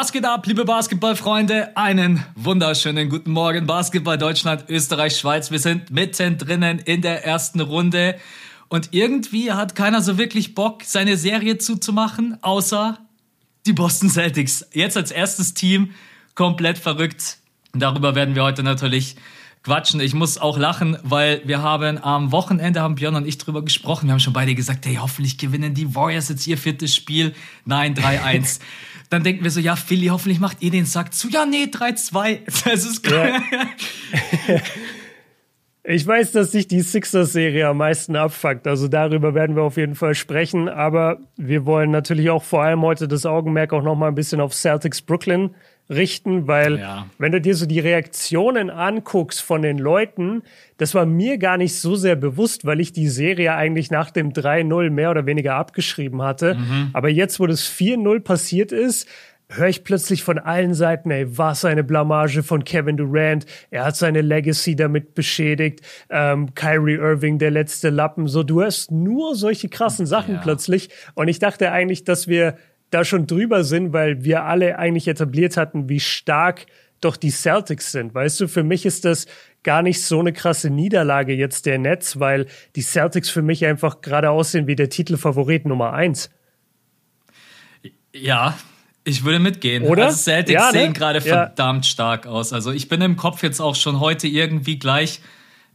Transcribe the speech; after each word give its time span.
Was 0.00 0.12
geht 0.12 0.24
ab, 0.24 0.46
liebe 0.46 0.64
Basketballfreunde? 0.64 1.76
Einen 1.76 2.24
wunderschönen 2.34 3.10
guten 3.10 3.32
Morgen, 3.32 3.66
Basketball 3.66 4.16
Deutschland, 4.16 4.64
Österreich, 4.70 5.18
Schweiz. 5.18 5.50
Wir 5.50 5.58
sind 5.58 5.90
mittendrin 5.90 6.62
in 6.62 7.02
der 7.02 7.26
ersten 7.26 7.60
Runde. 7.60 8.18
Und 8.68 8.88
irgendwie 8.92 9.52
hat 9.52 9.74
keiner 9.74 10.00
so 10.00 10.16
wirklich 10.16 10.54
Bock, 10.54 10.84
seine 10.84 11.18
Serie 11.18 11.58
zuzumachen, 11.58 12.38
außer 12.42 12.96
die 13.66 13.74
Boston 13.74 14.08
Celtics. 14.08 14.66
Jetzt 14.72 14.96
als 14.96 15.10
erstes 15.10 15.52
Team 15.52 15.90
komplett 16.34 16.78
verrückt. 16.78 17.36
Darüber 17.74 18.14
werden 18.14 18.34
wir 18.34 18.42
heute 18.42 18.62
natürlich 18.62 19.16
quatschen. 19.64 20.00
Ich 20.00 20.14
muss 20.14 20.38
auch 20.38 20.56
lachen, 20.56 20.96
weil 21.02 21.42
wir 21.44 21.60
haben 21.60 22.02
am 22.02 22.32
Wochenende, 22.32 22.80
haben 22.80 22.94
Björn 22.94 23.16
und 23.16 23.26
ich 23.26 23.36
drüber 23.36 23.62
gesprochen. 23.62 24.06
Wir 24.06 24.12
haben 24.12 24.20
schon 24.20 24.32
beide 24.32 24.54
gesagt, 24.54 24.86
hey, 24.86 24.94
hoffentlich 24.94 25.36
gewinnen 25.36 25.74
die 25.74 25.94
Warriors 25.94 26.30
jetzt 26.30 26.46
ihr 26.46 26.56
viertes 26.56 26.96
Spiel. 26.96 27.34
Nein, 27.66 27.94
3-1. 27.94 28.60
Dann 29.10 29.24
denken 29.24 29.42
wir 29.44 29.50
so, 29.50 29.60
ja, 29.60 29.76
Philly, 29.76 30.06
hoffentlich 30.06 30.40
macht 30.40 30.62
ihr 30.62 30.70
den 30.70 30.86
Sack 30.86 31.12
zu. 31.12 31.28
Ja, 31.28 31.44
nee, 31.44 31.64
3-2. 31.64 32.38
Das 32.64 32.84
ist 32.84 33.06
ja. 33.06 33.42
Ich 35.82 36.06
weiß, 36.06 36.32
dass 36.32 36.52
sich 36.52 36.68
die 36.68 36.82
Sixers-Serie 36.82 37.66
am 37.66 37.78
meisten 37.78 38.14
abfuckt. 38.14 38.66
Also 38.66 38.86
darüber 38.86 39.34
werden 39.34 39.56
wir 39.56 39.62
auf 39.62 39.78
jeden 39.78 39.94
Fall 39.94 40.14
sprechen. 40.14 40.68
Aber 40.68 41.18
wir 41.36 41.64
wollen 41.64 41.90
natürlich 41.90 42.28
auch 42.30 42.44
vor 42.44 42.62
allem 42.62 42.82
heute 42.82 43.08
das 43.08 43.24
Augenmerk 43.24 43.72
auch 43.72 43.82
noch 43.82 43.96
mal 43.96 44.08
ein 44.08 44.14
bisschen 44.14 44.40
auf 44.40 44.54
Celtics 44.54 45.00
Brooklyn 45.00 45.54
richten, 45.90 46.46
weil 46.46 46.78
ja. 46.78 47.06
wenn 47.18 47.32
du 47.32 47.40
dir 47.40 47.54
so 47.54 47.66
die 47.66 47.80
Reaktionen 47.80 48.70
anguckst 48.70 49.42
von 49.42 49.62
den 49.62 49.76
Leuten, 49.78 50.42
das 50.78 50.94
war 50.94 51.04
mir 51.04 51.36
gar 51.36 51.56
nicht 51.56 51.74
so 51.74 51.96
sehr 51.96 52.16
bewusst, 52.16 52.64
weil 52.64 52.80
ich 52.80 52.92
die 52.92 53.08
Serie 53.08 53.54
eigentlich 53.54 53.90
nach 53.90 54.10
dem 54.10 54.32
3-0 54.32 54.90
mehr 54.90 55.10
oder 55.10 55.26
weniger 55.26 55.56
abgeschrieben 55.56 56.22
hatte. 56.22 56.54
Mhm. 56.54 56.90
Aber 56.92 57.08
jetzt, 57.08 57.40
wo 57.40 57.46
das 57.46 57.68
4-0 57.68 58.20
passiert 58.20 58.72
ist, 58.72 59.08
höre 59.50 59.68
ich 59.68 59.84
plötzlich 59.84 60.22
von 60.22 60.38
allen 60.38 60.74
Seiten, 60.74 61.10
ey, 61.10 61.36
was 61.36 61.64
eine 61.64 61.82
Blamage 61.82 62.42
von 62.42 62.64
Kevin 62.64 62.96
Durant. 62.96 63.46
Er 63.70 63.84
hat 63.84 63.96
seine 63.96 64.20
Legacy 64.20 64.76
damit 64.76 65.14
beschädigt. 65.14 65.80
Ähm, 66.08 66.54
Kyrie 66.54 66.94
Irving, 66.94 67.38
der 67.38 67.50
letzte 67.50 67.90
Lappen. 67.90 68.28
So, 68.28 68.42
du 68.42 68.62
hörst 68.62 68.92
nur 68.92 69.34
solche 69.34 69.68
krassen 69.68 70.06
Sachen 70.06 70.34
ja. 70.36 70.40
plötzlich. 70.40 70.90
Und 71.14 71.28
ich 71.28 71.40
dachte 71.40 71.72
eigentlich, 71.72 72.04
dass 72.04 72.28
wir 72.28 72.56
da 72.90 73.04
schon 73.04 73.26
drüber 73.26 73.64
sind, 73.64 73.92
weil 73.92 74.24
wir 74.24 74.44
alle 74.44 74.78
eigentlich 74.78 75.08
etabliert 75.08 75.56
hatten, 75.56 75.88
wie 75.88 76.00
stark 76.00 76.66
doch 77.00 77.16
die 77.16 77.30
Celtics 77.30 77.92
sind. 77.92 78.14
Weißt 78.14 78.40
du, 78.40 78.48
für 78.48 78.62
mich 78.62 78.84
ist 78.84 79.04
das 79.04 79.26
gar 79.62 79.82
nicht 79.82 80.02
so 80.02 80.20
eine 80.20 80.32
krasse 80.32 80.70
Niederlage 80.70 81.34
jetzt 81.34 81.66
der 81.66 81.78
Nets, 81.78 82.20
weil 82.20 82.46
die 82.76 82.82
Celtics 82.82 83.30
für 83.30 83.42
mich 83.42 83.64
einfach 83.64 84.00
gerade 84.00 84.30
aussehen 84.30 84.66
wie 84.66 84.76
der 84.76 84.90
Titelfavorit 84.90 85.66
Nummer 85.66 85.92
eins. 85.92 86.30
Ja, 88.12 88.58
ich 89.04 89.24
würde 89.24 89.38
mitgehen. 89.38 89.84
Oder? 89.84 90.06
Also 90.06 90.18
Celtics 90.18 90.60
ja, 90.60 90.72
ne? 90.72 90.78
sehen 90.78 90.92
gerade 90.92 91.18
ja. 91.20 91.24
verdammt 91.24 91.86
stark 91.86 92.26
aus. 92.26 92.52
Also 92.52 92.70
ich 92.72 92.88
bin 92.88 93.00
im 93.00 93.16
Kopf 93.16 93.42
jetzt 93.42 93.60
auch 93.60 93.76
schon 93.76 94.00
heute 94.00 94.28
irgendwie 94.28 94.78
gleich. 94.78 95.20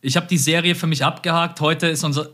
Ich 0.01 0.17
habe 0.17 0.27
die 0.27 0.37
Serie 0.37 0.75
für 0.75 0.87
mich 0.87 1.03
abgehakt. 1.03 1.59
Heute 1.61 1.87
ist 1.87 2.03
unser, 2.03 2.29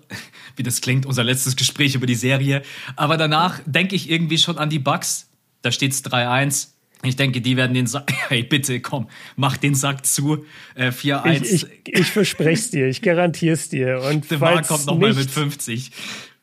wie 0.56 0.64
das 0.64 0.82
klingt, 0.82 1.06
unser 1.06 1.24
letztes 1.24 1.56
Gespräch 1.56 1.96
über 1.96 2.06
die 2.06 2.16
Serie. 2.16 2.62
Aber 2.96 3.18
danach 3.18 3.60
denke 3.66 3.96
ich 3.96 4.10
irgendwie 4.10 4.38
schon 4.38 4.58
an 4.58 4.70
die 4.70 4.80
Bugs. 4.80 5.30
Da 5.62 5.72
steht's 5.72 6.04
3-1. 6.04 6.70
Ich 7.04 7.16
denke, 7.16 7.42
die 7.42 7.58
werden 7.58 7.74
den 7.74 7.88
Sack. 7.88 8.12
Hey, 8.30 8.44
bitte, 8.44 8.80
komm, 8.80 9.08
mach 9.36 9.58
den 9.58 9.76
Sack 9.76 10.06
zu. 10.06 10.46
Äh, 10.76 10.90
4-1. 10.90 11.44
Ich, 11.44 11.52
ich, 11.52 11.68
ich 11.86 12.08
verspreche 12.08 12.62
es 12.62 12.72
dir, 12.72 12.88
ich 12.88 13.02
garantiere 13.02 13.54
es 13.54 13.70
dir. 13.70 14.02
Und 14.10 14.30
Der 14.32 14.40
Marc 14.40 14.68
kommt 14.68 14.86
nochmal 14.86 15.14
mit 15.14 15.30
50. 15.30 15.92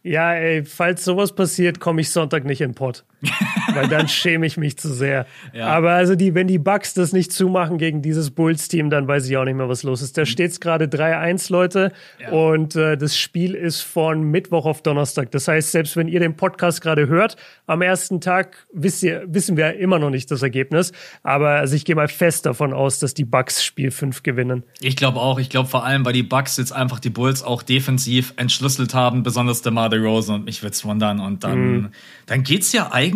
Ja, 0.03 0.34
ey, 0.34 0.65
falls 0.65 1.05
sowas 1.05 1.34
passiert, 1.34 1.81
komme 1.81 2.00
ich 2.00 2.11
Sonntag 2.11 2.44
nicht 2.44 2.61
in 2.61 2.75
Pott. 2.75 3.05
Weil 3.75 3.89
dann 3.89 4.09
schäme 4.09 4.47
ich 4.47 4.56
mich 4.56 4.79
zu 4.79 4.93
sehr. 4.93 5.27
Ja. 5.53 5.67
Aber 5.69 5.93
also 5.93 6.15
die, 6.15 6.34
wenn 6.34 6.47
die 6.47 6.59
Bugs 6.59 6.95
das 6.95 7.12
nicht 7.12 7.33
zumachen 7.33 7.79
gegen 7.79 8.01
dieses 8.01 8.31
Bulls-Team, 8.31 8.91
dann 8.91 9.09
weiß 9.09 9.29
ich 9.29 9.37
auch 9.37 9.45
nicht 9.45 9.56
mehr, 9.56 9.69
was 9.69 9.83
los 9.83 10.03
ist. 10.03 10.17
Da 10.17 10.23
mhm. 10.23 10.27
steht 10.27 10.51
es 10.53 10.61
gerade 10.61 10.87
3-1, 10.87 11.51
Leute. 11.51 11.93
Ja. 12.21 12.31
Und 12.31 12.77
äh, 12.77 12.97
das 12.97 13.19
Spiel 13.19 13.55
ist 13.55 13.81
von 13.81 14.23
Mittwoch 14.23 14.67
auf 14.67 14.83
Donnerstag. 14.83 15.33
Das 15.33 15.49
heißt, 15.49 15.73
selbst 15.73 15.97
wenn 15.97 16.06
ihr 16.06 16.21
den 16.21 16.37
Podcast 16.37 16.81
gerade 16.81 17.09
hört, 17.09 17.37
am 17.67 17.83
ersten 17.83 18.21
Tag 18.21 18.67
wisst 18.73 19.03
ihr, 19.03 19.25
wissen 19.27 19.56
wir 19.56 19.77
immer 19.79 19.99
noch 19.99 20.11
nicht 20.11 20.31
das 20.31 20.43
Ergebnis. 20.43 20.93
Aber 21.25 21.50
also 21.50 21.75
ich 21.75 21.85
gehe 21.85 21.97
mal 21.97 22.09
fest 22.09 22.47
davon 22.47 22.73
aus, 22.73 23.00
dass 23.00 23.15
die 23.15 23.25
Bugs 23.25 23.65
Spiel 23.65 23.91
5 23.91 24.23
gewinnen. 24.23 24.62
Ich 24.81 24.97
glaube 24.97 25.19
auch. 25.19 25.41
Ich 25.41 25.50
glaube 25.50 25.69
vor 25.69 25.85
allem, 25.85 26.05
weil 26.05 26.12
die 26.12 26.23
Bugs 26.23 26.56
jetzt 26.56 26.73
einfach 26.73 27.00
die 27.00 27.11
Bulls 27.11 27.43
auch 27.43 27.62
defensiv 27.65 28.33
entschlüsselt 28.37 28.95
haben, 28.95 29.25
besonders 29.25 29.62
der 29.62 29.73
Mar 29.73 29.89
Rosen 29.93 30.37
und 30.37 30.45
mich 30.45 30.62
wird's 30.62 30.85
wundern. 30.85 31.19
Und 31.19 31.43
dann, 31.43 31.59
mhm. 31.59 31.89
dann 32.27 32.45
geht's 32.45 32.73
ja 32.73 32.93
eigentlich. 32.93 33.07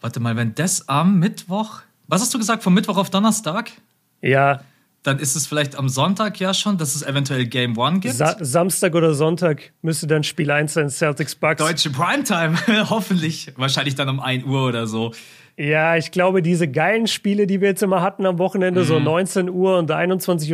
Warte 0.00 0.20
mal, 0.20 0.36
wenn 0.36 0.54
das 0.54 0.88
am 0.88 1.18
Mittwoch. 1.18 1.80
Was 2.08 2.20
hast 2.20 2.34
du 2.34 2.38
gesagt, 2.38 2.62
vom 2.62 2.74
Mittwoch 2.74 2.96
auf 2.96 3.10
Donnerstag? 3.10 3.70
Ja. 4.20 4.60
Dann 5.02 5.18
ist 5.18 5.34
es 5.34 5.46
vielleicht 5.46 5.76
am 5.76 5.88
Sonntag 5.88 6.38
ja 6.38 6.54
schon, 6.54 6.78
dass 6.78 6.94
es 6.94 7.02
eventuell 7.02 7.46
Game 7.46 7.76
One 7.76 8.00
gibt. 8.00 8.14
Sa 8.14 8.36
Samstag 8.38 8.94
oder 8.94 9.14
Sonntag 9.14 9.72
müsste 9.82 10.06
dann 10.06 10.22
Spiel 10.22 10.50
1 10.50 10.74
sein, 10.74 10.90
Celtics 10.90 11.34
Bucks. 11.34 11.58
Deutsche 11.58 11.90
Primetime, 11.90 12.56
hoffentlich. 12.90 13.52
Wahrscheinlich 13.56 13.96
dann 13.96 14.08
um 14.08 14.20
1 14.20 14.44
Uhr 14.44 14.68
oder 14.68 14.86
so. 14.86 15.12
Ja, 15.56 15.96
ich 15.96 16.12
glaube, 16.12 16.40
diese 16.40 16.66
geilen 16.66 17.06
Spiele, 17.06 17.46
die 17.46 17.60
wir 17.60 17.68
jetzt 17.68 17.82
immer 17.82 18.00
hatten 18.00 18.24
am 18.26 18.38
Wochenende, 18.38 18.82
mhm. 18.82 18.86
so 18.86 18.98
19 18.98 19.50
Uhr 19.50 19.78
und 19.78 19.90
21.30 19.90 20.52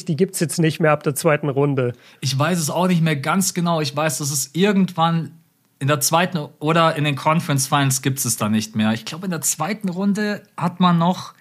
Uhr, 0.00 0.04
die 0.06 0.16
gibt's 0.16 0.40
jetzt 0.40 0.58
nicht 0.58 0.78
mehr 0.78 0.92
ab 0.92 1.02
der 1.02 1.14
zweiten 1.14 1.48
Runde. 1.48 1.94
Ich 2.20 2.38
weiß 2.38 2.58
es 2.58 2.70
auch 2.70 2.86
nicht 2.86 3.02
mehr 3.02 3.16
ganz 3.16 3.54
genau. 3.54 3.80
Ich 3.80 3.96
weiß, 3.96 4.18
dass 4.18 4.30
es 4.30 4.50
irgendwann 4.52 5.32
in 5.78 5.88
der 5.88 6.00
zweiten 6.00 6.38
oder 6.58 6.96
in 6.96 7.04
den 7.04 7.16
Conference 7.16 7.66
Finals 7.66 8.02
gibt 8.02 8.24
es 8.24 8.36
da 8.36 8.48
nicht 8.48 8.76
mehr. 8.76 8.92
Ich 8.92 9.04
glaube, 9.04 9.26
in 9.26 9.30
der 9.30 9.42
zweiten 9.42 9.88
Runde 9.88 10.42
hat 10.56 10.80
man 10.80 10.98
noch 10.98 11.34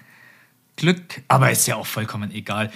Glück, 0.76 1.22
aber 1.30 1.52
ist 1.52 1.68
ja 1.68 1.78
auch 1.78 1.86
vollkommen 1.86 2.32
egal. 2.32 2.70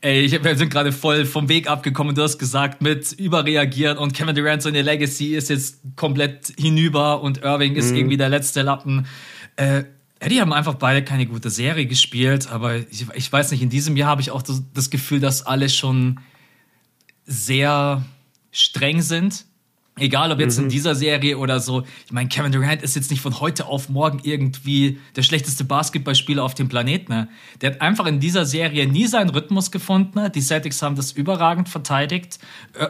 Ey, 0.00 0.22
ich, 0.22 0.42
wir 0.42 0.56
sind 0.56 0.70
gerade 0.70 0.92
voll 0.92 1.24
vom 1.24 1.48
Weg 1.48 1.68
abgekommen. 1.68 2.14
Du 2.14 2.22
hast 2.22 2.38
gesagt, 2.38 2.82
mit 2.82 3.12
überreagiert 3.12 3.98
und 3.98 4.12
Kevin 4.12 4.34
Durant 4.34 4.60
seine 4.60 4.82
Legacy 4.82 5.34
ist 5.34 5.50
jetzt 5.50 5.80
komplett 5.96 6.52
hinüber 6.58 7.22
und 7.22 7.42
Irving 7.42 7.76
ist 7.76 7.92
mhm. 7.92 7.98
irgendwie 7.98 8.16
der 8.16 8.28
letzte 8.28 8.62
Lappen. 8.62 9.06
Äh, 9.56 9.84
die 10.28 10.40
haben 10.40 10.52
einfach 10.52 10.74
beide 10.74 11.04
keine 11.04 11.26
gute 11.26 11.48
Serie 11.48 11.86
gespielt, 11.86 12.50
aber 12.50 12.76
ich, 12.76 13.06
ich 13.14 13.32
weiß 13.32 13.50
nicht, 13.52 13.62
in 13.62 13.70
diesem 13.70 13.96
Jahr 13.96 14.10
habe 14.10 14.20
ich 14.20 14.30
auch 14.30 14.42
das, 14.42 14.62
das 14.72 14.90
Gefühl, 14.90 15.20
dass 15.20 15.46
alle 15.46 15.68
schon 15.68 16.20
sehr 17.24 18.04
streng 18.50 19.00
sind 19.00 19.46
Egal 19.96 20.32
ob 20.32 20.40
jetzt 20.40 20.58
mhm. 20.58 20.64
in 20.64 20.70
dieser 20.70 20.96
Serie 20.96 21.38
oder 21.38 21.60
so. 21.60 21.84
Ich 22.04 22.10
meine, 22.10 22.28
Kevin 22.28 22.50
Durant 22.50 22.82
ist 22.82 22.96
jetzt 22.96 23.12
nicht 23.12 23.20
von 23.20 23.38
heute 23.38 23.66
auf 23.66 23.88
morgen 23.88 24.18
irgendwie 24.24 24.98
der 25.14 25.22
schlechteste 25.22 25.62
Basketballspieler 25.64 26.42
auf 26.42 26.54
dem 26.54 26.68
Planeten. 26.68 27.12
Ne? 27.12 27.28
Der 27.60 27.70
hat 27.70 27.80
einfach 27.80 28.06
in 28.06 28.18
dieser 28.18 28.44
Serie 28.44 28.88
nie 28.88 29.06
seinen 29.06 29.30
Rhythmus 29.30 29.70
gefunden. 29.70 30.18
Ne? 30.18 30.30
Die 30.30 30.40
Celtics 30.40 30.82
haben 30.82 30.96
das 30.96 31.12
überragend 31.12 31.68
verteidigt. 31.68 32.40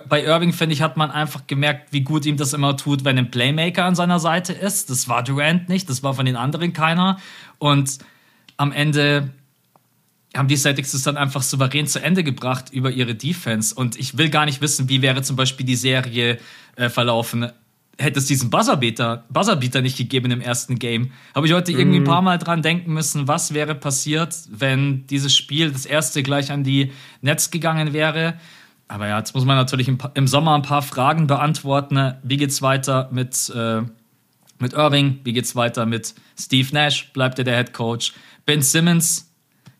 Bei 0.09 0.25
Irving, 0.25 0.55
finde 0.55 0.73
ich, 0.73 0.81
hat 0.81 0.97
man 0.97 1.11
einfach 1.11 1.47
gemerkt, 1.47 1.93
wie 1.93 2.01
gut 2.01 2.25
ihm 2.25 2.39
das 2.39 2.55
immer 2.55 2.75
tut, 2.75 3.05
wenn 3.05 3.19
ein 3.19 3.31
Playmaker 3.31 3.85
an 3.85 3.95
seiner 3.95 4.19
Seite 4.19 4.55
ist. 4.55 4.89
Das 4.89 5.07
war 5.07 5.23
Durant 5.23 5.69
nicht, 5.69 5.91
das 5.91 6.03
war 6.03 6.15
von 6.15 6.25
den 6.25 6.37
anderen 6.37 6.73
keiner. 6.73 7.19
Und 7.59 7.99
am 8.57 8.73
Ende 8.73 9.31
haben 10.37 10.49
die 10.49 10.57
Celtics 10.57 10.95
es 10.95 11.03
dann 11.03 11.17
einfach 11.17 11.43
souverän 11.43 11.87
zu 11.87 12.03
Ende 12.03 12.25
gebracht 12.25 12.67
über 12.73 12.91
ihre 12.91 13.15
Defense. 13.15 13.75
Und 13.75 13.97
ich 13.97 14.19
will 14.19 14.31
gar 14.31 14.47
nicht 14.47 14.61
wissen, 14.61 14.89
wie 14.89 15.03
wäre 15.03 15.23
zum 15.23 15.37
Beispiel 15.37 15.65
die 15.65 15.77
Serie 15.77 16.39
äh, 16.77 16.89
verlaufen, 16.89 17.51
hätte 17.99 18.19
es 18.19 18.27
diesen 18.27 18.51
Buzzerbeater, 18.51 19.25
Buzzerbeater 19.29 19.81
nicht 19.81 19.97
gegeben 19.97 20.31
im 20.31 20.41
ersten 20.41 20.79
Game. 20.79 21.13
Habe 21.35 21.47
ich 21.47 21.53
heute 21.53 21.73
mm. 21.73 21.79
irgendwie 21.79 21.99
ein 21.99 22.05
paar 22.05 22.23
Mal 22.23 22.39
dran 22.39 22.63
denken 22.63 22.93
müssen, 22.93 23.29
was 23.29 23.55
wäre 23.55 23.75
passiert, 23.75 24.35
wenn 24.51 25.07
dieses 25.07 25.37
Spiel, 25.37 25.71
das 25.71 25.87
erste, 25.87 26.23
gleich 26.23 26.51
an 26.51 26.65
die 26.65 26.93
Netz 27.21 27.51
gegangen 27.51 27.93
wäre. 27.93 28.35
Aber 28.89 29.09
ja, 29.09 29.19
jetzt 29.19 29.35
muss 29.35 29.45
man 29.45 29.57
natürlich 29.57 29.89
im, 29.89 29.99
im 30.15 30.27
Sommer 30.27 30.55
ein 30.55 30.63
paar 30.63 30.83
Fragen 30.83 31.27
beantworten. 31.27 32.15
Wie 32.23 32.37
geht's 32.37 32.63
weiter 32.63 33.09
mit, 33.13 33.51
äh, 33.55 33.83
mit 34.59 34.73
Irving? 34.73 35.21
Wie 35.25 35.33
geht's 35.33 35.55
weiter 35.57 35.87
mit 35.87 36.15
Steve 36.39 36.69
Nash? 36.73 37.13
Bleibt 37.13 37.39
er 37.39 37.45
der 37.45 37.57
Head 37.57 37.73
Coach? 37.73 38.13
Ben 38.45 38.61
Simmons 38.61 39.24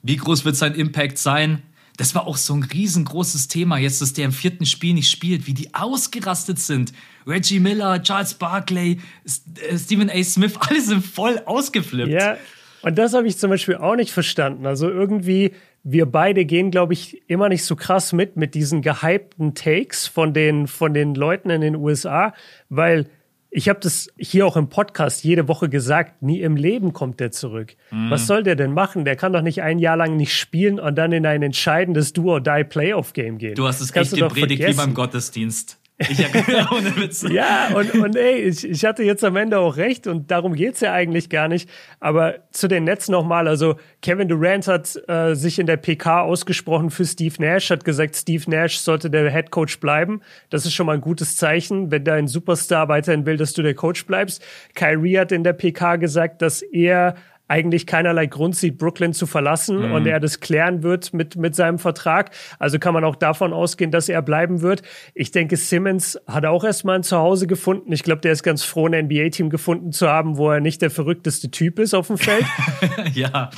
wie 0.05 0.17
groß 0.17 0.45
wird 0.45 0.55
sein 0.55 0.75
Impact 0.75 1.19
sein? 1.19 1.63
Das 1.97 2.15
war 2.15 2.27
auch 2.27 2.37
so 2.37 2.55
ein 2.55 2.63
riesengroßes 2.63 3.49
Thema, 3.49 3.79
jetzt, 3.79 4.03
dass 4.03 4.13
der 4.13 4.27
im 4.27 4.33
vierten 4.33 4.67
Spiel 4.67 4.95
nicht 4.95 5.11
spielt, 5.11 5.47
wie 5.47 5.55
die 5.55 5.75
ausgerastet 5.75 6.59
sind. 6.59 6.93
Reggie 7.27 7.61
Miller, 7.61 8.03
Charles 8.03 8.35
Barkley, 8.35 9.01
äh, 9.25 9.79
Stephen 9.79 10.11
A. 10.11 10.23
Smith, 10.23 10.55
alle 10.61 10.81
sind 10.81 11.05
voll 11.05 11.41
ausgeflippt. 11.47 12.13
Ja, 12.13 12.37
und 12.83 12.99
das 12.99 13.15
habe 13.15 13.27
ich 13.27 13.39
zum 13.39 13.49
Beispiel 13.49 13.77
auch 13.77 13.97
nicht 13.97 14.13
verstanden. 14.13 14.67
Also 14.67 14.91
irgendwie, 14.91 15.53
wir 15.85 16.05
beide 16.05 16.45
gehen, 16.45 16.71
glaube 16.71 16.93
ich, 16.93 17.23
immer 17.31 17.49
nicht 17.49 17.65
so 17.65 17.77
krass 17.77 18.13
mit, 18.13 18.37
mit 18.37 18.55
diesen 18.55 18.83
gehypten 18.83 19.55
Takes 19.55 20.07
von 20.07 20.35
den, 20.35 20.67
von 20.67 20.93
den 20.93 21.15
Leuten 21.15 21.49
in 21.49 21.63
den 21.63 21.77
USA, 21.77 22.35
weil 22.69 23.07
ich 23.57 23.69
habe 23.69 23.79
das 23.79 24.09
hier 24.19 24.49
auch 24.49 24.57
im 24.57 24.69
Podcast 24.69 25.23
jede 25.23 25.47
Woche 25.47 25.69
gesagt, 25.69 26.23
nie 26.23 26.41
im 26.41 26.57
Leben 26.57 26.93
kommt 26.93 27.21
der 27.21 27.31
zurück. 27.31 27.77
Mhm. 27.93 28.11
Was 28.11 28.27
soll 28.27 28.43
der 28.43 28.57
denn 28.57 28.75
machen? 28.75 29.05
Der 29.05 29.15
kann 29.15 29.33
doch 29.33 29.43
nicht 29.43 29.63
ein 29.63 29.79
Jahr 29.79 29.97
lang 29.97 30.17
nicht 30.17 30.37
spielen 30.37 30.81
und 30.81 30.97
dann 30.97 31.13
in 31.13 31.25
ein 31.25 31.41
entscheidendes 31.41 32.13
Do-or-Die-Playoff-Game 32.13 33.39
gehen. 33.39 33.55
Du 33.55 33.69
hast 33.69 33.81
es 33.81 33.95
echt 33.95 34.17
gepredigt 34.17 34.67
wie 34.67 34.75
beim 34.75 34.93
Gottesdienst. 34.93 35.79
Ich 35.97 36.19
ja, 36.19 36.27
ohne 36.73 36.97
Witz. 36.97 37.25
ja, 37.29 37.69
und, 37.75 37.95
und 37.95 38.17
ey, 38.17 38.41
ich, 38.41 38.69
ich 38.69 38.85
hatte 38.85 39.05
jetzt 39.05 39.23
am 39.23 39.37
Ende 39.37 39.61
auch 39.61 39.77
recht 39.77 40.09
und 40.09 40.29
darum 40.29 40.55
geht's 40.55 40.81
ja 40.81 40.93
eigentlich 40.93 41.31
gar 41.31 41.47
nicht. 41.47 41.71
Aber 42.01 42.35
zu 42.51 42.67
den 42.67 42.83
Nets 42.83 43.09
nochmal, 43.09 43.47
also 43.47 43.77
Kevin 44.03 44.27
Durant 44.27 44.67
hat 44.67 45.01
äh, 45.09 45.35
sich 45.35 45.61
in 45.61 45.67
der 45.67 45.77
PK 45.77 46.23
ausgesprochen 46.23 46.91
für 46.91 47.05
Steve 47.05 47.35
Nash, 47.39 47.71
hat 47.71 47.85
gesagt, 47.85 48.17
Steve 48.17 48.51
Nash 48.51 48.79
sollte 48.79 49.09
der 49.09 49.31
Head 49.31 49.53
Coach 49.53 49.79
bleiben. 49.79 50.21
Das 50.51 50.67
ist 50.67 50.75
schon 50.75 50.87
mal 50.87 50.95
ein 50.95 51.01
gutes 51.01 51.37
Zeichen, 51.37 51.93
wenn 51.93 52.03
dein 52.03 52.27
Superstar 52.27 52.89
weiterhin 52.89 53.25
will, 53.25 53.37
dass 53.37 53.53
du 53.53 53.63
der 53.63 53.75
Coach 53.75 54.05
bleibst. 54.07 54.43
Kyrie 54.75 55.19
hat 55.21 55.31
in 55.31 55.45
der 55.45 55.53
PK 55.53 55.97
gesagt, 55.97 56.43
dass 56.43 56.61
er 56.61 57.15
eigentlich 57.47 57.87
keinerlei 57.87 58.27
Grund 58.27 58.57
sieht, 58.57 58.79
Brooklyn 58.79 59.13
zu 59.13 59.27
verlassen 59.27 59.89
mhm. 59.89 59.93
und 59.93 60.07
er 60.07 60.19
das 60.19 60.41
klären 60.41 60.83
wird 60.83 61.13
mit, 61.13 61.37
mit 61.37 61.55
seinem 61.55 61.79
Vertrag. 61.79 62.31
Also 62.59 62.79
kann 62.79 62.95
man 62.95 63.05
auch 63.05 63.17
davon 63.17 63.53
ausgehen, 63.53 63.91
dass 63.91 64.09
er 64.09 64.23
bleiben 64.23 64.63
wird. 64.63 64.83
Ich 65.15 65.31
denke, 65.31 65.57
Simmons 65.57 66.19
hat 66.27 66.47
auch 66.47 66.65
erstmal 66.65 66.97
ein 66.97 67.03
Zuhause 67.03 67.47
gefunden. 67.47 67.93
Ich 67.93 68.03
glaube, 68.03 68.23
der 68.23 68.33
ist 68.33 68.43
ganz 68.43 68.65
froh, 68.65 68.87
ein 68.87 69.07
NBA-Team 69.07 69.51
gefunden 69.51 69.93
zu 69.93 70.09
haben, 70.09 70.39
wo 70.39 70.51
er 70.51 70.61
nicht 70.61 70.81
der 70.81 70.91
verrückteste 70.91 71.51
Typ 71.51 71.79
ist 71.79 71.95
auf 71.95 72.07
dem 72.07 72.19
Feld. 72.19 72.47
ja. 73.13 73.51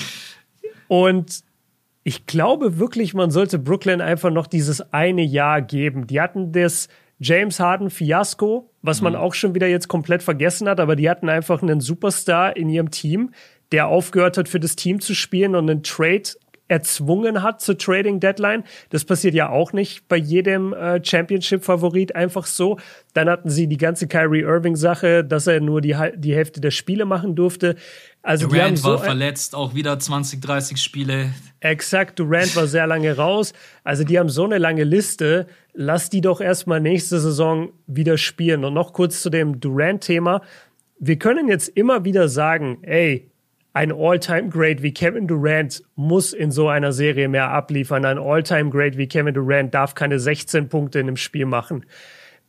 Und 0.89 1.45
ich 2.03 2.27
glaube 2.27 2.79
wirklich, 2.79 3.15
man 3.15 3.31
sollte 3.31 3.59
Brooklyn 3.59 4.01
einfach 4.01 4.31
noch 4.31 4.47
dieses 4.47 4.93
eine 4.93 5.23
Jahr 5.23 5.63
geben. 5.63 6.07
Die 6.07 6.21
hatten 6.21 6.53
das 6.53 6.89
James 7.19 7.61
Harden 7.61 7.91
Fiasko, 7.91 8.71
was 8.83 9.01
man 9.01 9.15
mhm. 9.15 9.19
auch 9.19 9.35
schon 9.35 9.55
wieder 9.55 9.67
jetzt 9.67 9.89
komplett 9.89 10.23
vergessen 10.23 10.69
hat, 10.69 10.81
aber 10.81 10.97
die 10.97 11.09
hatten 11.09 11.29
einfach 11.29 11.63
einen 11.63 11.81
Superstar 11.81 12.57
in 12.57 12.69
ihrem 12.69 12.91
Team, 12.91 13.31
der 13.73 13.89
aufgehört 13.89 14.39
hat, 14.39 14.49
für 14.49 14.61
das 14.61 14.77
Team 14.77 15.01
zu 15.01 15.15
spielen 15.15 15.55
und 15.55 15.71
einen 15.71 15.83
Trade 15.83 16.31
erzwungen 16.69 17.43
hat 17.43 17.61
zur 17.61 17.79
Trading 17.79 18.21
Deadline. 18.21 18.65
Das 18.91 19.05
passiert 19.05 19.35
ja 19.35 19.49
auch 19.49 19.73
nicht 19.73 20.09
bei 20.09 20.17
jedem 20.17 20.73
äh, 20.73 21.03
Championship-Favorit 21.03 22.17
einfach 22.17 22.47
so. 22.47 22.79
Dann 23.15 23.29
hatten 23.29 23.51
sie 23.51 23.69
die 23.69 23.77
ganze 23.77 24.09
Kyrie 24.09 24.41
Irving-Sache, 24.41 25.25
dass 25.25 25.47
er 25.47 25.61
nur 25.61 25.81
die, 25.81 25.97
die 26.17 26.35
Hälfte 26.35 26.61
der 26.61 26.73
Spiele 26.73 27.05
machen 27.05 27.37
durfte. 27.37 27.77
Also 28.23 28.49
Durant 28.49 28.79
so 28.79 28.89
war 28.89 28.99
verletzt, 28.99 29.55
auch 29.55 29.75
wieder 29.75 29.97
20, 29.99 30.41
30 30.41 30.79
Spiele. 30.79 31.31
Exakt, 31.61 32.19
Durant 32.19 32.57
war 32.57 32.67
sehr 32.67 32.87
lange 32.89 33.17
raus. 33.17 33.53
Also 33.85 34.03
die 34.03 34.19
haben 34.19 34.29
so 34.29 34.45
eine 34.45 34.59
lange 34.59 34.83
Liste. 34.83 35.47
Lass 35.73 36.11
die 36.11 36.21
doch 36.21 36.41
erstmal 36.41 36.81
nächste 36.81 37.21
Saison 37.21 37.71
wieder 37.87 38.19
spielen. 38.19 38.65
Und 38.65 38.75
noch 38.75 38.93
kurz 38.93 39.23
zu 39.23 39.31
dem 39.31 39.61
Durant-Thema. 39.61 40.43
Wir 40.99 41.19
können 41.19 41.47
jetzt 41.47 41.69
immer 41.69 42.05
wieder 42.05 42.29
sagen, 42.29 42.79
ey, 42.83 43.31
ein 43.77 43.93
All-Time-Great 43.93 44.81
wie 44.81 44.95
Kevin 44.95 45.27
Durant 45.27 45.83
muss 45.97 46.33
in 46.33 46.51
so 46.51 46.69
einer 46.69 46.93
Serie 46.93 47.29
mehr 47.29 47.51
abliefern. 47.51 48.07
Ein 48.07 48.17
All-Time-Great 48.17 48.97
wie 48.97 49.07
Kevin 49.07 49.35
Durant 49.35 49.75
darf 49.75 49.95
keine 49.95 50.19
16 50.19 50.71
Punkte 50.71 50.99
in 50.99 51.09
einem 51.09 51.19
Spiel 51.19 51.45
machen. 51.45 51.85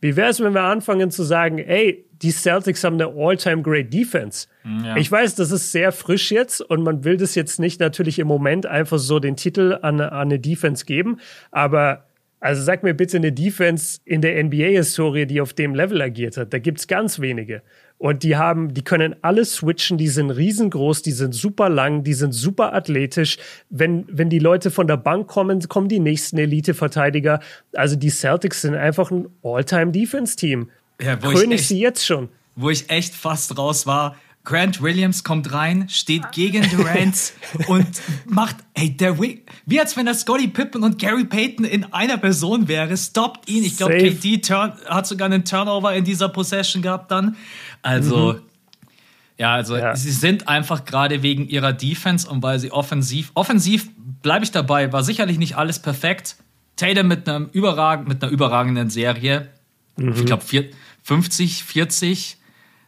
Wie 0.00 0.16
wäre 0.16 0.30
es, 0.30 0.40
wenn 0.40 0.54
wir 0.54 0.62
anfangen 0.62 1.10
zu 1.10 1.24
sagen, 1.24 1.58
ey, 1.58 2.06
die 2.22 2.30
Celtics 2.30 2.82
haben 2.82 2.94
eine 2.94 3.12
All-Time-Great 3.14 3.92
Defense. 3.92 4.48
Mm, 4.64 4.84
ja. 4.86 4.96
Ich 4.96 5.12
weiß, 5.12 5.34
das 5.34 5.50
ist 5.50 5.70
sehr 5.70 5.92
frisch 5.92 6.32
jetzt 6.32 6.62
und 6.62 6.82
man 6.82 7.04
will 7.04 7.18
das 7.18 7.34
jetzt 7.34 7.60
nicht 7.60 7.78
natürlich 7.78 8.18
im 8.18 8.26
Moment 8.26 8.64
einfach 8.64 8.98
so 8.98 9.18
den 9.18 9.36
Titel 9.36 9.78
an, 9.82 10.00
an 10.00 10.10
eine 10.10 10.38
Defense 10.38 10.86
geben, 10.86 11.20
aber 11.50 12.06
also 12.40 12.62
sag 12.62 12.82
mir 12.84 12.94
bitte 12.94 13.16
eine 13.16 13.32
Defense 13.32 14.00
in 14.04 14.22
der 14.22 14.42
NBA-Historie, 14.42 15.26
die 15.26 15.40
auf 15.40 15.52
dem 15.52 15.74
Level 15.74 16.00
agiert 16.00 16.36
hat. 16.36 16.52
Da 16.52 16.58
gibt's 16.58 16.86
ganz 16.86 17.20
wenige. 17.20 17.62
Und 17.98 18.22
die 18.22 18.36
haben, 18.36 18.74
die 18.74 18.82
können 18.82 19.16
alle 19.22 19.44
switchen, 19.44 19.98
die 19.98 20.08
sind 20.08 20.30
riesengroß, 20.30 21.02
die 21.02 21.10
sind 21.10 21.34
super 21.34 21.68
lang, 21.68 22.04
die 22.04 22.14
sind 22.14 22.32
super 22.32 22.72
athletisch. 22.72 23.38
Wenn, 23.70 24.04
wenn 24.08 24.30
die 24.30 24.38
Leute 24.38 24.70
von 24.70 24.86
der 24.86 24.96
Bank 24.96 25.26
kommen, 25.26 25.60
kommen 25.68 25.88
die 25.88 25.98
nächsten 25.98 26.38
Elite-Verteidiger. 26.38 27.40
Also 27.74 27.96
die 27.96 28.10
Celtics 28.10 28.62
sind 28.62 28.76
einfach 28.76 29.10
ein 29.10 29.26
All-Time-Defense-Team. 29.42 30.70
Ja, 31.02 31.16
König 31.16 31.66
sie 31.66 31.80
jetzt 31.80 32.06
schon. 32.06 32.28
Wo 32.54 32.70
ich 32.70 32.88
echt 32.88 33.14
fast 33.14 33.58
raus 33.58 33.86
war, 33.86 34.16
Grant 34.48 34.80
Williams 34.80 35.24
kommt 35.24 35.52
rein, 35.52 35.90
steht 35.90 36.32
gegen 36.32 36.62
Durant 36.70 37.34
und 37.68 37.86
macht, 38.26 38.56
ey, 38.72 38.96
der 38.96 39.18
Wing, 39.20 39.42
wie 39.66 39.78
als 39.78 39.94
wenn 39.94 40.06
das 40.06 40.20
Scotty 40.20 40.48
Pippen 40.48 40.82
und 40.82 40.98
Gary 40.98 41.26
Payton 41.26 41.66
in 41.66 41.92
einer 41.92 42.16
Person 42.16 42.66
wäre, 42.66 42.96
stoppt 42.96 43.46
ihn. 43.50 43.62
Ich 43.62 43.76
glaube, 43.76 43.98
KD 43.98 44.38
turn, 44.38 44.72
hat 44.86 45.06
sogar 45.06 45.26
einen 45.26 45.44
Turnover 45.44 45.94
in 45.94 46.02
dieser 46.02 46.30
Possession 46.30 46.80
gehabt 46.80 47.10
dann. 47.10 47.36
Also, 47.82 48.34
mhm. 48.34 48.40
ja, 49.36 49.54
also 49.54 49.76
ja. 49.76 49.94
sie 49.96 50.10
sind 50.10 50.48
einfach 50.48 50.84
gerade 50.84 51.22
wegen 51.22 51.48
ihrer 51.48 51.72
Defense 51.72 52.28
und 52.28 52.42
weil 52.42 52.58
sie 52.58 52.72
offensiv, 52.72 53.30
offensiv 53.34 53.88
bleibe 54.22 54.44
ich 54.44 54.50
dabei, 54.50 54.92
war 54.92 55.02
sicherlich 55.02 55.38
nicht 55.38 55.56
alles 55.56 55.80
perfekt. 55.80 56.36
Tatum 56.76 57.08
mit 57.08 57.28
einem 57.28 57.48
überragend, 57.52 58.08
mit 58.08 58.22
einer 58.22 58.32
überragenden 58.32 58.90
Serie. 58.90 59.48
Mhm. 59.96 60.12
Ich 60.14 60.26
glaube 60.26 60.44
50, 61.02 61.64
40 61.64 62.38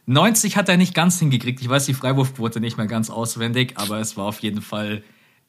90 0.07 0.57
hat 0.57 0.69
er 0.69 0.77
nicht 0.77 0.93
ganz 0.93 1.19
hingekriegt. 1.19 1.61
Ich 1.61 1.69
weiß 1.69 1.85
die 1.85 1.93
Freiwurfquote 1.93 2.59
nicht 2.59 2.77
mehr 2.77 2.87
ganz 2.87 3.09
auswendig, 3.09 3.73
aber 3.75 3.99
es 3.99 4.17
war 4.17 4.25
auf 4.25 4.39
jeden 4.39 4.61
Fall. 4.61 5.03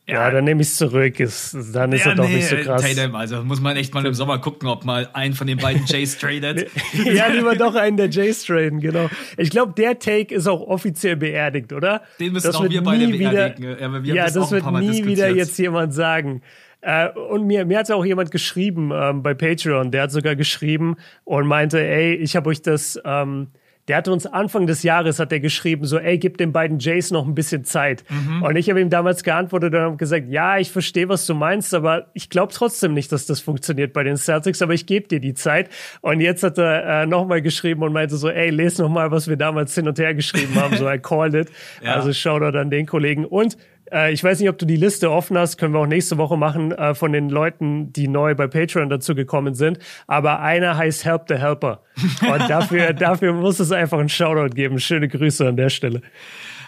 Ja, 0.09 0.31
dann 0.31 0.45
nehme 0.45 0.63
ich 0.63 0.69
es 0.69 0.77
zurück. 0.77 1.21
Ist, 1.21 1.57
dann 1.73 1.93
ist 1.93 2.05
ja, 2.05 2.11
er 2.11 2.17
doch 2.17 2.27
nee, 2.29 2.37
nicht 2.37 2.49
so 2.49 2.57
krass. 2.57 2.83
Tatum, 2.83 3.15
also 3.15 3.45
muss 3.45 3.61
man 3.61 3.77
echt 3.77 3.95
mal 3.95 4.05
im 4.05 4.15
Sommer 4.15 4.39
gucken, 4.41 4.69
ob 4.69 4.85
mal 4.85 5.09
einen 5.13 5.35
von 5.35 5.47
den 5.47 5.59
beiden 5.59 5.85
Jays 5.87 6.19
tradet. 6.19 6.69
ja, 7.05 7.29
lieber 7.29 7.55
doch 7.55 7.77
einen 7.77 7.97
der 7.97 8.11
Jays 8.11 8.45
traden, 8.45 8.81
genau. 8.81 9.09
Ich 9.37 9.51
glaube, 9.51 9.75
der 9.75 10.01
Take 10.01 10.35
ist 10.35 10.49
auch 10.49 10.61
offiziell 10.61 11.17
beerdigt, 11.17 11.73
oder? 11.73 12.03
Den 12.19 12.33
müssen 12.33 12.49
das 12.49 12.57
auch 12.57 12.69
wir 12.69 12.83
beide 12.83 13.07
beerdigen. 13.07 13.77
Ja, 13.79 14.03
wir 14.03 14.15
ja 14.15 14.25
das, 14.25 14.35
das 14.35 14.51
wird 14.51 14.73
nie 14.73 15.05
wieder 15.05 15.31
jetzt 15.31 15.57
jemand 15.59 15.95
sagen. 15.95 16.43
Äh, 16.81 17.11
und 17.11 17.47
mir, 17.47 17.65
mir 17.65 17.79
hat 17.79 17.91
auch 17.93 18.05
jemand 18.05 18.33
geschrieben 18.33 18.91
ähm, 18.93 19.23
bei 19.23 19.35
Patreon, 19.35 19.93
der 19.93 20.03
hat 20.03 20.11
sogar 20.11 20.35
geschrieben 20.35 20.97
und 21.23 21.47
meinte, 21.47 21.81
ey, 21.81 22.15
ich 22.15 22.35
habe 22.35 22.51
euch 22.51 22.61
das 22.61 23.01
ähm, 23.05 23.53
der 23.89 23.97
hatte 23.97 24.13
uns 24.13 24.27
Anfang 24.27 24.67
des 24.67 24.85
Jahres 24.85 25.19
hat 25.19 25.33
er 25.33 25.41
geschrieben, 25.41 25.85
so, 25.85 25.99
ey, 25.99 26.17
gib 26.17 26.39
den 26.39 26.53
beiden 26.53 26.79
Jays 26.79 27.11
noch 27.11 27.27
ein 27.27 27.35
bisschen 27.35 27.65
Zeit. 27.65 28.05
Mhm. 28.09 28.43
Und 28.43 28.57
ich 28.57 28.71
habe 28.71 28.81
ihm 28.81 28.91
damals 28.91 29.25
geantwortet 29.25 29.75
und 29.75 29.81
habe 29.81 29.97
gesagt, 29.97 30.29
ja, 30.29 30.59
ich 30.59 30.71
verstehe, 30.71 31.09
was 31.09 31.27
du 31.27 31.35
meinst, 31.35 31.75
aber 31.75 32.07
ich 32.15 32.31
glaube 32.31 32.53
trotzdem 32.53 32.95
nicht, 32.95 33.11
dass 33.11 33.27
das 33.27 33.41
funktioniert 33.41 33.93
bei 33.93 34.05
den 34.05 34.17
Celtics, 34.17 34.63
aber 34.63 34.75
ich 34.75 34.87
gebe 34.87 35.09
dir 35.09 35.19
die 35.19 35.35
Zeit. 35.35 35.69
Und 36.01 36.21
jetzt 36.21 36.45
hat 36.45 36.59
er 36.59 37.03
äh, 37.03 37.07
nochmal 37.07 37.43
geschrieben 37.43 37.83
und 37.83 37.93
meinte 37.93 38.17
so, 38.17 38.29
ey, 38.29 38.51
lese 38.51 38.83
nochmal, 38.83 39.11
was 39.11 39.27
wir 39.29 39.37
damals 39.37 39.75
hin 39.75 39.89
und 39.89 39.99
her 39.99 40.15
geschrieben 40.15 40.55
haben, 40.55 40.77
so 40.77 40.89
I 40.89 40.99
called 40.99 41.35
it. 41.35 41.51
ja. 41.83 41.95
Also 41.95 42.13
Shoutout 42.13 42.57
an 42.57 42.71
den 42.71 42.87
Kollegen. 42.87 43.25
Und 43.25 43.57
äh, 43.93 44.13
ich 44.13 44.23
weiß 44.25 44.41
nicht, 44.41 44.49
ob 44.49 44.59
du 44.59 44.67
die 44.67 44.77
Liste 44.77 45.11
offen 45.11 45.37
hast, 45.37 45.59
können 45.59 45.75
wir 45.75 45.81
auch 45.81 45.87
nächste 45.87 46.19
Woche 46.19 46.37
machen, 46.37 46.73
äh, 46.73 46.95
von 46.95 47.13
den 47.13 47.29
Leuten, 47.29 47.93
die 47.93 48.09
neu 48.09 48.35
bei 48.35 48.47
Patreon 48.47 48.89
dazu 48.89 49.15
gekommen 49.15 49.55
sind. 49.55 49.79
Aber 50.07 50.41
einer 50.41 50.77
heißt 50.77 51.05
Help 51.05 51.25
the 51.29 51.37
Helper. 51.37 51.83
Und 52.23 52.41
dafür, 52.49 52.93
dafür 52.93 53.33
muss 53.33 53.61
es 53.61 53.73
einfach 53.73 53.99
einen 53.99 54.09
Shoutout 54.09 54.55
geben. 54.55 54.79
Schöne 54.79 55.09
Grüße 55.09 55.47
an 55.47 55.57
der 55.57 55.69
Stelle. 55.69 56.03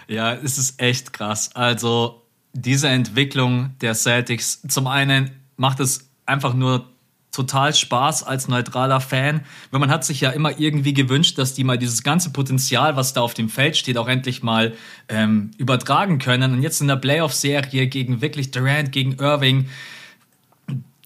Ja, 0.07 0.35
es 0.35 0.59
ist 0.59 0.81
echt 0.81 1.13
krass. 1.13 1.51
Also, 1.55 2.23
diese 2.53 2.89
Entwicklung 2.89 3.71
der 3.81 3.95
Celtics, 3.95 4.63
zum 4.69 4.87
einen 4.87 5.31
macht 5.57 5.81
es 5.81 6.11
einfach 6.27 6.55
nur 6.55 6.94
total 7.35 7.75
Spaß 7.75 8.23
als 8.23 8.49
neutraler 8.49 9.01
Fan, 9.01 9.41
weil 9.71 9.81
man 9.81 9.91
hat 9.91 10.05
sich 10.05 10.21
ja 10.21 10.31
immer 10.31 10.59
irgendwie 10.59 10.95
gewünscht, 10.95 11.39
dass 11.39 11.55
die 11.55 11.65
mal 11.65 11.79
dieses 11.79 12.03
ganze 12.03 12.31
Potenzial, 12.31 12.97
was 12.97 13.13
da 13.13 13.21
auf 13.21 13.35
dem 13.35 13.49
Feld 13.49 13.77
steht, 13.77 13.99
auch 13.99 14.09
endlich 14.09 14.43
mal 14.43 14.75
ähm, 15.09 15.51
übertragen 15.59 16.19
können. 16.19 16.53
Und 16.53 16.63
jetzt 16.63 16.81
in 16.81 16.89
der 16.89 16.97
Playoff-Serie 16.97 17.89
gegen 17.89 18.21
wirklich 18.21 18.51
Durant, 18.51 18.93
gegen 18.93 19.15
Irving, 19.15 19.69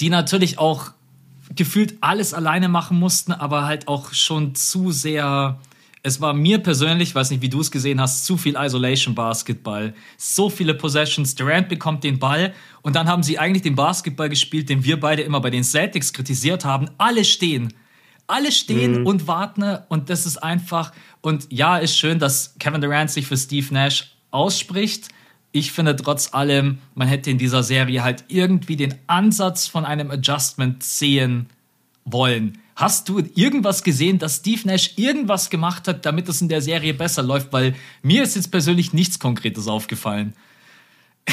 die 0.00 0.11
natürlich 0.11 0.58
auch 0.58 0.92
gefühlt 1.54 1.94
alles 2.02 2.35
alleine 2.35 2.68
machen 2.68 2.99
mussten, 2.99 3.32
aber 3.32 3.64
halt 3.64 3.88
auch 3.88 4.12
schon 4.12 4.54
zu 4.54 4.92
sehr 4.92 5.58
es 6.02 6.20
war 6.20 6.32
mir 6.32 6.58
persönlich, 6.58 7.14
weiß 7.14 7.30
nicht, 7.30 7.42
wie 7.42 7.48
du 7.48 7.60
es 7.60 7.70
gesehen 7.70 8.00
hast, 8.00 8.24
zu 8.24 8.36
viel 8.36 8.56
Isolation 8.56 9.14
Basketball. 9.14 9.94
So 10.16 10.48
viele 10.48 10.74
Possessions. 10.74 11.34
Durant 11.34 11.68
bekommt 11.68 12.04
den 12.04 12.18
Ball 12.18 12.54
und 12.82 12.96
dann 12.96 13.08
haben 13.08 13.22
sie 13.22 13.38
eigentlich 13.38 13.62
den 13.62 13.74
Basketball 13.74 14.28
gespielt, 14.28 14.68
den 14.68 14.84
wir 14.84 15.00
beide 15.00 15.22
immer 15.22 15.40
bei 15.40 15.50
den 15.50 15.64
Celtics 15.64 16.12
kritisiert 16.12 16.64
haben. 16.64 16.88
Alle 16.98 17.24
stehen. 17.24 17.74
Alle 18.26 18.52
stehen 18.52 19.00
mhm. 19.00 19.06
und 19.06 19.26
warten 19.26 19.78
und 19.88 20.10
das 20.10 20.26
ist 20.26 20.36
einfach. 20.36 20.92
Und 21.20 21.46
ja, 21.50 21.78
ist 21.78 21.96
schön, 21.96 22.18
dass 22.18 22.54
Kevin 22.58 22.80
Durant 22.80 23.10
sich 23.10 23.26
für 23.26 23.36
Steve 23.36 23.72
Nash 23.72 24.12
ausspricht. 24.30 25.08
Ich 25.50 25.72
finde 25.72 25.96
trotz 25.96 26.34
allem, 26.34 26.78
man 26.94 27.08
hätte 27.08 27.30
in 27.30 27.38
dieser 27.38 27.62
Serie 27.62 28.04
halt 28.04 28.24
irgendwie 28.28 28.76
den 28.76 28.94
Ansatz 29.06 29.66
von 29.66 29.86
einem 29.86 30.10
Adjustment 30.10 30.82
sehen 30.82 31.48
wollen 32.04 32.58
Hast 32.78 33.08
du 33.08 33.20
irgendwas 33.35 33.82
gesehen, 33.82 34.20
dass 34.20 34.37
Steve 34.37 34.61
Nash 34.68 34.92
irgendwas 34.94 35.50
gemacht 35.50 35.88
hat, 35.88 36.06
damit 36.06 36.28
es 36.28 36.40
in 36.40 36.49
der 36.49 36.61
Serie 36.61 36.94
besser 36.94 37.25
läuft? 37.25 37.52
Weil 37.52 37.75
mir 38.02 38.23
ist 38.23 38.37
jetzt 38.37 38.52
persönlich 38.52 38.92
nichts 38.92 39.18
Konkretes 39.18 39.66
aufgefallen. 39.66 40.35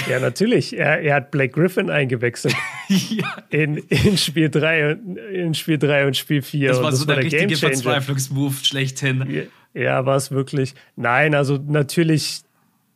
Ja, 0.10 0.20
natürlich. 0.20 0.75
Er, 0.75 1.04
er 1.04 1.14
hat 1.14 1.30
Blake 1.30 1.54
Griffin 1.54 1.92
eingewechselt. 1.92 2.56
ja. 2.88 3.44
in, 3.52 3.78
in 3.78 4.18
Spiel 4.18 4.50
3 4.50 4.98
in 5.34 5.54
Spiel 5.54 5.78
3 5.78 6.08
und 6.08 6.18
Spiel 6.18 6.42
4. 6.42 6.68
Das 6.68 6.82
war 6.82 6.90
das 6.90 7.02
so 7.02 7.08
war 7.08 7.14
der, 7.14 7.30
der 7.30 7.42
richtige 7.42 7.58
Verzweiflungsmove 7.58 8.66
schlechthin. 8.66 9.24
Ja, 9.30 9.80
ja 9.80 10.06
war 10.08 10.16
es 10.16 10.32
wirklich. 10.32 10.74
Nein, 10.96 11.36
also 11.36 11.60
natürlich 11.64 12.42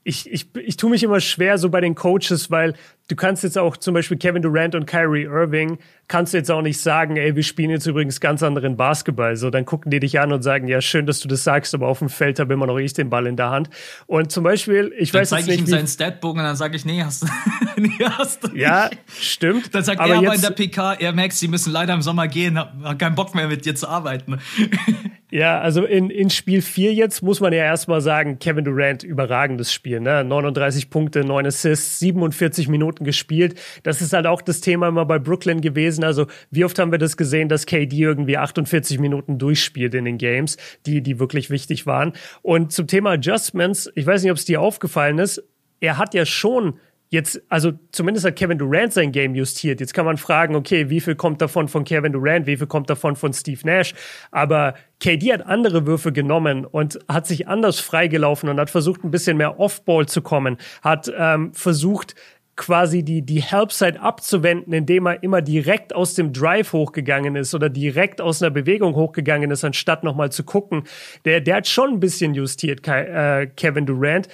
ich, 0.03 0.32
ich, 0.32 0.48
ich 0.56 0.77
tue 0.77 0.89
mich 0.89 1.03
immer 1.03 1.20
schwer 1.20 1.60
so 1.60 1.70
bei 1.70 1.82
den 1.82 1.94
Coaches, 1.94 2.50
weil 2.50 2.74
du 3.10 3.16
kannst 3.16 3.44
jetzt 3.44 3.58
auch 3.58 3.75
zum 3.75 3.94
Beispiel 3.94 4.18
Kevin 4.18 4.42
Durant 4.42 4.75
und 4.75 4.86
Kyrie 4.86 5.24
Irving, 5.24 5.80
kannst 6.08 6.34
du 6.34 6.38
jetzt 6.38 6.50
auch 6.50 6.62
nicht 6.62 6.80
sagen, 6.80 7.18
ey, 7.18 7.36
wir 7.36 7.44
spielen 7.44 7.70
jetzt 7.72 7.86
übrigens 7.86 8.20
ganz 8.20 8.42
anderen 8.42 8.78
Basketball. 8.78 9.36
So, 9.36 9.50
dann 9.50 9.66
gucken 9.66 9.92
die 9.92 10.00
dich 10.00 10.20
an 10.20 10.32
und 10.32 10.42
sagen, 10.42 10.68
ja, 10.68 10.80
schön, 10.80 11.06
dass 11.06 11.20
du 11.20 11.28
das 11.28 11.44
sagst, 11.44 11.74
aber 11.74 11.88
auf 11.88 12.00
dem 12.00 12.10
Feld 12.10 12.39
habe 12.39 12.54
immer 12.54 12.68
noch 12.68 12.78
ich 12.78 12.94
den 12.94 13.10
Ball 13.10 13.28
in 13.28 13.36
der 13.36 13.50
Hand. 13.50 13.70
Und 14.08 14.32
zum 14.32 14.44
Beispiel, 14.44 14.94
ich 14.98 15.12
dann 15.12 15.22
weiß 15.22 15.32
jetzt 15.32 15.38
nicht. 15.38 15.42
Dann 15.42 15.48
zeige 15.48 15.54
ich 15.54 15.68
ihm 15.68 15.68
seinen 15.68 15.88
Statbogen 15.88 16.39
und 16.39 16.46
dann 16.46 16.56
sage 16.56 16.75
ich, 16.75 16.86
nee, 16.86 17.04
hast 17.04 17.24
du, 17.24 17.28
nee, 17.78 17.89
hast 18.00 18.44
du 18.44 18.56
Ja, 18.56 18.89
stimmt. 19.20 19.74
Dann 19.74 19.84
sagt 19.84 20.00
aber 20.00 20.13
er 20.13 20.20
aber 20.20 20.36
in 20.36 20.42
der 20.42 20.51
PK, 20.51 20.94
er 20.94 21.12
merkt, 21.12 21.34
sie 21.34 21.48
müssen 21.48 21.72
leider 21.72 21.94
im 21.94 22.01
Sommer 22.01 22.28
gehen, 22.28 22.58
hat 22.58 23.00
keinen 23.00 23.16
Bock 23.16 23.36
mehr 23.36 23.48
mit 23.48 23.66
dir 23.66 23.75
zu 23.75 23.88
arbeiten. 23.88 24.39
Ja, 25.32 25.60
also 25.60 25.86
in, 25.86 26.10
in 26.10 26.32
Spiel 26.32 26.63
4 26.63 26.94
jetzt 26.94 27.22
muss 27.22 27.39
man 27.39 27.54
ja 27.54 27.63
erstmal 27.63 28.01
sagen, 28.01 28.39
Kevin 28.39 28.66
Durant, 28.66 29.04
überragendes 29.04 29.72
Spiel, 29.72 30.00
ne? 30.00 30.24
39 30.24 30.89
Punkte, 30.89 31.24
9 31.24 31.46
Assists, 31.46 32.00
47 32.00 32.68
Minuten 32.68 32.99
gespielt. 33.03 33.60
Das 33.84 34.01
ist 34.01 34.13
halt 34.13 34.25
auch 34.25 34.41
das 34.41 34.62
Thema 34.62 34.88
immer 34.88 35.06
bei 35.06 35.20
Brooklyn 35.20 35.62
gewesen. 35.62 36.03
Also, 36.03 36.27
wie 36.51 36.65
oft 36.65 36.77
haben 36.79 36.91
wir 36.91 37.00
das 37.00 37.18
gesehen, 37.18 37.50
dass 37.50 37.65
KD 37.65 37.98
irgendwie 37.98 38.38
48 38.38 39.00
Minuten 39.00 39.38
durchspielt 39.38 39.94
in 39.94 40.06
den 40.06 40.18
Games, 40.18 40.58
die, 40.86 41.01
die 41.01 41.20
wirklich 41.20 41.50
wichtig 41.50 41.86
waren. 41.86 42.13
Und 42.41 42.72
zum 42.72 42.88
Thema 42.88 43.12
Adjustments, 43.12 43.91
ich 43.96 44.06
weiß 44.06 44.24
nicht, 44.24 44.32
ob 44.32 44.38
es 44.38 44.46
dir 44.46 44.62
aufgefallen 44.62 45.20
ist, 45.20 45.44
er 45.79 45.98
hat 45.98 46.13
ja 46.13 46.25
schon 46.25 46.79
Jetzt, 47.12 47.41
also 47.50 47.72
zumindest 47.91 48.24
hat 48.24 48.36
Kevin 48.36 48.60
Durant 48.60 48.94
sein 48.94 49.12
Game 49.12 49.34
justiert. 49.34 49.79
Jetzt 49.79 49.96
kann 49.96 50.06
man 50.06 50.18
fragen, 50.18 50.56
okay, 50.56 50.91
wie 50.91 51.01
viel 51.01 51.15
kommt 51.15 51.41
davon 51.41 51.68
von 51.68 51.84
Kevin 51.84 52.13
Durant, 52.13 52.46
wie 52.46 52.56
viel 52.56 52.68
kommt 52.68 52.88
davon 52.88 53.15
von 53.15 53.34
Steve 53.34 53.62
Nash? 53.63 53.96
Aber 54.29 54.75
KD 55.00 55.34
hat 55.34 55.44
andere 55.44 55.88
Würfe 55.88 56.12
genommen 56.12 56.65
und 56.65 57.00
hat 57.08 57.25
sich 57.25 57.48
anders 57.48 57.79
freigelaufen 57.79 58.48
und 58.48 58.60
hat 58.60 58.70
versucht, 58.70 59.03
ein 59.03 59.10
bisschen 59.10 59.38
mehr 59.38 59.60
Off-Ball 59.60 60.06
zu 60.06 60.22
kommen, 60.22 60.58
hat 60.84 61.12
ähm, 61.18 61.51
versucht, 61.56 62.13
quasi 62.60 63.04
die, 63.04 63.22
die 63.22 63.42
Help-Side 63.42 64.01
abzuwenden, 64.01 64.74
indem 64.74 65.08
er 65.08 65.24
immer 65.24 65.42
direkt 65.42 65.96
aus 65.96 66.13
dem 66.13 66.34
Drive 66.34 66.74
hochgegangen 66.74 67.38
ist 67.38 67.56
oder 67.56 67.70
direkt 67.70 68.20
aus 68.20 68.44
einer 68.44 68.51
Bewegung 68.51 68.96
hochgegangen 68.96 69.50
ist, 69.50 69.63
anstatt 69.63 70.04
nochmal 70.04 70.30
zu 70.32 70.44
gucken. 70.44 70.84
Der, 71.24 71.39
der 71.39 71.56
hat 71.56 71.68
schon 71.68 71.92
ein 71.94 72.00
bisschen 72.01 72.34
justiert, 72.36 72.86
äh, 72.86 73.48
Kevin 73.56 73.86
Durant. 73.86 74.28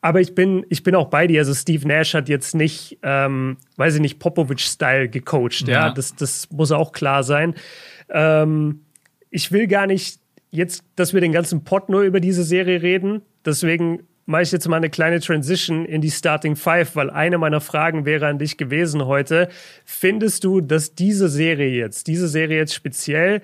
Aber 0.00 0.20
ich 0.20 0.34
bin, 0.34 0.64
ich 0.70 0.82
bin 0.82 0.94
auch 0.94 1.08
bei 1.08 1.26
dir. 1.26 1.40
Also 1.40 1.52
Steve 1.52 1.86
Nash 1.86 2.14
hat 2.14 2.30
jetzt 2.30 2.54
nicht, 2.54 2.98
ähm, 3.02 3.58
weiß 3.76 3.96
ich 3.96 4.00
nicht, 4.00 4.18
Popovic-Style 4.18 5.10
gecoacht. 5.10 5.68
Ja, 5.68 5.88
ja. 5.88 5.90
Das, 5.90 6.16
das 6.16 6.48
muss 6.50 6.72
auch 6.72 6.92
klar 6.92 7.22
sein. 7.22 7.54
Ähm, 8.08 8.80
ich 9.30 9.52
will 9.52 9.66
gar 9.66 9.86
nicht 9.86 10.20
jetzt, 10.50 10.84
dass 10.96 11.12
wir 11.12 11.20
den 11.20 11.32
ganzen 11.32 11.64
Pot 11.64 11.90
nur 11.90 12.00
über 12.00 12.20
diese 12.20 12.44
Serie 12.44 12.80
reden. 12.80 13.20
Deswegen 13.44 14.04
mache 14.26 14.42
ich 14.42 14.52
jetzt 14.52 14.68
mal 14.68 14.76
eine 14.76 14.90
kleine 14.90 15.20
Transition 15.20 15.86
in 15.86 16.00
die 16.00 16.10
Starting 16.10 16.56
Five, 16.56 16.96
weil 16.96 17.10
eine 17.10 17.38
meiner 17.38 17.60
Fragen 17.60 18.04
wäre 18.04 18.26
an 18.26 18.38
dich 18.38 18.58
gewesen 18.58 19.06
heute. 19.06 19.48
Findest 19.84 20.44
du, 20.44 20.60
dass 20.60 20.94
diese 20.94 21.28
Serie 21.28 21.70
jetzt, 21.70 22.08
diese 22.08 22.28
Serie 22.28 22.58
jetzt 22.58 22.74
speziell 22.74 23.40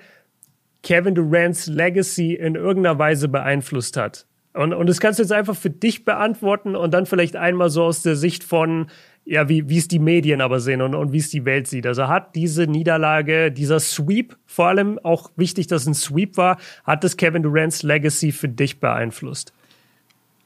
Kevin 0.83 1.15
Durants 1.15 1.67
Legacy 1.67 2.33
in 2.33 2.55
irgendeiner 2.55 2.99
Weise 2.99 3.29
beeinflusst 3.29 3.97
hat? 3.97 4.27
Und, 4.53 4.73
und 4.73 4.87
das 4.87 4.99
kannst 4.99 5.17
du 5.17 5.23
jetzt 5.23 5.31
einfach 5.31 5.55
für 5.55 5.71
dich 5.71 6.05
beantworten 6.05 6.75
und 6.75 6.93
dann 6.93 7.07
vielleicht 7.07 7.35
einmal 7.35 7.69
so 7.69 7.83
aus 7.85 8.03
der 8.03 8.15
Sicht 8.15 8.43
von, 8.43 8.87
ja, 9.25 9.49
wie, 9.49 9.77
es 9.77 9.87
die 9.87 9.99
Medien 9.99 10.41
aber 10.41 10.59
sehen 10.59 10.81
und, 10.81 10.93
und 10.93 11.11
wie 11.11 11.17
es 11.17 11.29
die 11.29 11.45
Welt 11.45 11.67
sieht. 11.67 11.87
Also 11.87 12.07
hat 12.07 12.35
diese 12.35 12.67
Niederlage, 12.67 13.51
dieser 13.51 13.79
Sweep, 13.79 14.35
vor 14.45 14.67
allem 14.67 14.99
auch 15.01 15.31
wichtig, 15.37 15.67
dass 15.67 15.83
es 15.83 15.87
ein 15.87 15.93
Sweep 15.95 16.37
war, 16.37 16.57
hat 16.83 17.03
das 17.03 17.17
Kevin 17.17 17.41
Durant's 17.41 17.81
Legacy 17.81 18.31
für 18.31 18.49
dich 18.49 18.79
beeinflusst? 18.79 19.53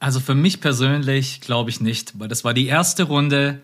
Also 0.00 0.20
für 0.20 0.34
mich 0.34 0.60
persönlich 0.60 1.40
glaube 1.40 1.70
ich 1.70 1.80
nicht, 1.80 2.18
weil 2.18 2.28
das 2.28 2.44
war 2.44 2.54
die 2.54 2.66
erste 2.66 3.04
Runde. 3.04 3.60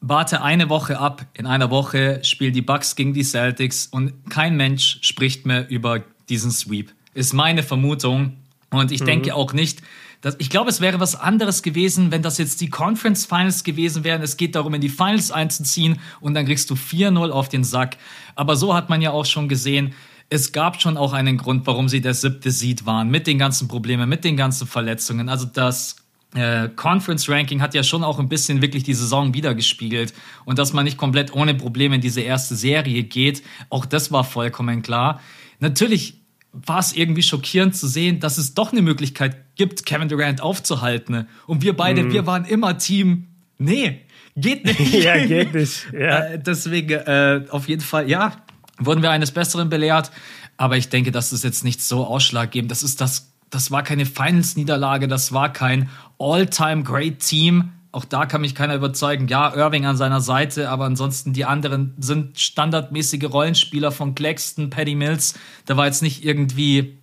Warte 0.00 0.42
eine 0.42 0.68
Woche 0.68 0.98
ab. 0.98 1.26
In 1.34 1.46
einer 1.46 1.70
Woche 1.70 2.20
spielen 2.22 2.54
die 2.54 2.62
Bucks 2.62 2.96
gegen 2.96 3.12
die 3.12 3.24
Celtics 3.24 3.86
und 3.86 4.30
kein 4.30 4.56
Mensch 4.56 4.98
spricht 5.02 5.46
mehr 5.46 5.68
über 5.68 6.02
diesen 6.28 6.50
Sweep. 6.50 6.92
Ist 7.12 7.34
meine 7.34 7.62
Vermutung. 7.62 8.36
Und 8.70 8.92
ich 8.92 9.00
mhm. 9.00 9.06
denke 9.06 9.34
auch 9.34 9.52
nicht, 9.52 9.82
dass, 10.20 10.36
ich 10.38 10.50
glaube, 10.50 10.70
es 10.70 10.80
wäre 10.80 11.00
was 11.00 11.16
anderes 11.16 11.62
gewesen, 11.62 12.12
wenn 12.12 12.22
das 12.22 12.38
jetzt 12.38 12.60
die 12.60 12.68
Conference 12.68 13.26
Finals 13.26 13.64
gewesen 13.64 14.04
wären. 14.04 14.22
Es 14.22 14.36
geht 14.36 14.54
darum, 14.54 14.74
in 14.74 14.80
die 14.80 14.88
Finals 14.88 15.30
einzuziehen 15.30 15.98
und 16.20 16.34
dann 16.34 16.46
kriegst 16.46 16.70
du 16.70 16.74
4-0 16.74 17.30
auf 17.30 17.48
den 17.48 17.64
Sack. 17.64 17.96
Aber 18.36 18.56
so 18.56 18.74
hat 18.74 18.90
man 18.90 19.00
ja 19.00 19.10
auch 19.10 19.24
schon 19.24 19.48
gesehen, 19.48 19.94
es 20.30 20.52
gab 20.52 20.80
schon 20.80 20.96
auch 20.96 21.12
einen 21.12 21.36
Grund, 21.36 21.66
warum 21.66 21.88
sie 21.88 22.00
der 22.00 22.14
siebte 22.14 22.52
Seed 22.52 22.86
waren, 22.86 23.10
mit 23.10 23.26
den 23.26 23.38
ganzen 23.38 23.66
Problemen, 23.66 24.08
mit 24.08 24.24
den 24.24 24.36
ganzen 24.36 24.66
Verletzungen. 24.66 25.28
Also 25.28 25.44
das 25.44 25.96
äh, 26.34 26.68
Conference 26.68 27.28
Ranking 27.28 27.60
hat 27.60 27.74
ja 27.74 27.82
schon 27.82 28.04
auch 28.04 28.20
ein 28.20 28.28
bisschen 28.28 28.62
wirklich 28.62 28.84
die 28.84 28.94
Saison 28.94 29.34
wiedergespiegelt 29.34 30.14
und 30.44 30.60
dass 30.60 30.72
man 30.72 30.84
nicht 30.84 30.96
komplett 30.96 31.34
ohne 31.34 31.54
Probleme 31.54 31.96
in 31.96 32.00
diese 32.00 32.20
erste 32.20 32.54
Serie 32.54 33.02
geht, 33.02 33.42
auch 33.68 33.84
das 33.84 34.12
war 34.12 34.22
vollkommen 34.22 34.82
klar. 34.82 35.20
Natürlich 35.58 36.20
war 36.52 36.78
es 36.78 36.92
irgendwie 36.92 37.22
schockierend 37.22 37.74
zu 37.74 37.88
sehen, 37.88 38.20
dass 38.20 38.38
es 38.38 38.54
doch 38.54 38.70
eine 38.70 38.82
Möglichkeit 38.82 39.56
gibt, 39.56 39.84
Kevin 39.84 40.08
Durant 40.08 40.40
aufzuhalten. 40.40 41.26
Und 41.46 41.62
wir 41.62 41.76
beide, 41.76 42.04
mm. 42.04 42.12
wir 42.12 42.26
waren 42.26 42.44
immer 42.44 42.78
Team, 42.78 43.28
nee, 43.58 44.00
geht 44.36 44.64
nicht. 44.64 44.94
ja, 45.04 45.24
geht 45.26 45.54
nicht. 45.54 45.86
Ja. 45.92 46.18
Äh, 46.20 46.42
deswegen, 46.42 46.92
äh, 46.92 47.44
auf 47.50 47.68
jeden 47.68 47.82
Fall, 47.82 48.08
ja, 48.08 48.36
wurden 48.80 49.02
wir 49.02 49.10
eines 49.10 49.30
Besseren 49.30 49.68
belehrt. 49.68 50.10
Aber 50.56 50.76
ich 50.76 50.88
denke, 50.88 51.12
das 51.12 51.32
ist 51.32 51.44
jetzt 51.44 51.64
nicht 51.64 51.80
so 51.82 52.04
ausschlaggebend. 52.04 52.70
Das 52.70 52.82
ist 52.82 53.00
das, 53.00 53.32
das 53.50 53.70
war 53.70 53.82
keine 53.82 54.06
Finals-Niederlage, 54.06 55.08
das 55.08 55.32
war 55.32 55.52
kein 55.52 55.88
All-Time-Great-Team 56.18 57.72
auch 57.92 58.04
da 58.04 58.26
kann 58.26 58.40
mich 58.42 58.54
keiner 58.54 58.76
überzeugen. 58.76 59.26
Ja, 59.26 59.52
Irving 59.54 59.84
an 59.84 59.96
seiner 59.96 60.20
Seite, 60.20 60.70
aber 60.70 60.84
ansonsten 60.84 61.32
die 61.32 61.44
anderen 61.44 61.94
sind 61.98 62.38
standardmäßige 62.38 63.24
Rollenspieler 63.24 63.90
von 63.90 64.14
Claxton, 64.14 64.70
Paddy 64.70 64.94
Mills. 64.94 65.34
Da 65.66 65.76
war 65.76 65.86
jetzt 65.86 66.02
nicht 66.02 66.24
irgendwie, 66.24 66.98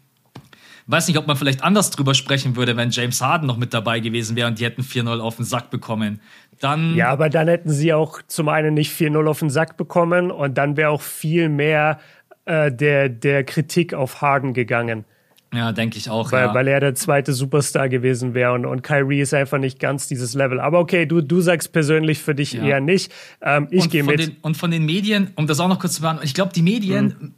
weiß 0.86 1.10
nicht, 1.10 1.18
ob 1.18 1.28
man 1.28 1.36
vielleicht 1.36 1.62
anders 1.62 1.90
drüber 1.90 2.14
sprechen 2.14 2.56
würde, 2.56 2.78
wenn 2.78 2.92
James 2.92 3.20
Harden 3.20 3.48
noch 3.48 3.58
mit 3.58 3.74
dabei 3.74 4.00
gewesen 4.00 4.38
wäre 4.38 4.48
und 4.48 4.60
die 4.60 4.66
hätten 4.66 4.82
4-0 4.82 5.20
auf 5.20 5.36
den 5.36 5.46
Sack 5.46 5.72
bekommen. 5.72 6.22
Dann 6.60 6.96
ja, 6.96 7.10
aber 7.10 7.30
dann 7.30 7.48
hätten 7.48 7.70
sie 7.70 7.94
auch 7.94 8.22
zum 8.28 8.50
einen 8.50 8.74
nicht 8.74 8.92
4-0 8.92 9.30
auf 9.30 9.40
den 9.40 9.50
Sack 9.50 9.78
bekommen 9.78 10.32
und 10.32 10.58
dann 10.58 10.76
wäre 10.76 10.90
auch 10.90 11.02
viel 11.02 11.50
mehr 11.50 12.00
äh, 12.46 12.72
der, 12.72 13.10
der 13.10 13.44
Kritik 13.44 13.94
auf 13.94 14.22
Harden 14.22 14.54
gegangen. 14.54 15.06
Ja, 15.54 15.72
denke 15.72 15.98
ich 15.98 16.10
auch. 16.10 16.32
Weil, 16.32 16.48
ja. 16.48 16.54
weil 16.54 16.68
er 16.68 16.80
der 16.80 16.96
zweite 16.96 17.34
Superstar 17.34 17.90
gewesen 17.90 18.34
wäre 18.34 18.54
und, 18.54 18.66
und 18.66 18.84
Kyrie 18.84 19.22
ist 19.22 19.34
einfach 19.34 19.60
nicht 19.60 19.80
ganz 19.80 20.08
dieses 20.08 20.34
Level. 20.34 20.60
Aber 20.60 20.80
okay, 20.80 21.06
du, 21.06 21.22
du 21.22 21.42
sagst 21.42 21.72
persönlich 21.72 22.20
für 22.20 22.36
dich 22.36 22.54
ja. 22.54 22.64
eher 22.64 22.80
nicht. 22.82 23.14
Ähm, 23.42 23.68
ich 23.72 23.90
gehe 23.90 24.04
mit. 24.04 24.20
Den, 24.20 24.38
und 24.42 24.58
von 24.58 24.72
den 24.72 24.86
Medien, 24.86 25.32
um 25.36 25.48
das 25.48 25.60
auch 25.60 25.70
noch 25.70 25.80
kurz 25.80 25.96
zu 25.96 26.02
beantworten, 26.02 26.28
ich 26.28 26.34
glaube, 26.34 26.52
die 26.54 26.62
Medien 26.62 27.16
mhm. 27.20 27.34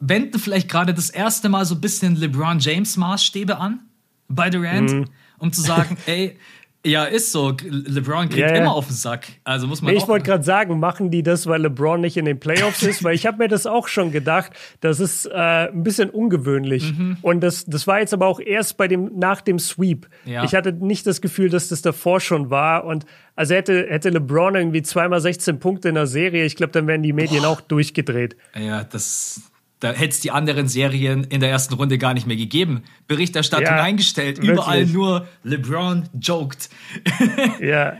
wenden 0.00 0.38
vielleicht 0.38 0.68
gerade 0.68 0.92
das 0.92 1.10
erste 1.10 1.48
Mal 1.48 1.64
so 1.64 1.74
ein 1.74 1.80
bisschen 1.80 2.16
LeBron 2.16 2.58
James 2.58 2.96
Maßstäbe 2.96 3.58
an 3.58 3.80
bei 4.28 4.50
Durant, 4.50 4.92
mhm. 4.92 5.04
um 5.38 5.52
zu 5.52 5.62
sagen, 5.62 5.96
ey, 6.06 6.36
ja, 6.84 7.04
ist 7.04 7.32
so. 7.32 7.56
LeBron 7.62 8.28
kriegt 8.28 8.50
yeah. 8.50 8.56
immer 8.56 8.74
auf 8.74 8.86
den 8.86 8.94
Sack. 8.94 9.26
Also 9.42 9.66
muss 9.66 9.80
man. 9.80 9.94
Ich 9.94 10.06
wollte 10.06 10.24
gerade 10.24 10.44
sagen, 10.44 10.78
machen 10.78 11.10
die 11.10 11.22
das, 11.22 11.46
weil 11.46 11.62
LeBron 11.62 12.00
nicht 12.00 12.16
in 12.16 12.26
den 12.26 12.38
Playoffs 12.38 12.82
ist? 12.82 13.02
weil 13.04 13.14
ich 13.14 13.26
habe 13.26 13.38
mir 13.38 13.48
das 13.48 13.66
auch 13.66 13.88
schon 13.88 14.12
gedacht. 14.12 14.52
Das 14.80 15.00
ist 15.00 15.26
äh, 15.26 15.32
ein 15.32 15.82
bisschen 15.82 16.10
ungewöhnlich. 16.10 16.92
Mhm. 16.92 17.16
Und 17.22 17.40
das, 17.40 17.64
das 17.64 17.86
war 17.86 18.00
jetzt 18.00 18.12
aber 18.12 18.26
auch 18.26 18.38
erst 18.38 18.76
bei 18.76 18.86
dem 18.86 19.18
nach 19.18 19.40
dem 19.40 19.58
Sweep. 19.58 20.08
Ja. 20.24 20.44
Ich 20.44 20.54
hatte 20.54 20.72
nicht 20.72 21.06
das 21.06 21.20
Gefühl, 21.20 21.48
dass 21.48 21.68
das 21.68 21.82
davor 21.82 22.20
schon 22.20 22.50
war. 22.50 22.84
Und 22.84 23.06
also 23.34 23.54
hätte 23.54 23.86
hätte 23.88 24.10
LeBron 24.10 24.54
irgendwie 24.54 24.82
zweimal 24.82 25.20
16 25.20 25.58
Punkte 25.58 25.88
in 25.88 25.94
der 25.94 26.06
Serie, 26.06 26.44
ich 26.44 26.56
glaube, 26.56 26.72
dann 26.72 26.86
wären 26.86 27.02
die 27.02 27.12
Medien 27.12 27.42
Boah. 27.42 27.48
auch 27.48 27.60
durchgedreht. 27.60 28.36
Ja, 28.54 28.84
das 28.84 29.42
da 29.84 29.92
hätte 29.92 30.14
es 30.14 30.20
die 30.20 30.30
anderen 30.30 30.66
Serien 30.66 31.24
in 31.24 31.40
der 31.40 31.50
ersten 31.50 31.74
Runde 31.74 31.98
gar 31.98 32.14
nicht 32.14 32.26
mehr 32.26 32.38
gegeben. 32.38 32.84
Berichterstattung 33.06 33.66
ja, 33.66 33.82
eingestellt, 33.82 34.38
wirklich. 34.38 34.52
überall 34.52 34.86
nur 34.86 35.28
LeBron 35.42 36.08
joked. 36.18 36.70
ja. 37.60 37.98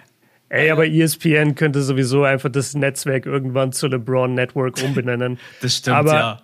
Ey, 0.49 0.71
aber 0.71 0.87
ESPN 0.87 1.55
könnte 1.55 1.83
sowieso 1.83 2.23
einfach 2.23 2.51
das 2.51 2.75
Netzwerk 2.75 3.27
irgendwann 3.27 3.73
zu 3.73 3.87
LeBron 3.87 4.33
Network 4.33 4.83
umbenennen. 4.83 5.39
das 5.61 5.77
stimmt, 5.77 5.97
aber 5.97 6.15
ja. 6.15 6.43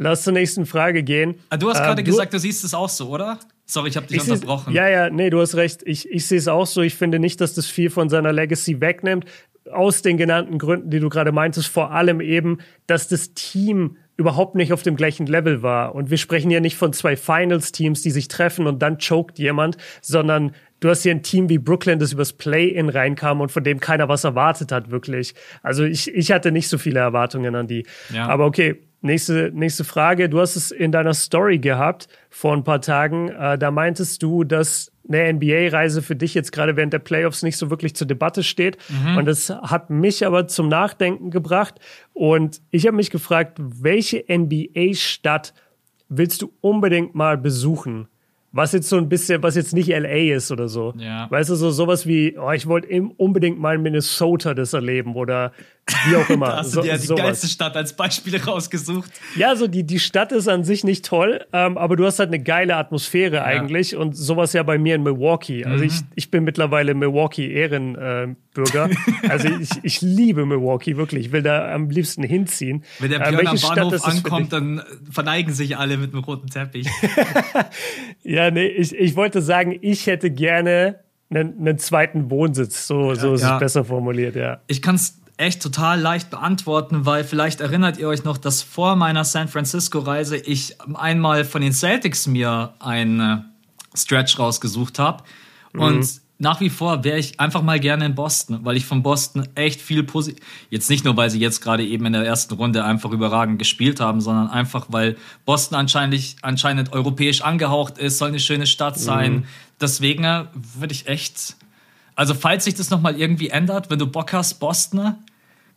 Lass 0.00 0.22
zur 0.22 0.32
nächsten 0.32 0.64
Frage 0.64 1.02
gehen. 1.02 1.40
Ah, 1.50 1.56
du 1.56 1.68
hast 1.70 1.78
gerade 1.78 2.02
ähm, 2.02 2.06
gesagt, 2.06 2.32
du 2.32 2.38
siehst 2.38 2.62
es 2.62 2.72
auch 2.72 2.88
so, 2.88 3.08
oder? 3.08 3.40
Sorry, 3.66 3.88
ich 3.88 3.96
habe 3.96 4.06
dich 4.06 4.18
ich 4.18 4.30
unterbrochen. 4.30 4.72
Ja, 4.72 4.88
ja, 4.88 5.10
nee, 5.10 5.28
du 5.28 5.40
hast 5.40 5.56
recht. 5.56 5.82
Ich, 5.86 6.08
ich 6.08 6.24
sehe 6.24 6.38
es 6.38 6.46
auch 6.46 6.68
so. 6.68 6.82
Ich 6.82 6.94
finde 6.94 7.18
nicht, 7.18 7.40
dass 7.40 7.54
das 7.54 7.66
viel 7.66 7.90
von 7.90 8.08
seiner 8.08 8.32
Legacy 8.32 8.80
wegnimmt. 8.80 9.24
Aus 9.72 10.02
den 10.02 10.16
genannten 10.16 10.58
Gründen, 10.58 10.90
die 10.90 11.00
du 11.00 11.08
gerade 11.08 11.32
meintest, 11.32 11.66
vor 11.66 11.90
allem 11.90 12.20
eben, 12.20 12.58
dass 12.86 13.08
das 13.08 13.34
Team 13.34 13.96
überhaupt 14.18 14.56
nicht 14.56 14.72
auf 14.72 14.82
dem 14.82 14.96
gleichen 14.96 15.26
Level 15.26 15.62
war. 15.62 15.94
Und 15.94 16.10
wir 16.10 16.18
sprechen 16.18 16.50
ja 16.50 16.58
nicht 16.58 16.76
von 16.76 16.92
zwei 16.92 17.16
Finals-Teams, 17.16 18.02
die 18.02 18.10
sich 18.10 18.26
treffen 18.26 18.66
und 18.66 18.82
dann 18.82 18.98
choked 18.98 19.38
jemand, 19.38 19.76
sondern 20.02 20.54
du 20.80 20.90
hast 20.90 21.04
hier 21.04 21.12
ein 21.12 21.22
Team 21.22 21.48
wie 21.48 21.58
Brooklyn, 21.58 22.00
das 22.00 22.12
übers 22.12 22.32
Play-In 22.32 22.88
reinkam 22.88 23.40
und 23.40 23.52
von 23.52 23.62
dem 23.62 23.78
keiner 23.78 24.08
was 24.08 24.24
erwartet 24.24 24.72
hat, 24.72 24.90
wirklich. 24.90 25.34
Also 25.62 25.84
ich, 25.84 26.12
ich 26.12 26.32
hatte 26.32 26.50
nicht 26.50 26.68
so 26.68 26.78
viele 26.78 26.98
Erwartungen 26.98 27.54
an 27.54 27.68
die. 27.68 27.86
Ja. 28.12 28.26
Aber 28.26 28.46
okay, 28.46 28.82
nächste, 29.00 29.50
nächste 29.54 29.84
Frage. 29.84 30.28
Du 30.28 30.40
hast 30.40 30.56
es 30.56 30.70
in 30.70 30.92
deiner 30.92 31.14
Story 31.14 31.58
gehabt 31.58 32.08
vor 32.30 32.54
ein 32.54 32.64
paar 32.64 32.80
Tagen. 32.80 33.28
Äh, 33.28 33.58
da 33.58 33.70
meintest 33.70 34.22
du, 34.22 34.44
dass 34.44 34.92
eine 35.08 35.32
NBA-Reise 35.32 36.02
für 36.02 36.16
dich 36.16 36.34
jetzt 36.34 36.52
gerade 36.52 36.76
während 36.76 36.92
der 36.92 36.98
Playoffs 36.98 37.42
nicht 37.42 37.56
so 37.56 37.70
wirklich 37.70 37.96
zur 37.96 38.06
Debatte 38.06 38.42
steht. 38.42 38.76
Mhm. 38.88 39.16
Und 39.16 39.24
das 39.26 39.48
hat 39.50 39.90
mich 39.90 40.26
aber 40.26 40.48
zum 40.48 40.68
Nachdenken 40.68 41.30
gebracht. 41.30 41.80
Und 42.12 42.60
ich 42.70 42.86
habe 42.86 42.96
mich 42.96 43.10
gefragt, 43.10 43.58
welche 43.58 44.24
NBA-Stadt 44.28 45.54
willst 46.08 46.42
du 46.42 46.52
unbedingt 46.60 47.14
mal 47.14 47.38
besuchen? 47.38 48.08
was 48.50 48.72
jetzt 48.72 48.88
so 48.88 48.96
ein 48.96 49.08
bisschen, 49.08 49.42
was 49.42 49.56
jetzt 49.56 49.74
nicht 49.74 49.88
LA 49.88 50.34
ist 50.34 50.50
oder 50.50 50.68
so. 50.68 50.94
Ja. 50.96 51.30
Weißt 51.30 51.50
du, 51.50 51.54
so 51.54 51.70
sowas 51.70 52.06
wie, 52.06 52.36
oh, 52.38 52.50
ich 52.50 52.66
wollte 52.66 52.88
unbedingt 53.16 53.58
mal 53.58 53.74
in 53.74 53.82
Minnesota 53.82 54.54
das 54.54 54.72
erleben 54.72 55.14
oder 55.16 55.52
wie 56.06 56.16
auch 56.16 56.28
immer. 56.28 56.46
da 56.48 56.56
hast 56.58 56.74
du 56.74 56.80
dir 56.80 56.88
ja 56.88 56.96
die 56.96 57.06
sowas. 57.06 57.22
geilste 57.22 57.48
Stadt 57.48 57.76
als 57.76 57.94
Beispiel 57.94 58.36
rausgesucht. 58.36 59.10
Ja, 59.36 59.56
so 59.56 59.66
die, 59.66 59.84
die 59.84 59.98
Stadt 59.98 60.32
ist 60.32 60.48
an 60.48 60.64
sich 60.64 60.84
nicht 60.84 61.04
toll, 61.04 61.44
ähm, 61.52 61.78
aber 61.78 61.96
du 61.96 62.04
hast 62.04 62.18
halt 62.18 62.28
eine 62.28 62.40
geile 62.42 62.76
Atmosphäre 62.76 63.36
ja. 63.36 63.44
eigentlich 63.44 63.96
und 63.96 64.16
sowas 64.16 64.52
ja 64.52 64.62
bei 64.62 64.78
mir 64.78 64.94
in 64.94 65.02
Milwaukee. 65.02 65.64
Also 65.64 65.84
mhm. 65.84 65.90
ich, 65.90 66.00
ich 66.14 66.30
bin 66.30 66.44
mittlerweile 66.44 66.94
Milwaukee 66.94 67.52
Ehrenbürger. 67.52 68.90
Äh, 68.90 68.94
also 69.28 69.48
ich, 69.48 69.70
ich 69.82 70.00
liebe 70.00 70.46
Milwaukee, 70.46 70.96
wirklich. 70.96 71.26
Ich 71.26 71.32
will 71.32 71.42
da 71.42 71.72
am 71.72 71.90
liebsten 71.90 72.22
hinziehen. 72.22 72.84
Wenn 72.98 73.10
der 73.10 73.18
Björn 73.18 73.40
ähm, 73.40 73.48
am 73.48 73.60
Bahnhof 73.60 74.04
ankommt, 74.04 74.52
dann 74.52 74.82
verneigen 75.10 75.52
sich 75.52 75.76
alle 75.76 75.96
mit 75.96 76.12
einem 76.12 76.24
roten 76.24 76.48
Teppich. 76.48 76.86
ja, 78.22 78.50
nee, 78.50 78.66
ich, 78.66 78.94
ich 78.94 79.16
wollte 79.16 79.42
sagen, 79.42 79.78
ich 79.80 80.06
hätte 80.06 80.30
gerne 80.30 81.00
einen, 81.30 81.58
einen 81.58 81.78
zweiten 81.78 82.30
Wohnsitz. 82.30 82.86
So, 82.86 83.14
so 83.14 83.34
ist 83.34 83.42
ja. 83.42 83.54
es 83.54 83.60
besser 83.60 83.84
formuliert, 83.84 84.36
ja. 84.36 84.60
Ich 84.66 84.82
kann 84.82 84.94
es 84.94 85.20
echt 85.38 85.62
total 85.62 86.00
leicht 86.00 86.30
beantworten, 86.30 87.06
weil 87.06 87.24
vielleicht 87.24 87.60
erinnert 87.60 87.96
ihr 87.96 88.08
euch 88.08 88.24
noch, 88.24 88.36
dass 88.36 88.62
vor 88.62 88.96
meiner 88.96 89.24
San 89.24 89.48
Francisco-Reise 89.48 90.36
ich 90.36 90.76
einmal 90.94 91.44
von 91.44 91.62
den 91.62 91.72
Celtics 91.72 92.26
mir 92.26 92.74
einen 92.80 93.44
Stretch 93.94 94.38
rausgesucht 94.38 94.98
habe. 94.98 95.24
Mhm. 95.72 95.80
Und 95.80 96.20
nach 96.40 96.60
wie 96.60 96.70
vor 96.70 97.02
wäre 97.02 97.18
ich 97.18 97.40
einfach 97.40 97.62
mal 97.62 97.80
gerne 97.80 98.06
in 98.06 98.14
Boston, 98.14 98.60
weil 98.62 98.76
ich 98.76 98.86
von 98.86 99.02
Boston 99.02 99.48
echt 99.54 99.80
viel 99.80 100.04
positiv. 100.04 100.44
Jetzt 100.70 100.88
nicht 100.88 101.04
nur, 101.04 101.16
weil 101.16 101.30
sie 101.30 101.40
jetzt 101.40 101.60
gerade 101.60 101.84
eben 101.84 102.06
in 102.06 102.12
der 102.12 102.24
ersten 102.24 102.54
Runde 102.54 102.84
einfach 102.84 103.10
überragend 103.10 103.58
gespielt 103.58 104.00
haben, 104.00 104.20
sondern 104.20 104.48
einfach, 104.48 104.86
weil 104.88 105.16
Boston 105.44 105.78
anscheinend, 105.78 106.36
anscheinend 106.42 106.92
europäisch 106.92 107.42
angehaucht 107.42 107.98
ist, 107.98 108.18
soll 108.18 108.28
eine 108.28 108.40
schöne 108.40 108.66
Stadt 108.66 108.98
sein. 108.98 109.32
Mhm. 109.32 109.44
Deswegen 109.80 110.24
äh, 110.24 110.44
würde 110.52 110.92
ich 110.92 111.06
echt. 111.06 111.56
Also, 112.18 112.34
falls 112.34 112.64
sich 112.64 112.74
das 112.74 112.90
nochmal 112.90 113.14
irgendwie 113.14 113.50
ändert, 113.50 113.90
wenn 113.90 113.98
du 114.00 114.08
Bock 114.08 114.32
hast, 114.32 114.54
Boston, 114.54 115.14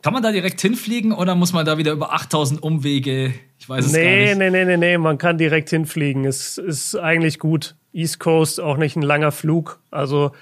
kann 0.02 0.12
man 0.12 0.24
da 0.24 0.32
direkt 0.32 0.60
hinfliegen 0.60 1.12
oder 1.12 1.36
muss 1.36 1.52
man 1.52 1.64
da 1.64 1.78
wieder 1.78 1.92
über 1.92 2.12
8000 2.12 2.60
Umwege? 2.60 3.32
Ich 3.60 3.68
weiß 3.68 3.86
es 3.86 3.92
nee, 3.92 4.02
gar 4.02 4.34
nicht. 4.34 4.38
Nee, 4.38 4.50
nee, 4.50 4.64
nee, 4.64 4.76
nee, 4.76 4.98
man 4.98 5.18
kann 5.18 5.38
direkt 5.38 5.70
hinfliegen. 5.70 6.24
Es 6.24 6.58
ist 6.58 6.96
eigentlich 6.96 7.38
gut. 7.38 7.76
East 7.92 8.18
Coast 8.18 8.60
auch 8.60 8.76
nicht 8.76 8.96
ein 8.96 9.02
langer 9.02 9.30
Flug. 9.30 9.78
Also 9.92 10.32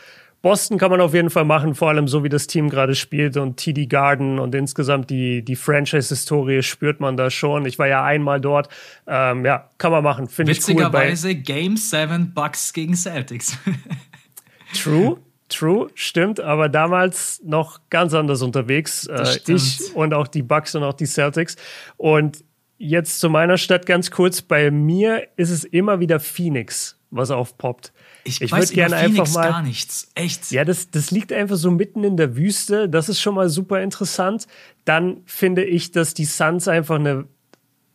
Boston 0.41 0.79
kann 0.79 0.91
man 0.91 1.03
auf 1.03 1.13
jeden 1.13 1.29
Fall 1.29 1.45
machen, 1.45 1.75
vor 1.75 1.91
allem 1.91 2.09
so 2.09 2.25
wie 2.25 2.31
das 2.31 2.47
Team 2.47 2.71
gerade 2.71 2.95
spielt 2.95 3.37
und 3.37 3.59
TD 3.59 3.87
Garden 3.87 4.39
und 4.39 4.55
insgesamt 4.55 5.11
die, 5.11 5.45
die 5.45 5.57
Franchise-Historie 5.57 6.63
spürt 6.63 7.01
man 7.01 7.19
da 7.19 7.29
schon. 7.29 7.67
Ich 7.67 7.79
war 7.79 7.89
ja 7.89 8.03
einmal 8.03 8.41
dort. 8.41 8.71
Ähm, 9.07 9.45
ja, 9.45 9.69
kann 9.77 9.93
man 9.93 10.03
machen. 10.03 10.29
Finde 10.29 10.53
ich 10.53 10.61
cool. 10.61 10.77
Witzigerweise 10.77 11.35
Game 11.35 11.77
7 11.77 12.33
Bucks 12.33 12.73
gegen 12.73 12.97
Celtics. 12.97 13.59
True. 14.83 15.19
True, 15.51 15.89
stimmt, 15.95 16.41
aber 16.41 16.69
damals 16.69 17.43
noch 17.45 17.81
ganz 17.91 18.15
anders 18.15 18.41
unterwegs. 18.43 19.07
Äh, 19.07 19.39
ich 19.47 19.95
und 19.95 20.15
auch 20.15 20.29
die 20.29 20.43
Bucks 20.43 20.75
und 20.75 20.83
auch 20.83 20.95
die 20.95 21.07
Celtics. 21.07 21.57
Und 21.97 22.45
jetzt 22.79 23.21
zu 23.21 23.29
meiner 23.29 23.59
Stadt 23.59 23.85
ganz 23.85 24.11
kurz. 24.11 24.43
Bei 24.43 24.71
mir 24.71 25.29
ist 25.37 25.51
es 25.51 25.65
immer 25.65 26.01
wieder 26.01 26.19
Phoenix, 26.19 26.99
was 27.11 27.31
aufpoppt. 27.31 27.93
Ich, 28.25 28.41
ich 28.41 28.53
weiß 28.53 28.73
gerne 28.73 28.97
einfach 28.97 29.31
mal 29.33 29.51
gar 29.51 29.63
nichts. 29.63 30.11
Echt? 30.15 30.51
Ja, 30.51 30.65
das, 30.65 30.91
das 30.91 31.11
liegt 31.11 31.33
einfach 31.33 31.57
so 31.57 31.71
mitten 31.71 32.05
in 32.05 32.17
der 32.17 32.37
Wüste. 32.37 32.89
Das 32.89 33.09
ist 33.09 33.21
schon 33.21 33.35
mal 33.35 33.49
super 33.49 33.83
interessant. 33.83 34.47
Dann 34.85 35.23
finde 35.27 35.65
ich, 35.65 35.93
dass 35.93 36.15
die 36.15 36.25
Suns 36.25 36.69
einfach 36.69 36.97
eine 36.97 37.27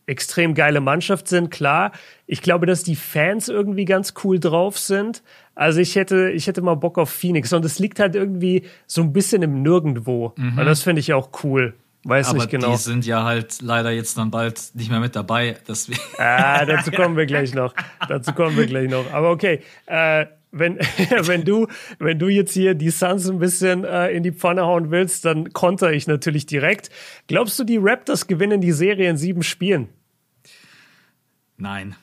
extrem 0.08 0.54
geile 0.54 0.82
Mannschaft 0.82 1.28
sind, 1.28 1.50
klar. 1.50 1.92
Ich 2.28 2.42
glaube, 2.42 2.66
dass 2.66 2.84
die 2.84 2.96
Fans 2.96 3.50
irgendwie 3.50 3.86
ganz 3.86 4.14
cool 4.24 4.40
drauf 4.40 4.78
sind. 4.78 5.24
Also 5.56 5.80
ich 5.80 5.96
hätte, 5.96 6.30
ich 6.32 6.48
hätte 6.48 6.62
mal 6.62 6.76
Bock 6.76 6.98
auf 6.98 7.10
Phoenix. 7.10 7.52
Und 7.54 7.66
es 7.66 7.80
liegt 7.80 8.00
halt 8.00 8.16
irgendwie 8.16 8.64
so 8.86 9.02
ein 9.02 9.14
bisschen 9.14 9.42
im 9.42 9.62
Nirgendwo. 9.62 10.34
Mhm. 10.38 10.60
Und 10.60 10.66
das 10.66 10.84
finde 10.84 11.00
ich 11.00 11.14
auch 11.14 11.30
cool. 11.44 11.74
Weiß 12.04 12.30
Aber 12.30 12.38
nicht 12.38 12.52
genau. 12.52 12.72
Die 12.72 12.78
sind 12.78 13.06
ja 13.06 13.24
halt 13.24 13.62
leider 13.64 13.90
jetzt 13.90 14.16
dann 14.18 14.30
bald 14.30 14.62
nicht 14.76 14.92
mehr 14.92 15.00
mit 15.00 15.16
dabei. 15.16 15.58
Deswegen. 15.68 16.00
Ah, 16.20 16.64
dazu 16.66 16.92
kommen 16.92 17.18
wir 17.18 17.26
gleich 17.26 17.56
noch. 17.56 17.74
dazu 18.08 18.32
kommen 18.34 18.56
wir 18.56 18.68
gleich 18.68 18.90
noch. 18.90 19.12
Aber 19.12 19.32
okay. 19.32 19.62
Äh, 19.88 20.28
wenn, 20.52 20.78
wenn, 21.22 21.44
du, 21.44 21.68
wenn 21.98 22.20
du 22.20 22.28
jetzt 22.28 22.54
hier 22.54 22.76
die 22.76 22.92
Suns 22.92 23.28
ein 23.28 23.40
bisschen 23.40 23.84
äh, 23.84 24.10
in 24.10 24.22
die 24.22 24.32
Pfanne 24.32 24.64
hauen 24.66 24.92
willst, 24.92 25.26
dann 25.26 25.52
konter 25.54 25.94
ich 25.94 26.06
natürlich 26.06 26.46
direkt. 26.46 26.90
Glaubst 27.28 27.58
du, 27.58 27.64
die 27.64 27.78
Raptors 27.78 28.28
gewinnen 28.28 28.62
die 28.62 28.72
Serie 28.72 29.10
in 29.10 29.18
sieben 29.18 29.42
Spielen? 29.42 29.90
Nein. 31.58 31.96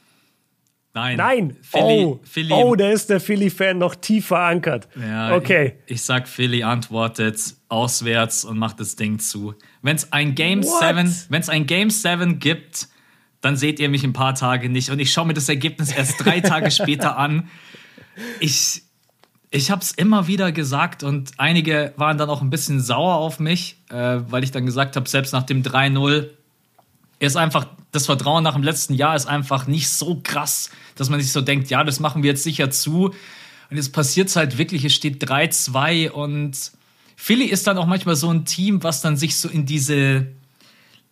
Nein. 0.94 1.16
Nein. 1.16 1.56
Philly, 1.62 2.04
oh, 2.04 2.20
Philly. 2.22 2.52
oh, 2.52 2.74
da 2.74 2.90
ist 2.90 3.08
der 3.08 3.20
Philly-Fan 3.20 3.78
noch 3.78 3.94
tief 3.94 4.26
verankert. 4.26 4.88
Ja, 5.00 5.34
okay. 5.34 5.78
Ich, 5.86 5.94
ich, 5.94 6.02
sag, 6.02 6.28
Philly 6.28 6.62
antwortet 6.62 7.54
auswärts 7.68 8.44
und 8.44 8.58
macht 8.58 8.78
das 8.78 8.96
Ding 8.96 9.18
zu. 9.18 9.54
Wenn 9.80 9.96
es 9.96 10.12
ein 10.12 10.34
Game 10.34 10.62
7, 10.62 11.26
wenn 11.30 11.40
es 11.40 11.48
ein 11.48 11.66
Game 11.66 11.88
7 11.88 12.38
gibt, 12.38 12.88
dann 13.40 13.56
seht 13.56 13.80
ihr 13.80 13.88
mich 13.88 14.04
ein 14.04 14.12
paar 14.12 14.34
Tage 14.34 14.68
nicht 14.68 14.90
und 14.90 14.98
ich 14.98 15.12
schaue 15.12 15.26
mir 15.26 15.34
das 15.34 15.48
Ergebnis 15.48 15.92
erst 15.92 16.24
drei 16.24 16.40
Tage 16.42 16.70
später 16.70 17.16
an. 17.16 17.48
Ich, 18.40 18.82
ich 19.50 19.70
habe 19.70 19.80
es 19.80 19.92
immer 19.92 20.26
wieder 20.26 20.52
gesagt 20.52 21.02
und 21.02 21.32
einige 21.38 21.94
waren 21.96 22.18
dann 22.18 22.28
auch 22.28 22.42
ein 22.42 22.50
bisschen 22.50 22.80
sauer 22.80 23.14
auf 23.14 23.40
mich, 23.40 23.82
äh, 23.90 24.20
weil 24.28 24.44
ich 24.44 24.50
dann 24.50 24.66
gesagt 24.66 24.96
habe, 24.96 25.08
selbst 25.08 25.32
nach 25.32 25.42
dem 25.44 25.62
3-0 25.62 26.28
ist 27.28 27.36
einfach, 27.36 27.66
das 27.92 28.06
Vertrauen 28.06 28.44
nach 28.44 28.54
dem 28.54 28.62
letzten 28.62 28.94
Jahr 28.94 29.14
ist 29.14 29.26
einfach 29.26 29.66
nicht 29.66 29.88
so 29.90 30.20
krass, 30.22 30.70
dass 30.96 31.10
man 31.10 31.20
sich 31.20 31.32
so 31.32 31.40
denkt, 31.40 31.70
ja, 31.70 31.84
das 31.84 32.00
machen 32.00 32.22
wir 32.22 32.30
jetzt 32.30 32.42
sicher 32.42 32.70
zu. 32.70 33.14
Und 33.70 33.76
jetzt 33.76 33.92
passiert 33.92 34.28
es 34.28 34.36
halt 34.36 34.58
wirklich, 34.58 34.84
es 34.84 34.94
steht 34.94 35.22
3-2 35.22 36.10
und 36.10 36.72
Philly 37.16 37.44
ist 37.44 37.66
dann 37.66 37.78
auch 37.78 37.86
manchmal 37.86 38.16
so 38.16 38.30
ein 38.30 38.44
Team, 38.44 38.82
was 38.82 39.00
dann 39.00 39.16
sich 39.16 39.36
so 39.36 39.48
in 39.48 39.64
diese 39.64 40.26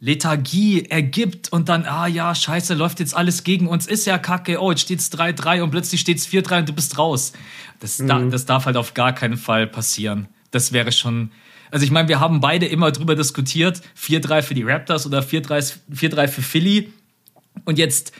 Lethargie 0.00 0.86
ergibt 0.86 1.52
und 1.52 1.68
dann, 1.68 1.84
ah 1.84 2.06
ja, 2.06 2.34
scheiße, 2.34 2.74
läuft 2.74 3.00
jetzt 3.00 3.14
alles 3.14 3.44
gegen 3.44 3.68
uns, 3.68 3.86
ist 3.86 4.06
ja 4.06 4.18
kacke, 4.18 4.60
oh, 4.60 4.70
jetzt 4.70 4.80
steht's 4.80 5.12
3-3 5.12 5.62
und 5.62 5.70
plötzlich 5.70 6.00
steht's 6.00 6.26
4-3 6.26 6.60
und 6.60 6.68
du 6.70 6.72
bist 6.72 6.98
raus. 6.98 7.32
Das, 7.80 7.98
mhm. 7.98 8.06
da, 8.08 8.18
das 8.20 8.46
darf 8.46 8.64
halt 8.64 8.76
auf 8.76 8.94
gar 8.94 9.14
keinen 9.14 9.36
Fall 9.36 9.66
passieren. 9.66 10.28
Das 10.50 10.72
wäre 10.72 10.90
schon, 10.90 11.30
also 11.70 11.84
ich 11.84 11.90
meine, 11.90 12.08
wir 12.08 12.20
haben 12.20 12.40
beide 12.40 12.66
immer 12.66 12.90
drüber 12.92 13.14
diskutiert, 13.14 13.80
4-3 13.96 14.42
für 14.42 14.54
die 14.54 14.62
Raptors 14.62 15.06
oder 15.06 15.20
4-3 15.20 16.28
für 16.28 16.42
Philly. 16.42 16.92
Und 17.64 17.78
jetzt, 17.78 18.12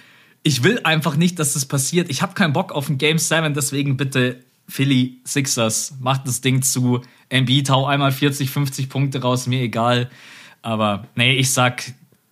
ich 0.43 0.63
will 0.63 0.81
einfach 0.85 1.17
nicht, 1.17 1.39
dass 1.39 1.55
das 1.55 1.67
passiert. 1.67 2.11
Ich 2.11 2.23
habe 2.23 2.35
keinen 2.35 2.53
Bock 2.53 2.73
auf 2.73 2.89
ein 2.89 2.99
Game 2.99 3.19
7, 3.19 3.55
deswegen 3.55 3.97
bitte 3.97 4.41
Philly 4.69 5.21
Sixers, 5.25 5.95
macht 6.01 6.27
das 6.27 6.41
Ding 6.41 6.63
zu. 6.63 7.03
MB 7.29 7.65
tau 7.65 7.87
einmal 7.87 8.13
40, 8.13 8.51
50 8.51 8.89
Punkte 8.89 9.21
raus, 9.23 9.47
mir 9.47 9.61
egal. 9.61 10.11
Aber 10.63 11.07
nee, 11.17 11.35
ich 11.35 11.53
sag 11.53 11.83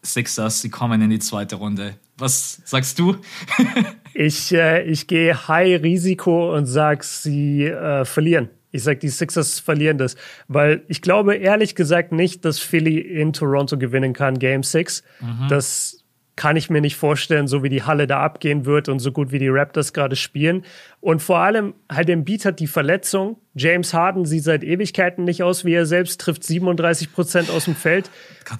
Sixers, 0.02 0.61
sie 0.61 0.70
kommen 0.70 1.02
in 1.02 1.11
die 1.11 1.18
zweite 1.18 1.57
Runde. 1.57 1.96
Was 2.16 2.62
sagst 2.64 2.98
du? 2.98 3.16
ich 4.14 4.52
äh, 4.52 4.83
ich 4.85 5.07
gehe 5.07 5.48
High 5.48 5.83
Risiko 5.83 6.54
und 6.54 6.66
sag, 6.66 7.04
sie 7.04 7.64
äh, 7.64 8.04
verlieren. 8.04 8.48
Ich 8.70 8.83
sage, 8.83 8.98
die 8.98 9.09
Sixers 9.09 9.61
verlieren 9.61 9.98
das, 9.98 10.16
weil 10.46 10.83
ich 10.88 11.00
glaube 11.00 11.37
ehrlich 11.37 11.74
gesagt 11.74 12.12
nicht, 12.12 12.44
dass 12.44 12.59
Philly 12.59 12.98
in 12.98 13.33
Toronto 13.33 13.78
gewinnen 13.78 14.12
kann, 14.12 14.38
Game 14.38 14.62
6. 14.62 15.02
Mhm. 15.20 15.48
Das 15.48 16.04
kann 16.38 16.57
ich 16.57 16.70
mir 16.70 16.81
nicht 16.81 16.94
vorstellen, 16.94 17.48
so 17.48 17.64
wie 17.64 17.68
die 17.68 17.83
Halle 17.83 18.07
da 18.07 18.20
abgehen 18.20 18.64
wird 18.64 18.88
und 18.88 19.00
so 19.00 19.11
gut 19.11 19.33
wie 19.33 19.40
die 19.40 19.48
Raptors 19.48 19.92
gerade 19.92 20.14
spielen. 20.14 20.64
Und 21.00 21.20
vor 21.20 21.40
allem 21.40 21.74
halt 21.90 22.09
im 22.09 22.24
Beat 22.24 22.44
hat 22.44 22.61
die 22.61 22.68
Verletzung. 22.68 23.38
James 23.54 23.92
Harden 23.92 24.24
sieht 24.24 24.44
seit 24.44 24.62
Ewigkeiten 24.62 25.24
nicht 25.24 25.42
aus 25.42 25.64
wie 25.64 25.74
er 25.74 25.85
selbst, 25.85 26.20
trifft 26.20 26.44
37 26.44 27.12
Prozent 27.12 27.50
aus 27.50 27.64
dem 27.64 27.74
Feld. 27.74 28.09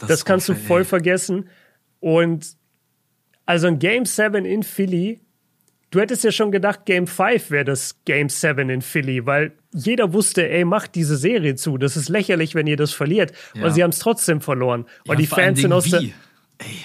Das 0.09 0.25
kannst 0.25 0.49
du 0.49 0.55
voll 0.55 0.81
ey. 0.81 0.87
vergessen. 0.87 1.49
Und 2.01 2.49
also 3.47 3.69
ein 3.69 3.79
Game 3.79 4.05
7 4.05 4.45
in 4.45 4.65
Philly 4.65 5.21
Du 5.91 6.01
hättest 6.01 6.23
ja 6.23 6.31
schon 6.31 6.53
gedacht, 6.53 6.85
Game 6.85 7.07
5 7.07 7.51
wäre 7.51 7.65
das 7.65 7.97
Game 8.05 8.29
7 8.29 8.69
in 8.69 8.83
Philly, 8.83 9.25
weil 9.25 9.53
jeder 9.73 10.13
wusste, 10.13 10.49
ey, 10.49 10.65
macht 10.65 10.95
diese 10.95 11.17
Serie 11.17 11.55
zu. 11.55 11.79
Das 11.79 11.97
ist 11.97 12.09
lächerlich, 12.11 12.55
wenn 12.55 12.67
ihr 12.67 12.77
das 12.77 12.93
verliert. 12.93 13.33
Ja. 13.55 13.65
Und 13.65 13.73
sie 13.73 13.83
haben 13.83 13.91
es 13.91 13.99
trotzdem 13.99 14.41
verloren. 14.41 14.85
Ja, 15.07 15.13
und 15.13 15.19
die 15.19 15.27
Fans 15.27 15.61
sind 15.61 15.73
aus 15.73 15.89
der. 15.91 16.03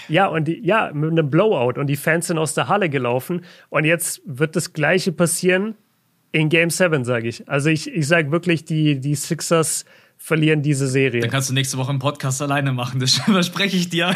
Ja, 0.08 0.28
und 0.28 0.48
die, 0.48 0.62
ja, 0.64 0.92
mit 0.94 1.12
einem 1.12 1.30
Blowout. 1.30 1.80
Und 1.80 1.88
die 1.88 1.96
Fans 1.96 2.28
sind 2.28 2.38
aus 2.38 2.54
der 2.54 2.68
Halle 2.68 2.90
gelaufen. 2.90 3.44
Und 3.70 3.86
jetzt 3.86 4.22
wird 4.26 4.56
das 4.56 4.72
Gleiche 4.72 5.12
passieren 5.12 5.76
in 6.32 6.50
Game 6.50 6.70
7, 6.70 7.04
sage 7.04 7.28
ich. 7.28 7.50
Also 7.50 7.70
ich, 7.70 7.92
ich 7.92 8.08
sage 8.08 8.32
wirklich, 8.32 8.64
die, 8.66 9.00
die 9.00 9.16
Sixers 9.16 9.86
verlieren 10.18 10.62
diese 10.62 10.88
Serie. 10.88 11.22
Dann 11.22 11.30
kannst 11.30 11.50
du 11.50 11.54
nächste 11.54 11.78
Woche 11.78 11.90
einen 11.90 12.00
Podcast 12.00 12.42
alleine 12.42 12.72
machen, 12.72 13.00
das 13.00 13.16
verspreche 13.26 13.76
ich 13.76 13.90
dir. 13.90 14.16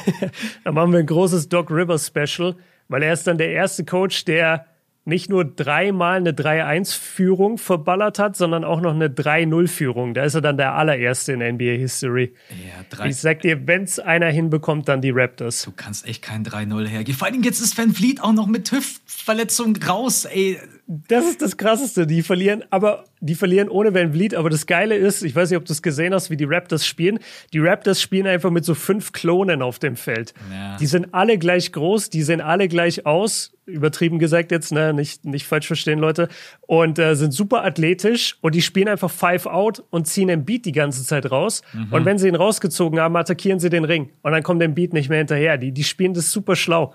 Dann 0.64 0.74
machen 0.74 0.92
wir 0.92 0.98
ein 0.98 1.06
großes 1.06 1.48
Doc 1.48 1.70
Rivers 1.70 2.08
Special 2.08 2.56
weil 2.88 3.02
er 3.02 3.12
ist 3.12 3.26
dann 3.26 3.38
der 3.38 3.50
erste 3.50 3.84
Coach, 3.84 4.24
der 4.24 4.66
nicht 5.08 5.30
nur 5.30 5.44
dreimal 5.44 6.16
eine 6.16 6.32
3-1-Führung 6.32 7.58
verballert 7.58 8.18
hat, 8.18 8.36
sondern 8.36 8.64
auch 8.64 8.80
noch 8.80 8.92
eine 8.92 9.06
3-0-Führung. 9.06 10.14
Da 10.14 10.24
ist 10.24 10.34
er 10.34 10.40
dann 10.40 10.56
der 10.56 10.74
allererste 10.74 11.32
in 11.32 11.38
NBA-History. 11.38 12.34
Ja, 12.50 13.06
ich 13.06 13.16
sag 13.16 13.40
dir, 13.42 13.68
wenn's 13.68 14.00
einer 14.00 14.26
hinbekommt, 14.26 14.88
dann 14.88 15.00
die 15.00 15.10
Raptors. 15.10 15.62
Du 15.62 15.70
kannst 15.70 16.08
echt 16.08 16.22
kein 16.22 16.44
3-0 16.44 16.88
hergeben. 16.88 17.16
Vor 17.16 17.28
allem 17.28 17.44
jetzt 17.44 17.60
ist 17.60 17.78
Van 17.78 17.92
Vliet 17.92 18.20
auch 18.20 18.32
noch 18.32 18.48
mit 18.48 18.72
Hüftverletzung 18.72 19.76
raus, 19.76 20.24
ey. 20.24 20.58
Das 20.88 21.24
ist 21.26 21.42
das 21.42 21.56
Krasseste. 21.56 22.06
Die 22.06 22.22
verlieren, 22.22 22.62
aber 22.70 23.04
die 23.20 23.34
verlieren 23.34 23.68
ohne 23.68 23.92
Van 23.92 24.12
Vliet. 24.12 24.34
Aber 24.34 24.50
das 24.50 24.66
Geile 24.66 24.94
ist, 24.94 25.24
ich 25.24 25.34
weiß 25.34 25.50
nicht, 25.50 25.58
ob 25.58 25.64
du 25.64 25.72
es 25.72 25.82
gesehen 25.82 26.14
hast, 26.14 26.30
wie 26.30 26.36
die 26.36 26.44
Raptors 26.44 26.86
spielen. 26.86 27.18
Die 27.52 27.58
Raptors 27.58 28.00
spielen 28.00 28.26
einfach 28.28 28.50
mit 28.50 28.64
so 28.64 28.74
fünf 28.74 29.10
Klonen 29.10 29.62
auf 29.62 29.80
dem 29.80 29.96
Feld. 29.96 30.32
Ja. 30.52 30.76
Die 30.76 30.86
sind 30.86 31.12
alle 31.12 31.38
gleich 31.38 31.72
groß, 31.72 32.10
die 32.10 32.22
sehen 32.22 32.40
alle 32.40 32.68
gleich 32.68 33.04
aus. 33.04 33.52
Übertrieben 33.66 34.20
gesagt 34.20 34.52
jetzt, 34.52 34.70
ne? 34.70 34.94
Nicht, 34.94 35.24
nicht 35.24 35.44
falsch 35.44 35.66
verstehen, 35.66 35.98
Leute. 35.98 36.28
Und 36.60 37.00
äh, 37.00 37.16
sind 37.16 37.32
super 37.32 37.64
athletisch 37.64 38.38
und 38.40 38.54
die 38.54 38.62
spielen 38.62 38.86
einfach 38.86 39.10
Five 39.10 39.46
Out 39.46 39.82
und 39.90 40.06
ziehen 40.06 40.28
den 40.28 40.44
Beat 40.44 40.66
die 40.66 40.72
ganze 40.72 41.04
Zeit 41.04 41.32
raus. 41.32 41.62
Mhm. 41.72 41.92
Und 41.92 42.04
wenn 42.04 42.18
sie 42.18 42.28
ihn 42.28 42.36
rausgezogen 42.36 43.00
haben, 43.00 43.16
attackieren 43.16 43.58
sie 43.58 43.70
den 43.70 43.84
Ring. 43.84 44.10
Und 44.22 44.30
dann 44.30 44.44
kommt 44.44 44.62
der 44.62 44.68
Beat 44.68 44.92
nicht 44.92 45.08
mehr 45.08 45.18
hinterher. 45.18 45.58
Die, 45.58 45.72
die 45.72 45.82
spielen 45.82 46.14
das 46.14 46.30
super 46.30 46.54
schlau. 46.54 46.94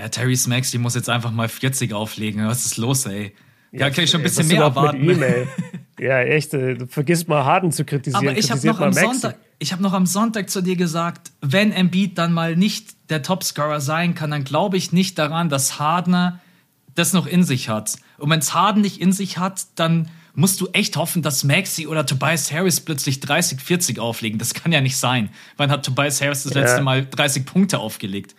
Ja, 0.00 0.08
Terry 0.08 0.34
Smacks, 0.34 0.70
die 0.70 0.78
muss 0.78 0.94
jetzt 0.94 1.10
einfach 1.10 1.30
mal 1.30 1.48
40 1.48 1.92
auflegen. 1.92 2.46
Was 2.46 2.64
ist 2.64 2.78
los, 2.78 3.04
ey? 3.04 3.34
Ja, 3.70 3.90
kann 3.90 4.04
ich 4.04 4.10
schon 4.10 4.20
ein 4.20 4.24
bisschen 4.24 4.48
mehr 4.48 4.62
erwarten. 4.62 5.06
E 5.06 5.46
ja, 6.00 6.20
echt. 6.20 6.54
Du 6.54 6.86
vergisst 6.88 7.28
mal 7.28 7.44
Harden 7.44 7.70
zu 7.70 7.84
kritisieren. 7.84 8.28
Aber 8.28 8.38
ich 8.38 8.50
habe 8.50 8.66
noch, 8.66 8.80
am 8.80 8.94
Sonntag, 8.94 9.36
ich 9.58 9.72
hab 9.74 9.80
noch 9.80 9.92
am 9.92 10.06
Sonntag 10.06 10.48
zu 10.48 10.62
dir 10.62 10.76
gesagt, 10.76 11.32
wenn 11.42 11.70
Embiid 11.70 12.16
dann 12.16 12.32
mal 12.32 12.56
nicht 12.56 13.10
der 13.10 13.22
Topscorer 13.22 13.82
sein 13.82 14.14
kann, 14.14 14.30
dann 14.30 14.44
glaube 14.44 14.78
ich 14.78 14.90
nicht 14.90 15.18
daran, 15.18 15.50
dass 15.50 15.78
Harden 15.78 16.40
das 16.94 17.12
noch 17.12 17.26
in 17.26 17.44
sich 17.44 17.68
hat. 17.68 17.96
Und 18.16 18.30
wenn 18.30 18.40
es 18.40 18.54
Harden 18.54 18.80
nicht 18.80 19.02
in 19.02 19.12
sich 19.12 19.36
hat, 19.36 19.66
dann 19.74 20.08
musst 20.34 20.62
du 20.62 20.68
echt 20.72 20.96
hoffen, 20.96 21.20
dass 21.20 21.44
Maxi 21.44 21.86
oder 21.86 22.06
Tobias 22.06 22.50
Harris 22.50 22.80
plötzlich 22.80 23.20
30, 23.20 23.60
40 23.60 23.98
auflegen. 23.98 24.38
Das 24.38 24.54
kann 24.54 24.72
ja 24.72 24.80
nicht 24.80 24.96
sein. 24.96 25.28
Wann 25.58 25.70
hat 25.70 25.84
Tobias 25.84 26.22
Harris 26.22 26.44
das 26.44 26.54
ja. 26.54 26.62
letzte 26.62 26.80
Mal 26.80 27.04
30 27.04 27.44
Punkte 27.44 27.78
aufgelegt? 27.78 28.34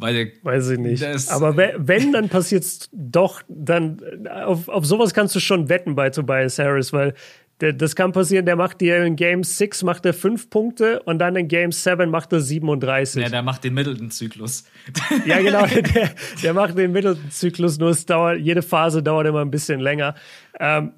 Weil 0.00 0.32
Weiß 0.42 0.70
ich 0.70 0.78
nicht. 0.78 1.04
Aber 1.30 1.56
wenn, 1.56 2.12
dann 2.12 2.28
passiert 2.28 2.64
es 2.64 2.88
doch, 2.92 3.42
dann 3.48 4.26
auf, 4.28 4.68
auf 4.68 4.86
sowas 4.86 5.12
kannst 5.12 5.34
du 5.34 5.40
schon 5.40 5.68
wetten 5.68 5.94
bei 5.94 6.10
Tobias 6.10 6.58
Harris, 6.58 6.92
weil 6.92 7.14
der, 7.60 7.74
das 7.74 7.94
kann 7.94 8.12
passieren, 8.12 8.46
der 8.46 8.56
macht 8.56 8.80
dir 8.80 9.04
in 9.04 9.16
Game 9.16 9.44
6 9.44 9.82
macht 9.82 10.06
er 10.06 10.14
5 10.14 10.48
Punkte 10.48 11.02
und 11.02 11.18
dann 11.18 11.36
in 11.36 11.46
Game 11.46 11.72
7 11.72 12.10
macht 12.10 12.32
er 12.32 12.40
37. 12.40 13.22
Ja, 13.22 13.28
der 13.28 13.42
macht 13.42 13.64
den 13.64 13.74
Middleton-Zyklus. 13.74 14.64
Ja, 15.26 15.40
genau, 15.42 15.66
der, 15.66 16.10
der 16.42 16.54
macht 16.54 16.78
den 16.78 16.92
Middleton-Zyklus, 16.92 17.78
nur 17.78 17.90
es 17.90 18.06
dauert, 18.06 18.38
jede 18.38 18.62
Phase 18.62 19.02
dauert 19.02 19.26
immer 19.26 19.42
ein 19.42 19.50
bisschen 19.50 19.80
länger. 19.80 20.14
Ähm, 20.58 20.92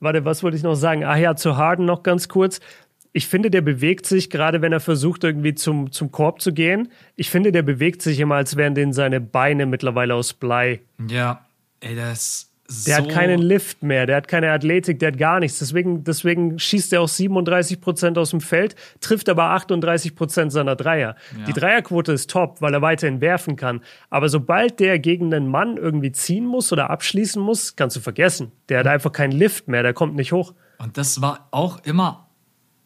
warte, 0.00 0.24
was 0.24 0.42
wollte 0.42 0.56
ich 0.56 0.64
noch 0.64 0.74
sagen? 0.74 1.04
Ah 1.04 1.16
ja, 1.16 1.36
zu 1.36 1.56
Harden 1.56 1.86
noch 1.86 2.02
ganz 2.02 2.28
kurz 2.28 2.58
ich 3.12 3.26
finde, 3.26 3.50
der 3.50 3.62
bewegt 3.62 4.06
sich, 4.06 4.30
gerade 4.30 4.62
wenn 4.62 4.72
er 4.72 4.80
versucht, 4.80 5.24
irgendwie 5.24 5.54
zum, 5.54 5.92
zum 5.92 6.12
Korb 6.12 6.40
zu 6.40 6.52
gehen. 6.52 6.88
Ich 7.16 7.30
finde, 7.30 7.52
der 7.52 7.62
bewegt 7.62 8.02
sich 8.02 8.20
immer, 8.20 8.36
als 8.36 8.56
wären 8.56 8.74
denn 8.74 8.92
seine 8.92 9.20
Beine 9.20 9.66
mittlerweile 9.66 10.14
aus 10.14 10.34
Blei. 10.34 10.80
Ja, 11.08 11.44
ey, 11.80 11.96
das 11.96 12.48
der 12.70 12.96
so 12.96 13.02
hat 13.02 13.08
keinen 13.08 13.40
Lift 13.40 13.82
mehr, 13.82 14.04
der 14.04 14.16
hat 14.16 14.28
keine 14.28 14.52
Athletik, 14.52 14.98
der 14.98 15.12
hat 15.12 15.18
gar 15.18 15.40
nichts. 15.40 15.58
Deswegen, 15.58 16.04
deswegen 16.04 16.58
schießt 16.58 16.92
er 16.92 17.00
auch 17.00 17.08
37 17.08 17.80
Prozent 17.80 18.18
aus 18.18 18.30
dem 18.30 18.42
Feld, 18.42 18.74
trifft 19.00 19.30
aber 19.30 19.44
38 19.44 20.14
Prozent 20.14 20.52
seiner 20.52 20.76
Dreier. 20.76 21.16
Ja. 21.38 21.44
Die 21.46 21.54
Dreierquote 21.54 22.12
ist 22.12 22.28
top, 22.28 22.60
weil 22.60 22.74
er 22.74 22.82
weiterhin 22.82 23.22
werfen 23.22 23.56
kann. 23.56 23.80
Aber 24.10 24.28
sobald 24.28 24.80
der 24.80 24.98
gegen 24.98 25.32
einen 25.32 25.48
Mann 25.48 25.78
irgendwie 25.78 26.12
ziehen 26.12 26.44
muss 26.44 26.70
oder 26.70 26.90
abschließen 26.90 27.40
muss, 27.40 27.74
kannst 27.74 27.96
du 27.96 28.00
vergessen. 28.00 28.52
Der 28.68 28.80
hat 28.80 28.86
einfach 28.86 29.12
keinen 29.12 29.32
Lift 29.32 29.68
mehr, 29.68 29.82
der 29.82 29.94
kommt 29.94 30.14
nicht 30.14 30.32
hoch. 30.32 30.52
Und 30.76 30.98
das 30.98 31.22
war 31.22 31.48
auch 31.50 31.80
immer 31.84 32.27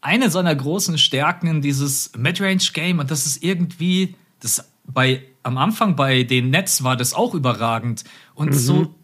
eine 0.03 0.31
seiner 0.31 0.55
großen 0.55 0.99
Stärken 0.99 1.47
in 1.47 1.62
dieses 1.62 2.12
Midrange-Game 2.17 2.99
und 2.99 3.11
das 3.11 3.25
ist 3.25 3.43
irgendwie, 3.43 4.17
das 4.41 4.69
bei, 4.85 5.23
am 5.43 5.57
Anfang 5.57 5.97
bei 5.97 6.25
den 6.25 6.51
Nets 6.51 6.85
war 6.85 6.97
das 6.97 7.15
auch 7.15 7.35
überragend 7.35 8.05
und 8.35 8.51
mhm. 8.51 8.55
so 8.55 8.95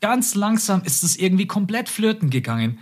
ganz 0.00 0.34
langsam 0.34 0.82
ist 0.84 1.02
es 1.02 1.16
irgendwie 1.16 1.46
komplett 1.46 1.88
flirten 1.88 2.30
gegangen. 2.30 2.78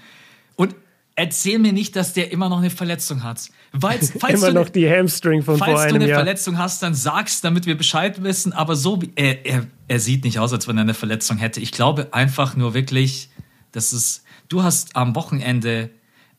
Und 0.56 0.74
erzähl 1.14 1.58
mir 1.58 1.72
nicht, 1.72 1.96
dass 1.96 2.12
der 2.12 2.32
immer 2.32 2.48
noch 2.48 2.58
eine 2.58 2.70
Verletzung 2.70 3.22
hat. 3.22 3.48
Falls, 3.78 4.12
falls 4.18 4.42
immer 4.42 4.52
noch 4.52 4.68
die 4.68 4.88
Hamstring 4.88 5.42
von 5.42 5.56
falls 5.56 5.72
vor 5.72 5.80
einem 5.80 5.90
du 5.90 5.94
eine 5.96 6.08
Jahr. 6.08 6.18
Verletzung 6.18 6.58
hast, 6.58 6.82
dann 6.82 6.94
sag's, 6.94 7.40
damit 7.40 7.64
wir 7.64 7.76
Bescheid 7.76 8.22
wissen. 8.22 8.52
Aber 8.52 8.76
so, 8.76 9.00
er, 9.14 9.46
er, 9.46 9.66
er 9.88 10.00
sieht 10.00 10.24
nicht 10.24 10.38
aus, 10.38 10.52
als 10.52 10.68
wenn 10.68 10.76
er 10.76 10.82
eine 10.82 10.94
Verletzung 10.94 11.38
hätte. 11.38 11.60
Ich 11.60 11.72
glaube 11.72 12.12
einfach 12.12 12.56
nur 12.56 12.74
wirklich, 12.74 13.30
dass 13.70 13.92
es, 13.92 14.24
du 14.48 14.62
hast 14.62 14.96
am 14.96 15.14
Wochenende 15.14 15.90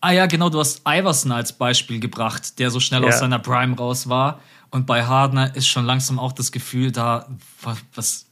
Ah 0.03 0.11
ja, 0.11 0.25
genau, 0.25 0.49
du 0.49 0.59
hast 0.59 0.81
Iverson 0.85 1.31
als 1.31 1.53
Beispiel 1.53 2.01
gebracht, 2.01 2.59
der 2.59 2.69
so 2.71 2.81
schnell 2.81 3.03
ja. 3.03 3.07
aus 3.07 3.19
seiner 3.19 3.39
Prime 3.39 3.77
raus 3.77 4.09
war. 4.09 4.41
Und 4.69 4.85
bei 4.85 5.05
Hardner 5.05 5.55
ist 5.55 5.67
schon 5.67 5.85
langsam 5.85 6.19
auch 6.19 6.33
das 6.33 6.51
Gefühl 6.51 6.91
da, 6.91 7.25
was, 7.61 7.77
was 7.95 8.25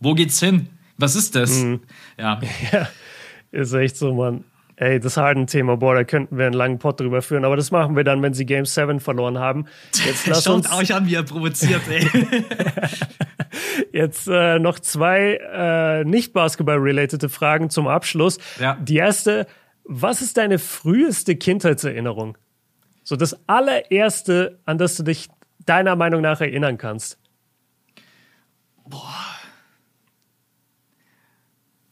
wo 0.00 0.14
geht's 0.14 0.40
hin? 0.40 0.68
Was 0.98 1.14
ist 1.14 1.36
das? 1.36 1.50
Mhm. 1.60 1.82
Ja. 2.18 2.40
ja. 2.72 2.88
Ist 3.52 3.72
echt 3.72 3.96
so, 3.96 4.14
Mann. 4.14 4.42
Ey, 4.74 4.98
das 4.98 5.16
Harden-Thema, 5.16 5.76
boah, 5.76 5.94
da 5.94 6.02
könnten 6.02 6.36
wir 6.38 6.46
einen 6.46 6.56
langen 6.56 6.80
Pot 6.80 6.98
drüber 6.98 7.22
führen, 7.22 7.44
aber 7.44 7.54
das 7.54 7.70
machen 7.70 7.94
wir 7.94 8.02
dann, 8.02 8.20
wenn 8.22 8.34
sie 8.34 8.44
Game 8.44 8.66
7 8.66 8.98
verloren 8.98 9.38
haben. 9.38 9.66
Jetzt 10.04 10.26
lass 10.26 10.42
Schaut 10.42 10.56
uns 10.56 10.72
euch 10.72 10.92
an, 10.92 11.06
wie 11.06 11.14
er 11.14 11.22
provoziert, 11.22 11.82
ey. 11.88 12.10
Jetzt 13.92 14.26
äh, 14.26 14.58
noch 14.58 14.80
zwei 14.80 15.38
äh, 15.54 16.04
nicht 16.04 16.32
Basketball-related 16.32 17.30
Fragen 17.30 17.70
zum 17.70 17.86
Abschluss. 17.86 18.38
Ja. 18.58 18.76
Die 18.80 18.96
erste, 18.96 19.46
was 19.84 20.22
ist 20.22 20.36
deine 20.36 20.58
früheste 20.58 21.36
Kindheitserinnerung? 21.36 22.38
So 23.02 23.16
das 23.16 23.48
allererste, 23.48 24.60
an 24.64 24.78
das 24.78 24.96
du 24.96 25.02
dich 25.02 25.28
deiner 25.66 25.96
Meinung 25.96 26.22
nach 26.22 26.40
erinnern 26.40 26.78
kannst. 26.78 27.18
Boah. 28.86 29.14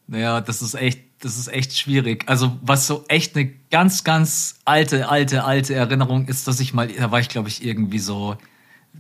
Naja, 0.07 0.41
das 0.41 0.61
ist 0.61 0.75
echt, 0.75 1.01
das 1.21 1.39
ist 1.39 1.49
echt 1.49 1.77
schwierig. 1.77 2.25
Also, 2.29 2.59
was 2.61 2.87
so 2.87 3.05
echt 3.09 3.37
eine 3.37 3.47
ganz, 3.71 4.05
ganz 4.05 4.59
alte, 4.65 5.09
alte, 5.09 5.45
alte 5.45 5.75
Erinnerung 5.75 6.27
ist, 6.29 6.49
dass 6.49 6.61
ich 6.61 6.75
mal, 6.75 6.89
da 6.89 7.11
war 7.11 7.21
ich, 7.21 7.29
glaube 7.29 7.49
ich, 7.49 7.65
irgendwie 7.65 7.99
so 7.99 8.37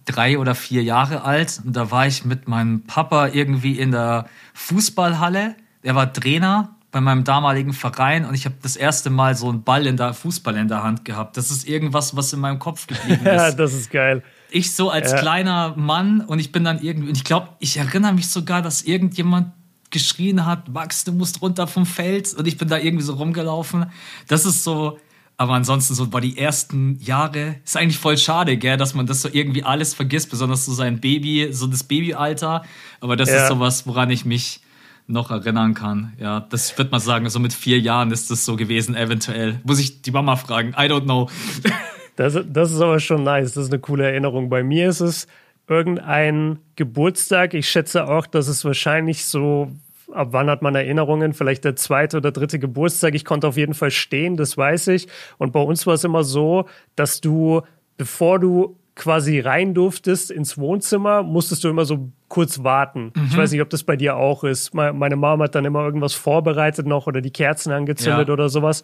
drei 0.06 0.38
oder 0.38 0.54
vier 0.54 0.82
Jahre 0.82 1.22
alt. 1.22 1.60
Und 1.64 1.74
da 1.76 1.90
war 1.90 2.06
ich 2.06 2.24
mit 2.24 2.48
meinem 2.48 2.84
Papa 2.84 3.28
irgendwie 3.28 3.78
in 3.78 3.90
der 3.90 4.26
Fußballhalle. 4.54 5.56
Er 5.82 5.94
war 5.94 6.12
Trainer 6.12 6.76
bei 6.92 7.00
meinem 7.00 7.24
damaligen 7.24 7.72
Verein 7.72 8.26
und 8.26 8.34
ich 8.34 8.44
habe 8.44 8.54
das 8.62 8.76
erste 8.76 9.08
Mal 9.08 9.34
so 9.34 9.48
einen 9.48 9.64
Ball 9.64 9.86
in 9.86 9.96
der 9.96 10.12
Fußball 10.12 10.56
in 10.56 10.68
der 10.68 10.82
Hand 10.82 11.06
gehabt. 11.06 11.38
Das 11.38 11.50
ist 11.50 11.66
irgendwas, 11.66 12.14
was 12.14 12.32
in 12.34 12.40
meinem 12.40 12.58
Kopf 12.58 12.86
geblieben 12.86 13.20
ist. 13.26 13.32
ja, 13.32 13.50
das 13.50 13.72
ist 13.72 13.90
geil. 13.90 14.22
Ich 14.50 14.74
so 14.74 14.90
als 14.90 15.12
ja. 15.12 15.18
kleiner 15.18 15.74
Mann 15.76 16.20
und 16.20 16.38
ich 16.38 16.52
bin 16.52 16.64
dann 16.64 16.82
irgendwie, 16.82 17.08
und 17.08 17.16
ich 17.16 17.24
glaube, 17.24 17.48
ich 17.60 17.78
erinnere 17.78 18.12
mich 18.12 18.28
sogar, 18.28 18.60
dass 18.60 18.82
irgendjemand 18.82 19.52
geschrien 19.90 20.44
hat, 20.44 20.68
Max, 20.68 21.04
du 21.04 21.12
musst 21.12 21.40
runter 21.40 21.66
vom 21.66 21.86
Feld 21.86 22.34
und 22.34 22.46
ich 22.46 22.58
bin 22.58 22.68
da 22.68 22.76
irgendwie 22.76 23.04
so 23.04 23.14
rumgelaufen. 23.14 23.86
Das 24.28 24.44
ist 24.44 24.62
so, 24.62 24.98
aber 25.38 25.54
ansonsten 25.54 25.94
so 25.94 26.12
war 26.12 26.20
die 26.20 26.36
ersten 26.36 26.98
Jahre, 27.00 27.56
ist 27.64 27.76
eigentlich 27.76 27.98
voll 27.98 28.18
schade, 28.18 28.58
gell, 28.58 28.76
dass 28.76 28.92
man 28.92 29.06
das 29.06 29.22
so 29.22 29.30
irgendwie 29.32 29.64
alles 29.64 29.94
vergisst, 29.94 30.30
besonders 30.30 30.66
so 30.66 30.74
sein 30.74 31.00
Baby, 31.00 31.48
so 31.52 31.66
das 31.66 31.84
Babyalter. 31.84 32.64
Aber 33.00 33.16
das 33.16 33.30
ja. 33.30 33.42
ist 33.42 33.48
sowas, 33.48 33.86
woran 33.86 34.10
ich 34.10 34.26
mich 34.26 34.61
noch 35.12 35.30
erinnern 35.30 35.74
kann. 35.74 36.14
Ja, 36.18 36.40
das 36.40 36.76
wird 36.78 36.90
man 36.90 37.00
sagen, 37.00 37.28
so 37.28 37.38
mit 37.38 37.52
vier 37.52 37.78
Jahren 37.78 38.10
ist 38.10 38.30
das 38.30 38.44
so 38.44 38.56
gewesen, 38.56 38.96
eventuell. 38.96 39.60
Muss 39.64 39.78
ich 39.78 40.02
die 40.02 40.10
Mama 40.10 40.36
fragen? 40.36 40.70
I 40.70 40.88
don't 40.90 41.04
know. 41.04 41.28
das, 42.16 42.38
das 42.46 42.72
ist 42.72 42.80
aber 42.80 42.98
schon 42.98 43.22
nice. 43.22 43.54
Das 43.54 43.64
ist 43.64 43.72
eine 43.72 43.80
coole 43.80 44.04
Erinnerung. 44.04 44.48
Bei 44.48 44.62
mir 44.62 44.88
ist 44.88 45.00
es 45.00 45.26
irgendein 45.68 46.58
Geburtstag. 46.76 47.54
Ich 47.54 47.68
schätze 47.68 48.08
auch, 48.08 48.26
dass 48.26 48.48
es 48.48 48.64
wahrscheinlich 48.64 49.24
so 49.24 49.70
ab 50.12 50.28
wann 50.30 50.50
hat 50.50 50.62
man 50.62 50.74
Erinnerungen? 50.74 51.32
Vielleicht 51.32 51.64
der 51.64 51.76
zweite 51.76 52.18
oder 52.18 52.32
dritte 52.32 52.58
Geburtstag. 52.58 53.14
Ich 53.14 53.24
konnte 53.24 53.48
auf 53.48 53.56
jeden 53.56 53.74
Fall 53.74 53.90
stehen, 53.90 54.36
das 54.36 54.56
weiß 54.56 54.88
ich. 54.88 55.08
Und 55.38 55.52
bei 55.52 55.60
uns 55.60 55.86
war 55.86 55.94
es 55.94 56.04
immer 56.04 56.24
so, 56.24 56.66
dass 56.96 57.20
du, 57.20 57.62
bevor 57.96 58.38
du 58.38 58.76
quasi 58.94 59.40
rein 59.40 59.74
durftest 59.74 60.30
ins 60.30 60.58
Wohnzimmer, 60.58 61.22
musstest 61.22 61.64
du 61.64 61.68
immer 61.68 61.84
so 61.84 62.10
kurz 62.28 62.62
warten. 62.62 63.12
Mhm. 63.14 63.26
Ich 63.30 63.36
weiß 63.36 63.52
nicht, 63.52 63.62
ob 63.62 63.70
das 63.70 63.84
bei 63.84 63.96
dir 63.96 64.16
auch 64.16 64.44
ist. 64.44 64.74
Meine 64.74 65.16
Mom 65.16 65.42
hat 65.42 65.54
dann 65.54 65.64
immer 65.64 65.84
irgendwas 65.84 66.14
vorbereitet 66.14 66.86
noch 66.86 67.06
oder 67.06 67.20
die 67.20 67.30
Kerzen 67.30 67.72
angezündet 67.72 68.28
ja. 68.28 68.34
oder 68.34 68.48
sowas. 68.48 68.82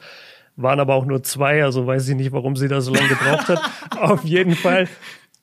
Waren 0.57 0.81
aber 0.81 0.95
auch 0.95 1.05
nur 1.05 1.23
zwei, 1.23 1.63
also 1.63 1.87
weiß 1.87 2.09
ich 2.09 2.17
nicht, 2.17 2.33
warum 2.33 2.57
sie 2.57 2.69
da 2.69 2.81
so 2.81 2.93
lange 2.93 3.09
gebraucht 3.09 3.49
hat. 3.49 3.61
auf 4.01 4.25
jeden 4.25 4.55
Fall, 4.55 4.89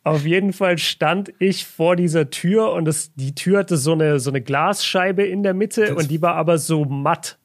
auf 0.04 0.26
jeden 0.26 0.52
Fall 0.52 0.78
stand 0.78 1.32
ich 1.40 1.66
vor 1.66 1.96
dieser 1.96 2.30
Tür 2.30 2.74
und 2.74 2.86
das, 2.86 3.14
die 3.16 3.34
Tür 3.34 3.60
hatte 3.60 3.78
so 3.78 3.94
eine, 3.94 4.20
so 4.20 4.30
eine 4.30 4.42
Glasscheibe 4.42 5.24
in 5.24 5.42
der 5.44 5.54
Mitte 5.54 5.86
das 5.86 5.92
und 5.92 6.12
die 6.12 6.22
war 6.22 6.36
aber 6.36 6.58
so 6.58 6.86
matt. 6.86 7.38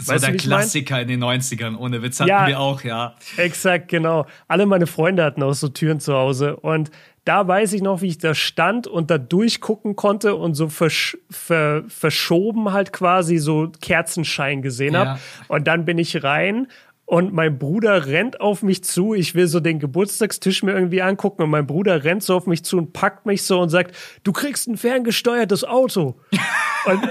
So 0.00 0.12
weißt 0.12 0.26
der 0.26 0.36
Klassiker 0.36 1.00
in 1.00 1.08
den 1.08 1.22
90ern, 1.22 1.76
ohne 1.76 2.02
Witz 2.02 2.20
hatten 2.20 2.30
ja, 2.30 2.46
wir 2.46 2.58
auch, 2.58 2.82
ja. 2.82 3.14
Exakt, 3.36 3.88
genau. 3.88 4.26
Alle 4.48 4.66
meine 4.66 4.86
Freunde 4.86 5.24
hatten 5.24 5.42
auch 5.42 5.52
so 5.52 5.68
Türen 5.68 6.00
zu 6.00 6.14
Hause 6.14 6.56
und 6.56 6.90
da 7.24 7.46
weiß 7.46 7.74
ich 7.74 7.82
noch, 7.82 8.00
wie 8.00 8.08
ich 8.08 8.18
da 8.18 8.34
stand 8.34 8.86
und 8.86 9.10
da 9.10 9.18
durchgucken 9.18 9.94
konnte 9.94 10.36
und 10.36 10.54
so 10.54 10.68
versch 10.68 11.18
ver 11.30 11.84
verschoben 11.86 12.72
halt 12.72 12.92
quasi 12.92 13.36
so 13.38 13.70
Kerzenschein 13.80 14.62
gesehen 14.62 14.96
habe. 14.96 15.10
Ja. 15.10 15.18
Und 15.48 15.66
dann 15.66 15.84
bin 15.84 15.98
ich 15.98 16.24
rein 16.24 16.66
und 17.04 17.32
mein 17.32 17.58
Bruder 17.58 18.06
rennt 18.06 18.40
auf 18.40 18.62
mich 18.62 18.84
zu. 18.84 19.14
Ich 19.14 19.34
will 19.34 19.48
so 19.48 19.60
den 19.60 19.80
Geburtstagstisch 19.80 20.62
mir 20.62 20.72
irgendwie 20.72 21.02
angucken 21.02 21.42
und 21.42 21.50
mein 21.50 21.66
Bruder 21.66 22.04
rennt 22.04 22.22
so 22.22 22.36
auf 22.36 22.46
mich 22.46 22.64
zu 22.64 22.78
und 22.78 22.92
packt 22.92 23.26
mich 23.26 23.42
so 23.42 23.60
und 23.60 23.68
sagt, 23.68 23.96
du 24.22 24.32
kriegst 24.32 24.68
ein 24.68 24.76
ferngesteuertes 24.76 25.64
Auto. 25.64 26.20
und, 26.86 27.08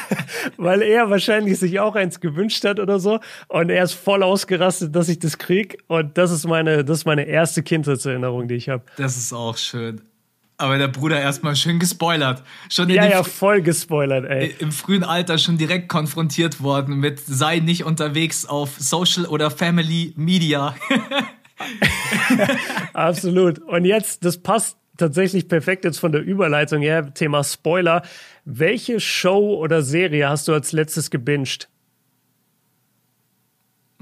weil 0.56 0.82
er 0.82 1.10
wahrscheinlich 1.10 1.58
sich 1.58 1.80
auch 1.80 1.94
eins 1.94 2.20
gewünscht 2.20 2.64
hat 2.64 2.80
oder 2.80 2.98
so. 2.98 3.20
Und 3.48 3.70
er 3.70 3.84
ist 3.84 3.94
voll 3.94 4.22
ausgerastet, 4.22 4.94
dass 4.94 5.08
ich 5.08 5.18
das 5.18 5.38
krieg. 5.38 5.78
Und 5.86 6.18
das 6.18 6.30
ist 6.30 6.46
meine, 6.46 6.84
das 6.84 6.98
ist 6.98 7.04
meine 7.04 7.24
erste 7.24 7.62
Kindheitserinnerung, 7.62 8.48
die 8.48 8.54
ich 8.54 8.68
habe. 8.68 8.84
Das 8.96 9.16
ist 9.16 9.32
auch 9.32 9.56
schön. 9.56 10.02
Aber 10.60 10.76
der 10.76 10.88
Bruder 10.88 11.20
erstmal 11.20 11.54
schön 11.54 11.78
gespoilert. 11.78 12.42
Schon 12.68 12.90
Ja, 12.90 13.06
ja, 13.06 13.22
voll 13.22 13.62
gespoilert, 13.62 14.24
ey. 14.24 14.56
im 14.58 14.72
frühen 14.72 15.04
Alter 15.04 15.38
schon 15.38 15.56
direkt 15.56 15.88
konfrontiert 15.88 16.60
worden 16.60 16.96
mit 16.96 17.20
sei 17.20 17.60
nicht 17.60 17.84
unterwegs 17.84 18.44
auf 18.44 18.70
Social 18.76 19.26
oder 19.26 19.52
Family 19.52 20.14
Media. 20.16 20.74
Absolut. 22.92 23.60
Und 23.60 23.84
jetzt, 23.84 24.24
das 24.24 24.38
passt 24.38 24.76
tatsächlich 24.98 25.48
perfekt 25.48 25.84
jetzt 25.84 25.98
von 25.98 26.12
der 26.12 26.22
Überleitung 26.22 26.82
her, 26.82 27.14
Thema 27.14 27.42
Spoiler. 27.42 28.02
Welche 28.44 29.00
Show 29.00 29.56
oder 29.56 29.82
Serie 29.82 30.28
hast 30.28 30.48
du 30.48 30.52
als 30.52 30.72
letztes 30.72 31.10
gebinged? 31.10 31.68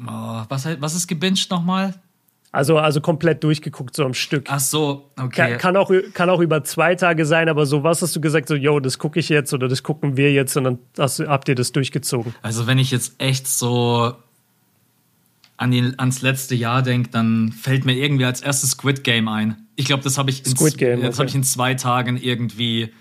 Oh, 0.01 0.43
was, 0.49 0.67
was 0.81 0.95
ist 0.95 1.07
gebinged 1.07 1.51
nochmal? 1.51 1.95
Also, 2.53 2.79
also 2.79 3.01
komplett 3.01 3.45
durchgeguckt, 3.45 3.95
so 3.95 4.05
am 4.05 4.15
Stück. 4.15 4.47
Ach 4.49 4.61
so, 4.61 5.11
okay. 5.19 5.51
Kann, 5.53 5.59
kann, 5.59 5.77
auch, 5.77 5.91
kann 6.15 6.31
auch 6.31 6.41
über 6.41 6.65
zwei 6.65 6.95
Tage 6.95 7.27
sein, 7.27 7.49
aber 7.51 7.67
so, 7.67 7.83
was 7.83 8.01
hast 8.01 8.17
du 8.17 8.21
gesagt, 8.21 8.49
so, 8.49 8.55
yo, 8.55 8.81
das 8.81 8.99
gucke 8.99 9.21
ich 9.21 9.29
jetzt 9.29 9.53
oder 9.53 9.69
das 9.69 9.83
gucken 9.83 10.17
wir 10.17 10.33
jetzt 10.33 10.57
und 10.57 10.65
dann 10.65 10.79
hast, 10.99 11.21
habt 11.21 11.49
ihr 11.49 11.55
das 11.55 11.73
durchgezogen? 11.73 12.35
Also 12.41 12.67
wenn 12.67 12.79
ich 12.79 12.91
jetzt 12.91 13.15
echt 13.19 13.47
so 13.47 14.15
an 15.59 15.71
die, 15.71 15.93
ans 15.99 16.23
letzte 16.23 16.55
Jahr 16.55 16.83
denke, 16.83 17.11
dann 17.11 17.53
fällt 17.53 17.85
mir 17.85 17.95
irgendwie 17.95 18.25
als 18.25 18.41
erstes 18.41 18.71
Squid 18.71 19.05
Game 19.05 19.29
ein. 19.29 19.66
Ich 19.77 19.85
glaube, 19.85 20.03
das 20.03 20.19
habe 20.19 20.31
ich, 20.31 20.45
in- 20.47 20.57
Squid 20.57 20.79
Game, 20.79 21.01
das 21.01 21.11
okay. 21.15 21.19
hab 21.19 21.27
ich 21.29 21.35
in 21.35 21.45
zwei 21.45 21.75
Tagen 21.75 22.17
irgendwie, 22.17 22.93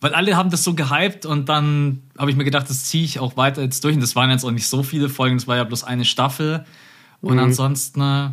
weil 0.00 0.14
alle 0.14 0.36
haben 0.36 0.50
das 0.50 0.62
so 0.64 0.74
gehypt 0.74 1.26
und 1.26 1.48
dann 1.48 2.02
habe 2.16 2.30
ich 2.30 2.36
mir 2.36 2.44
gedacht, 2.44 2.70
das 2.70 2.84
ziehe 2.84 3.04
ich 3.04 3.18
auch 3.18 3.36
weiter 3.36 3.62
jetzt 3.62 3.82
durch. 3.84 3.94
Und 3.94 4.00
das 4.02 4.14
waren 4.16 4.30
jetzt 4.30 4.44
auch 4.44 4.50
nicht 4.52 4.66
so 4.68 4.82
viele 4.82 5.08
Folgen, 5.08 5.36
das 5.36 5.46
war 5.46 5.56
ja 5.56 5.64
bloß 5.64 5.84
eine 5.84 6.04
Staffel. 6.04 6.64
Und 7.20 7.34
Mhm. 7.34 7.40
ansonsten, 7.40 8.00
äh, 8.00 8.30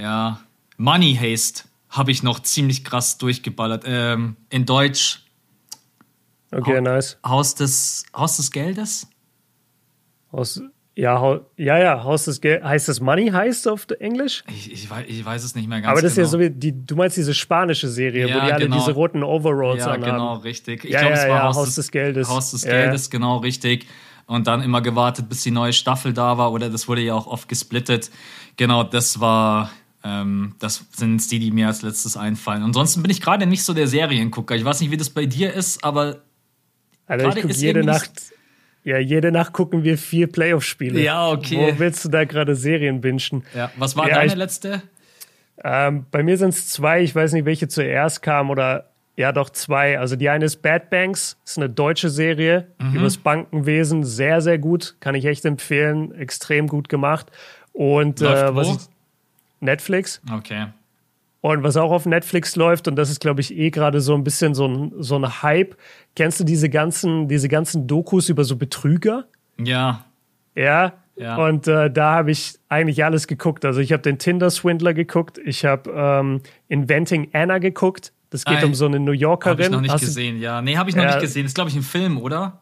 ja, 0.00 0.40
Money 0.76 1.16
Haste 1.16 1.64
habe 1.88 2.10
ich 2.10 2.22
noch 2.22 2.40
ziemlich 2.40 2.84
krass 2.84 3.18
durchgeballert. 3.18 3.84
Ähm, 3.86 4.36
in 4.50 4.66
Deutsch 4.66 5.22
Okay, 6.52 6.76
Hau- 6.76 6.80
nice. 6.80 7.18
Haus 7.26 7.54
des, 7.56 8.04
Haus 8.14 8.36
des 8.36 8.50
Geldes? 8.52 9.08
Aus, 10.30 10.60
ja, 10.98 11.40
ja, 11.58 11.78
ja, 11.78 12.04
Haus 12.04 12.24
des 12.24 12.40
Geld, 12.40 12.64
heißt 12.64 12.88
das 12.88 13.00
Money 13.00 13.28
Heist 13.28 13.68
auf 13.68 13.86
Englisch? 14.00 14.42
Ich, 14.48 14.72
ich, 14.72 14.88
weiß, 14.90 15.04
ich 15.08 15.22
weiß 15.24 15.44
es 15.44 15.54
nicht 15.54 15.68
mehr 15.68 15.82
ganz 15.82 15.92
Aber 15.92 16.00
das 16.00 16.14
genau. 16.14 16.26
ist 16.26 16.32
ja 16.32 16.38
so 16.38 16.40
wie, 16.42 16.50
die, 16.50 16.72
du 16.86 16.96
meinst 16.96 17.18
diese 17.18 17.34
spanische 17.34 17.88
Serie, 17.88 18.24
wo 18.24 18.30
Ja, 18.30 18.46
die 18.46 18.52
alle 18.52 18.64
genau. 18.64 18.78
diese 18.78 18.92
roten 18.92 19.22
Overalls 19.22 19.80
Ja, 19.84 19.92
anhaben. 19.92 20.04
genau, 20.04 20.34
richtig. 20.36 20.84
Ich 20.84 20.90
Ja, 20.90 21.00
glaube, 21.00 21.14
ja, 21.16 21.22
es 21.22 21.28
war 21.28 21.36
ja, 21.36 21.42
Haus, 21.44 21.56
Haus 21.56 21.64
des, 21.66 21.74
des 21.76 21.90
Geldes. 21.90 22.28
Haus 22.30 22.50
des 22.52 22.64
Ja, 22.64 22.70
Geldes, 22.70 23.10
genau, 23.10 23.36
richtig. 23.38 23.86
Und 24.26 24.46
dann 24.46 24.62
immer 24.62 24.80
gewartet, 24.80 25.28
bis 25.28 25.42
die 25.42 25.50
neue 25.50 25.72
Staffel 25.74 26.12
da 26.14 26.38
war. 26.38 26.50
Oder 26.50 26.70
das 26.70 26.88
wurde 26.88 27.02
ja 27.02 27.14
auch 27.14 27.26
oft 27.26 27.48
gesplittet. 27.48 28.10
Genau, 28.56 28.82
das 28.82 29.20
war, 29.20 29.70
ähm, 30.02 30.54
das 30.58 30.84
sind 30.96 31.30
die, 31.30 31.38
die 31.38 31.50
mir 31.50 31.66
als 31.68 31.82
letztes 31.82 32.16
einfallen. 32.16 32.62
Ansonsten 32.62 33.02
bin 33.02 33.10
ich 33.10 33.20
gerade 33.20 33.46
nicht 33.46 33.62
so 33.64 33.74
der 33.74 33.86
Seriengucker. 33.86 34.56
Ich 34.56 34.64
weiß 34.64 34.80
nicht, 34.80 34.90
wie 34.90 34.96
das 34.96 35.10
bei 35.10 35.26
dir 35.26 35.52
ist, 35.52 35.84
aber 35.84 36.22
Alter, 37.06 37.28
ich 37.36 37.42
gucke 37.42 37.52
jede 37.54 37.84
Nacht. 37.84 38.10
Ja, 38.86 38.98
jede 38.98 39.32
Nacht 39.32 39.52
gucken 39.52 39.82
wir 39.82 39.98
vier 39.98 40.28
Playoff-Spiele. 40.30 41.00
Ja, 41.00 41.28
okay. 41.28 41.56
Wo 41.74 41.78
willst 41.80 42.04
du 42.04 42.08
da 42.08 42.24
gerade 42.24 42.54
Serien 42.54 43.00
bingen? 43.00 43.42
ja, 43.52 43.72
was 43.76 43.96
war 43.96 44.08
Ja, 44.08 44.14
deine 44.14 44.28
ich- 44.32 44.38
letzte? 44.38 44.80
Ähm, 45.64 46.06
bei 46.12 46.22
mir 46.22 46.36
sind 46.38 46.50
es 46.50 46.68
zwei, 46.68 47.02
ich 47.02 47.12
weiß 47.12 47.32
nicht, 47.32 47.46
welche 47.46 47.66
zuerst 47.66 48.22
kam 48.22 48.48
oder 48.48 48.90
ja, 49.16 49.32
doch 49.32 49.50
zwei. 49.50 49.98
Also 49.98 50.14
die 50.14 50.28
eine 50.28 50.44
ist 50.44 50.62
Bad 50.62 50.88
Banks, 50.90 51.36
ist 51.44 51.56
eine 51.58 51.68
deutsche 51.68 52.10
Serie 52.10 52.68
Mhm. 52.78 52.94
übers 52.94 53.16
Bankenwesen, 53.16 54.04
sehr, 54.04 54.40
sehr 54.40 54.58
gut, 54.58 54.94
kann 55.00 55.16
ich 55.16 55.24
echt 55.24 55.44
empfehlen, 55.46 56.14
extrem 56.14 56.68
gut 56.68 56.88
gemacht. 56.88 57.26
Und 57.72 58.20
äh, 58.22 58.54
was 58.54 58.68
ich, 58.68 58.76
Netflix. 59.60 60.20
Okay. 60.32 60.66
Und 61.48 61.62
was 61.62 61.76
auch 61.76 61.92
auf 61.92 62.06
Netflix 62.06 62.56
läuft, 62.56 62.88
und 62.88 62.96
das 62.96 63.08
ist, 63.10 63.20
glaube 63.20 63.40
ich, 63.40 63.56
eh 63.56 63.70
gerade 63.70 64.00
so 64.00 64.14
ein 64.14 64.24
bisschen 64.24 64.54
so 64.54 64.66
ein, 64.66 64.92
so 64.98 65.16
ein 65.16 65.42
Hype. 65.42 65.76
Kennst 66.16 66.40
du 66.40 66.44
diese 66.44 66.68
ganzen, 66.68 67.28
diese 67.28 67.48
ganzen 67.48 67.86
Dokus 67.86 68.28
über 68.28 68.42
so 68.44 68.56
Betrüger? 68.56 69.26
Ja, 69.62 70.04
Ja. 70.54 70.92
Ja. 71.18 71.36
Und 71.36 71.66
äh, 71.66 71.90
da 71.90 72.12
habe 72.16 72.30
ich 72.30 72.58
eigentlich 72.68 73.02
alles 73.02 73.26
geguckt. 73.26 73.64
Also 73.64 73.80
ich 73.80 73.90
habe 73.92 74.02
den 74.02 74.18
Tinder-Swindler 74.18 74.92
geguckt, 74.92 75.38
ich 75.42 75.64
habe 75.64 75.90
ähm, 75.94 76.42
Inventing 76.68 77.30
Anna 77.32 77.56
geguckt. 77.58 78.12
Das 78.28 78.44
geht 78.44 78.62
Ah, 78.62 78.66
um 78.66 78.74
so 78.74 78.84
eine 78.84 79.00
New 79.00 79.12
Yorkerin. 79.12 79.52
habe 79.52 79.62
ich 79.62 79.70
noch 79.70 79.80
nicht 79.80 79.92
Hast 79.92 80.00
gesehen. 80.02 80.38
Ja, 80.40 80.60
nee, 80.60 80.76
habe 80.76 80.90
ich 80.90 80.96
noch 80.96 81.04
Ja. 81.04 81.10
nicht 81.12 81.20
gesehen. 81.20 81.44
Das 81.44 81.50
ist, 81.50 81.54
glaube 81.54 81.70
ich, 81.70 81.76
ein 81.76 81.80
Film, 81.82 82.18
oder? 82.20 82.60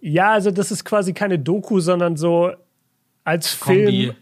Ja, 0.00 0.30
also 0.32 0.50
das 0.50 0.70
ist 0.70 0.84
quasi 0.86 1.12
keine 1.12 1.38
Doku, 1.38 1.80
sondern 1.80 2.16
so 2.16 2.52
als 3.24 3.60
Kombi. 3.60 3.84
Film. 3.84 4.14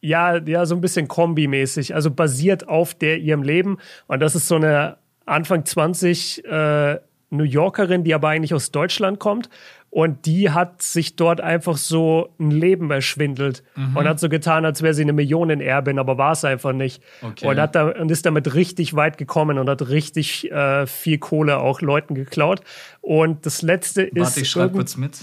Ja, 0.00 0.36
ja, 0.36 0.66
so 0.66 0.74
ein 0.74 0.80
bisschen 0.80 1.08
Kombi-mäßig, 1.08 1.94
also 1.94 2.10
basiert 2.10 2.68
auf 2.68 2.94
der 2.94 3.18
ihrem 3.18 3.42
Leben. 3.42 3.78
Und 4.06 4.20
das 4.20 4.34
ist 4.34 4.46
so 4.48 4.56
eine 4.56 4.98
Anfang 5.24 5.64
20 5.64 6.44
äh, 6.44 6.98
New 7.30 7.44
Yorkerin, 7.44 8.04
die 8.04 8.14
aber 8.14 8.28
eigentlich 8.28 8.54
aus 8.54 8.70
Deutschland 8.70 9.18
kommt. 9.18 9.48
Und 9.96 10.26
die 10.26 10.50
hat 10.50 10.82
sich 10.82 11.16
dort 11.16 11.40
einfach 11.40 11.78
so 11.78 12.28
ein 12.38 12.50
Leben 12.50 12.90
erschwindelt 12.90 13.62
Mhm. 13.76 13.96
und 13.96 14.06
hat 14.06 14.20
so 14.20 14.28
getan, 14.28 14.66
als 14.66 14.82
wäre 14.82 14.92
sie 14.92 15.00
eine 15.00 15.14
Millionenerbin, 15.14 15.98
aber 15.98 16.18
war 16.18 16.32
es 16.32 16.44
einfach 16.44 16.74
nicht. 16.74 17.02
Okay. 17.22 17.46
Und, 17.46 17.58
hat 17.58 17.74
da, 17.74 17.88
und 17.92 18.10
ist 18.10 18.26
damit 18.26 18.52
richtig 18.52 18.92
weit 18.94 19.16
gekommen 19.16 19.56
und 19.56 19.70
hat 19.70 19.88
richtig 19.88 20.52
äh, 20.52 20.86
viel 20.86 21.16
Kohle 21.16 21.60
auch 21.60 21.80
Leuten 21.80 22.14
geklaut. 22.14 22.60
Und 23.00 23.46
das 23.46 23.62
letzte 23.62 24.02
ist. 24.02 24.20
Warte, 24.20 24.40
ich 24.40 24.50
schreibe 24.50 24.74
kurz 24.74 24.98
mit. 24.98 25.18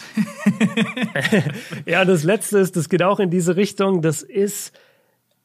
ja, 1.86 2.04
das 2.04 2.24
letzte 2.24 2.58
ist, 2.58 2.76
das 2.76 2.90
geht 2.90 3.04
auch 3.04 3.20
in 3.20 3.30
diese 3.30 3.56
Richtung. 3.56 4.02
Das 4.02 4.24
ist, 4.24 4.74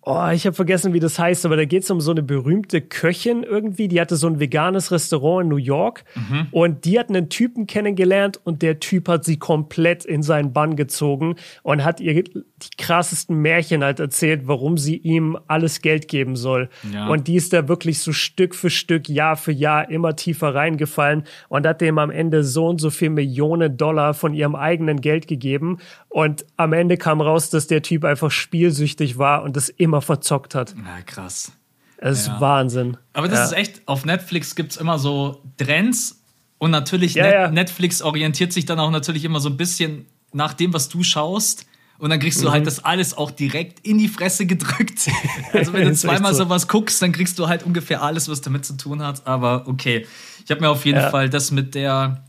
oh, 0.09 0.31
ich 0.33 0.47
habe 0.47 0.55
vergessen, 0.55 0.95
wie 0.95 1.01
das 1.01 1.19
heißt, 1.19 1.45
aber 1.45 1.57
da 1.57 1.67
geht 1.67 1.83
es 1.83 1.91
um 1.91 2.01
so 2.01 2.13
eine 2.13 2.23
berühmte 2.23 2.81
Köchin 2.81 3.43
irgendwie. 3.43 3.89
Die 3.89 4.01
hatte 4.01 4.17
so 4.17 4.27
ein 4.27 4.41
veganes 4.41 4.91
Restaurant 4.91 5.45
in 5.45 5.49
New 5.51 5.57
York 5.57 6.05
und 6.51 6.87
die 6.87 6.99
hat 6.99 7.11
einen 7.11 7.29
Typen 7.29 7.67
kennengelernt 7.67 8.41
und 8.43 8.63
der 8.63 8.81
Typ 8.81 9.09
hat 9.09 9.27
sie 9.27 9.39
komplett 9.39 10.07
in 10.07 10.23
seinen 10.23 10.55
Bann 10.55 10.77
gezogen 10.77 11.37
und 11.63 11.85
hat 11.85 12.01
ihr 12.01 12.25
die 12.25 12.77
krassesten 12.79 13.37
Märchen 13.37 13.85
halt 13.85 14.01
erzählt, 14.01 14.43
warum 14.49 14.79
sie 14.79 14.97
ihm 14.97 15.39
alles 15.47 15.83
Geld 15.83 16.09
geben 16.09 16.37
soll. 16.37 16.71
Ja. 16.91 17.09
Und 17.09 17.29
die 17.29 17.37
ist 17.37 17.53
da 17.53 17.69
wirklich 17.69 18.01
so 18.01 18.13
Stück 18.13 18.55
für 18.55 18.71
Stück, 18.71 19.11
Jahr 19.11 19.37
für 19.37 19.53
Jahr 19.53 19.91
immer 19.91 20.17
tiefer 20.17 20.55
reingefallen 20.55 21.25
und 21.51 21.67
hat 21.67 21.83
dem 21.83 21.99
am 21.99 22.11
Ende 22.11 22.45
so 22.45 22.67
und 22.67 22.81
so 22.81 22.89
viel 22.89 23.11
Millionen 23.11 23.77
Dollar 23.77 24.15
von 24.15 24.33
ihrem 24.33 24.55
eigenen 24.55 25.03
Geld 25.03 25.29
gegeben. 25.29 25.79
Und 26.09 26.45
am 26.57 26.73
Ende 26.73 26.97
kam 26.97 27.21
raus, 27.21 27.51
dass 27.51 27.67
der 27.67 27.83
Typ 27.83 28.05
einfach 28.05 28.31
spielsüchtig 28.31 29.19
war 29.19 29.43
und 29.43 29.57
das 29.57 29.69
immer 29.69 30.01
verzockt 30.01 30.55
hat. 30.55 30.75
Na, 30.77 31.03
krass. 31.03 31.53
Es 31.99 32.21
ist 32.21 32.27
Ja. 32.29 32.41
Wahnsinn. 32.41 32.97
Aber 33.13 33.29
das 33.29 33.39
ja. 33.39 33.45
ist 33.47 33.53
echt, 33.53 33.83
auf 33.87 34.05
Netflix 34.05 34.55
gibt 34.55 34.73
es 34.73 34.77
immer 34.79 34.99
so 34.99 35.43
Trends 35.59 36.23
und 36.59 36.71
natürlich 36.71 37.15
Ja, 37.15 37.47
Net. 37.47 37.53
Netflix 37.55 38.01
orientiert 38.03 38.53
sich 38.53 38.65
dann 38.67 38.79
auch 38.81 38.91
natürlich 38.91 39.25
immer 39.25 39.41
so 39.41 39.49
ein 39.51 39.57
bisschen 39.57 40.07
nach 40.33 40.55
dem, 40.55 40.73
was 40.73 40.89
du 40.89 41.03
schaust. 41.03 41.67
Und 41.99 42.11
dann 42.11 42.21
kriegst 42.21 42.41
du 42.43 42.47
Mhm. 42.47 42.53
halt 42.53 42.67
das 42.67 42.85
alles 42.85 43.17
auch 43.19 43.33
direkt 43.33 43.85
in 43.85 43.99
die 43.99 44.07
Fresse 44.09 44.47
gedrückt. 44.47 45.09
Also 45.53 45.73
wenn 45.73 45.89
du 45.89 45.95
zweimal 45.95 46.33
so. 46.33 46.45
sowas 46.45 46.69
guckst, 46.69 47.03
dann 47.03 47.11
kriegst 47.13 47.39
du 47.41 47.49
halt 47.49 47.65
ungefähr 47.65 48.03
alles, 48.03 48.29
was 48.29 48.41
damit 48.41 48.65
zu 48.65 48.77
tun 48.77 49.03
hat. 49.03 49.27
Aber 49.27 49.67
okay, 49.67 50.07
ich 50.45 50.51
habe 50.51 50.61
mir 50.61 50.71
auf 50.71 50.85
jeden. 50.87 51.01
Fall 51.11 51.29
das 51.29 51.51
mit 51.51 51.75
der 51.75 52.23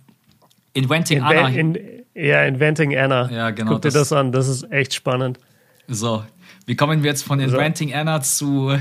Inventing 0.74 1.22
Anna. 1.22 1.48
In, 1.50 1.78
ja, 2.20 2.44
Inventing 2.46 2.96
Anna. 2.98 3.30
Ja, 3.32 3.50
genau, 3.52 3.72
Guck 3.74 3.82
dir 3.84 3.88
das- 3.90 4.10
das 4.10 4.14
an, 4.14 4.32
das 4.32 4.48
ist 4.48 4.72
echt 4.72 4.94
spannend. 4.94 5.40
so, 5.88 6.24
wie 6.66 6.76
kommen 6.76 7.04
wir 7.04 7.10
jetzt 7.12 7.24
von 7.24 7.40
Inventing 7.40 7.94
Anna 7.94 8.22
zu 8.22 8.78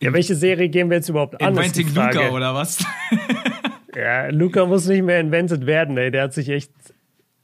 Ja, 0.00 0.12
welche 0.12 0.34
Serie 0.34 0.68
gehen 0.68 0.90
wir 0.90 0.96
jetzt 0.96 1.08
überhaupt 1.08 1.40
an? 1.40 1.50
Inventing. 1.54 1.88
Luca 1.94 2.30
oder 2.30 2.54
was? 2.54 2.78
Ja, 3.94 4.28
Luca 4.28 4.64
muss 4.64 4.86
nicht 4.86 5.02
mehr 5.02 5.20
invented 5.20 5.66
werden, 5.66 5.98
ey. 5.98 6.10
Der 6.10 6.22
hat 6.22 6.32
sich 6.32 6.48
echt. 6.48 6.70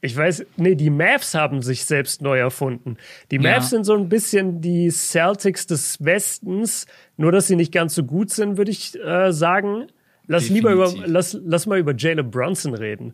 Ich 0.01 0.17
weiß, 0.17 0.47
nee, 0.57 0.77
die 0.77 0.89
Mavs 0.89 1.35
haben 1.35 1.61
sich 1.61 1.85
selbst 1.85 2.23
neu 2.23 2.39
erfunden. 2.39 2.97
Die 3.31 3.37
Ja. 3.37 3.43
Mavs 3.43 3.69
sind 3.69 3.85
so 3.85 3.95
ein 3.95 4.09
bisschen 4.09 4.63
die 4.63 4.89
Celtics 4.91 5.67
des 5.67 6.03
Westens, 6.03 6.87
nur 7.19 7.33
dass 7.33 7.49
sie 7.49 7.57
nicht 7.57 7.71
ganz 7.71 7.95
so 7.95 8.03
gut 8.03 8.31
sind, 8.31 8.57
würde 8.57 8.71
ich 8.71 8.99
äh, 8.99 9.31
sagen. 9.31 9.89
Lass 10.27 10.49
lieber 10.49 10.73
über, 10.73 10.85
Definitiv. 10.87 11.13
lass, 11.13 11.39
lass 11.45 11.67
mal 11.67 11.79
über 11.79 11.95
Jalen 11.95 12.31
Brunson 12.31 12.73
reden. 12.75 13.13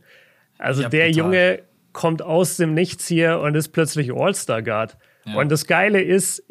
Also 0.64 0.82
Ja, 0.82 0.88
der 0.88 1.06
total. 1.12 1.24
Junge 1.24 1.62
kommt 1.92 2.22
aus 2.22 2.56
dem 2.56 2.74
Nichts 2.74 3.06
hier 3.06 3.38
und 3.38 3.54
ist 3.54 3.68
plötzlich 3.68 4.12
All-Star-Guard. 4.12 4.96
Ja. 5.24 5.36
Und 5.36 5.50
das 5.50 5.66
Geile 5.66 6.02
ist, 6.02 6.42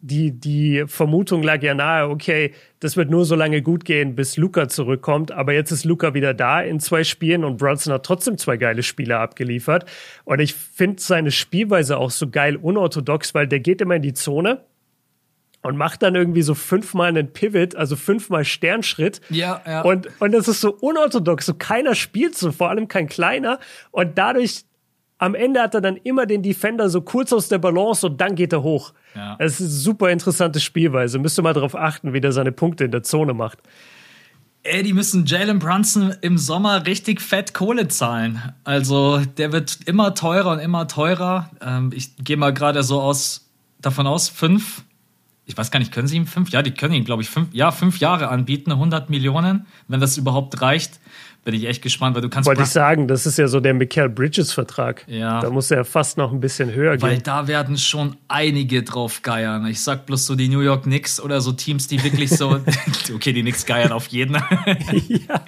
die, 0.00 0.38
die 0.38 0.84
Vermutung 0.86 1.42
lag 1.42 1.62
ja 1.62 1.74
nahe, 1.74 2.10
okay, 2.10 2.52
das 2.80 2.96
wird 2.96 3.10
nur 3.10 3.24
so 3.24 3.34
lange 3.34 3.62
gut 3.62 3.86
gehen, 3.86 4.14
bis 4.14 4.36
Luca 4.36 4.68
zurückkommt. 4.68 5.32
Aber 5.32 5.54
jetzt 5.54 5.70
ist 5.70 5.84
Luca 5.84 6.12
wieder 6.12 6.34
da 6.34 6.60
in 6.60 6.78
zwei 6.78 7.04
Spielen 7.04 7.42
und 7.42 7.56
Brunson 7.56 7.92
hat 7.92 8.04
trotzdem 8.04 8.36
zwei 8.36 8.58
geile 8.58 8.82
Spiele 8.82 9.18
abgeliefert. 9.18 9.86
Und 10.24 10.40
ich 10.40 10.52
finde 10.54 11.00
seine 11.00 11.30
Spielweise 11.30 11.96
auch 11.96 12.10
so 12.10 12.28
geil 12.28 12.56
unorthodox, 12.56 13.34
weil 13.34 13.48
der 13.48 13.60
geht 13.60 13.80
immer 13.80 13.96
in 13.96 14.02
die 14.02 14.12
Zone 14.12 14.60
und 15.64 15.78
macht 15.78 16.02
dann 16.02 16.14
irgendwie 16.14 16.42
so 16.42 16.54
fünfmal 16.54 17.08
einen 17.08 17.32
Pivot, 17.32 17.74
also 17.74 17.96
fünfmal 17.96 18.44
Sternschritt. 18.44 19.22
Ja, 19.30 19.62
ja. 19.66 19.80
Und, 19.80 20.08
und 20.20 20.32
das 20.32 20.46
ist 20.46 20.60
so 20.60 20.74
unorthodox. 20.74 21.46
So 21.46 21.54
keiner 21.54 21.94
spielt 21.94 22.36
so, 22.36 22.52
vor 22.52 22.68
allem 22.68 22.86
kein 22.86 23.08
kleiner. 23.08 23.58
Und 23.90 24.18
dadurch 24.18 24.64
am 25.16 25.34
Ende 25.34 25.62
hat 25.62 25.74
er 25.74 25.80
dann 25.80 25.96
immer 25.96 26.26
den 26.26 26.42
Defender 26.42 26.90
so 26.90 27.00
kurz 27.00 27.32
aus 27.32 27.48
der 27.48 27.56
Balance 27.56 28.06
und 28.06 28.20
dann 28.20 28.34
geht 28.34 28.52
er 28.52 28.62
hoch. 28.62 28.92
Ja. 29.14 29.36
Es 29.38 29.54
ist 29.54 29.60
eine 29.60 29.68
super 29.70 30.10
interessante 30.10 30.60
Spielweise. 30.60 31.18
Müsst 31.18 31.38
ihr 31.38 31.42
mal 31.42 31.54
darauf 31.54 31.74
achten, 31.74 32.12
wie 32.12 32.20
der 32.20 32.32
seine 32.32 32.52
Punkte 32.52 32.84
in 32.84 32.90
der 32.90 33.02
Zone 33.02 33.32
macht. 33.32 33.60
Ey, 34.64 34.82
die 34.82 34.92
müssen 34.92 35.24
Jalen 35.24 35.60
Brunson 35.60 36.14
im 36.20 36.36
Sommer 36.36 36.84
richtig 36.86 37.22
fett 37.22 37.54
Kohle 37.54 37.88
zahlen. 37.88 38.42
Also 38.64 39.22
der 39.38 39.52
wird 39.52 39.78
immer 39.86 40.14
teurer 40.14 40.52
und 40.52 40.58
immer 40.58 40.88
teurer. 40.88 41.50
Ähm, 41.62 41.90
ich 41.94 42.16
gehe 42.16 42.36
mal 42.36 42.52
gerade 42.52 42.82
so 42.82 43.00
aus, 43.00 43.48
davon 43.80 44.06
aus, 44.06 44.28
fünf, 44.28 44.84
ich 45.46 45.56
weiß 45.56 45.70
gar 45.70 45.78
nicht, 45.78 45.92
können 45.92 46.08
sie 46.08 46.16
ihm 46.16 46.26
fünf? 46.26 46.50
Ja, 46.50 46.62
die 46.62 46.72
können 46.72 46.94
ihm, 46.94 47.04
glaube 47.04 47.22
ich, 47.22 47.30
fünf, 47.30 47.52
ja, 47.52 47.70
fünf 47.70 47.98
Jahre 47.98 48.28
anbieten, 48.28 48.72
100 48.72 49.10
Millionen, 49.10 49.66
wenn 49.88 50.00
das 50.00 50.16
überhaupt 50.16 50.60
reicht 50.60 51.00
bin 51.44 51.54
ich 51.54 51.66
echt 51.66 51.82
gespannt, 51.82 52.14
weil 52.14 52.22
du 52.22 52.28
kannst. 52.28 52.46
Wollte 52.46 52.62
ich 52.62 52.68
sagen, 52.68 53.06
das 53.06 53.26
ist 53.26 53.38
ja 53.38 53.46
so 53.46 53.60
der 53.60 53.74
Michael 53.74 54.08
Bridges-Vertrag. 54.08 55.04
Ja. 55.06 55.40
Da 55.40 55.50
muss 55.50 55.70
er 55.70 55.84
fast 55.84 56.16
noch 56.16 56.32
ein 56.32 56.40
bisschen 56.40 56.72
höher 56.72 56.92
weil 56.92 56.98
gehen. 56.98 57.08
Weil 57.10 57.18
da 57.20 57.46
werden 57.46 57.76
schon 57.76 58.16
einige 58.28 58.82
drauf 58.82 59.22
geiern. 59.22 59.66
Ich 59.66 59.82
sag 59.82 60.06
bloß 60.06 60.26
so 60.26 60.34
die 60.34 60.48
New 60.48 60.60
York 60.60 60.84
Knicks 60.84 61.20
oder 61.20 61.40
so 61.40 61.52
Teams, 61.52 61.86
die 61.86 62.02
wirklich 62.02 62.30
so. 62.30 62.60
okay, 63.14 63.32
die 63.32 63.42
Knicks 63.42 63.66
geiern 63.66 63.92
auf 63.92 64.06
jeden. 64.08 64.34
ja. 65.08 65.44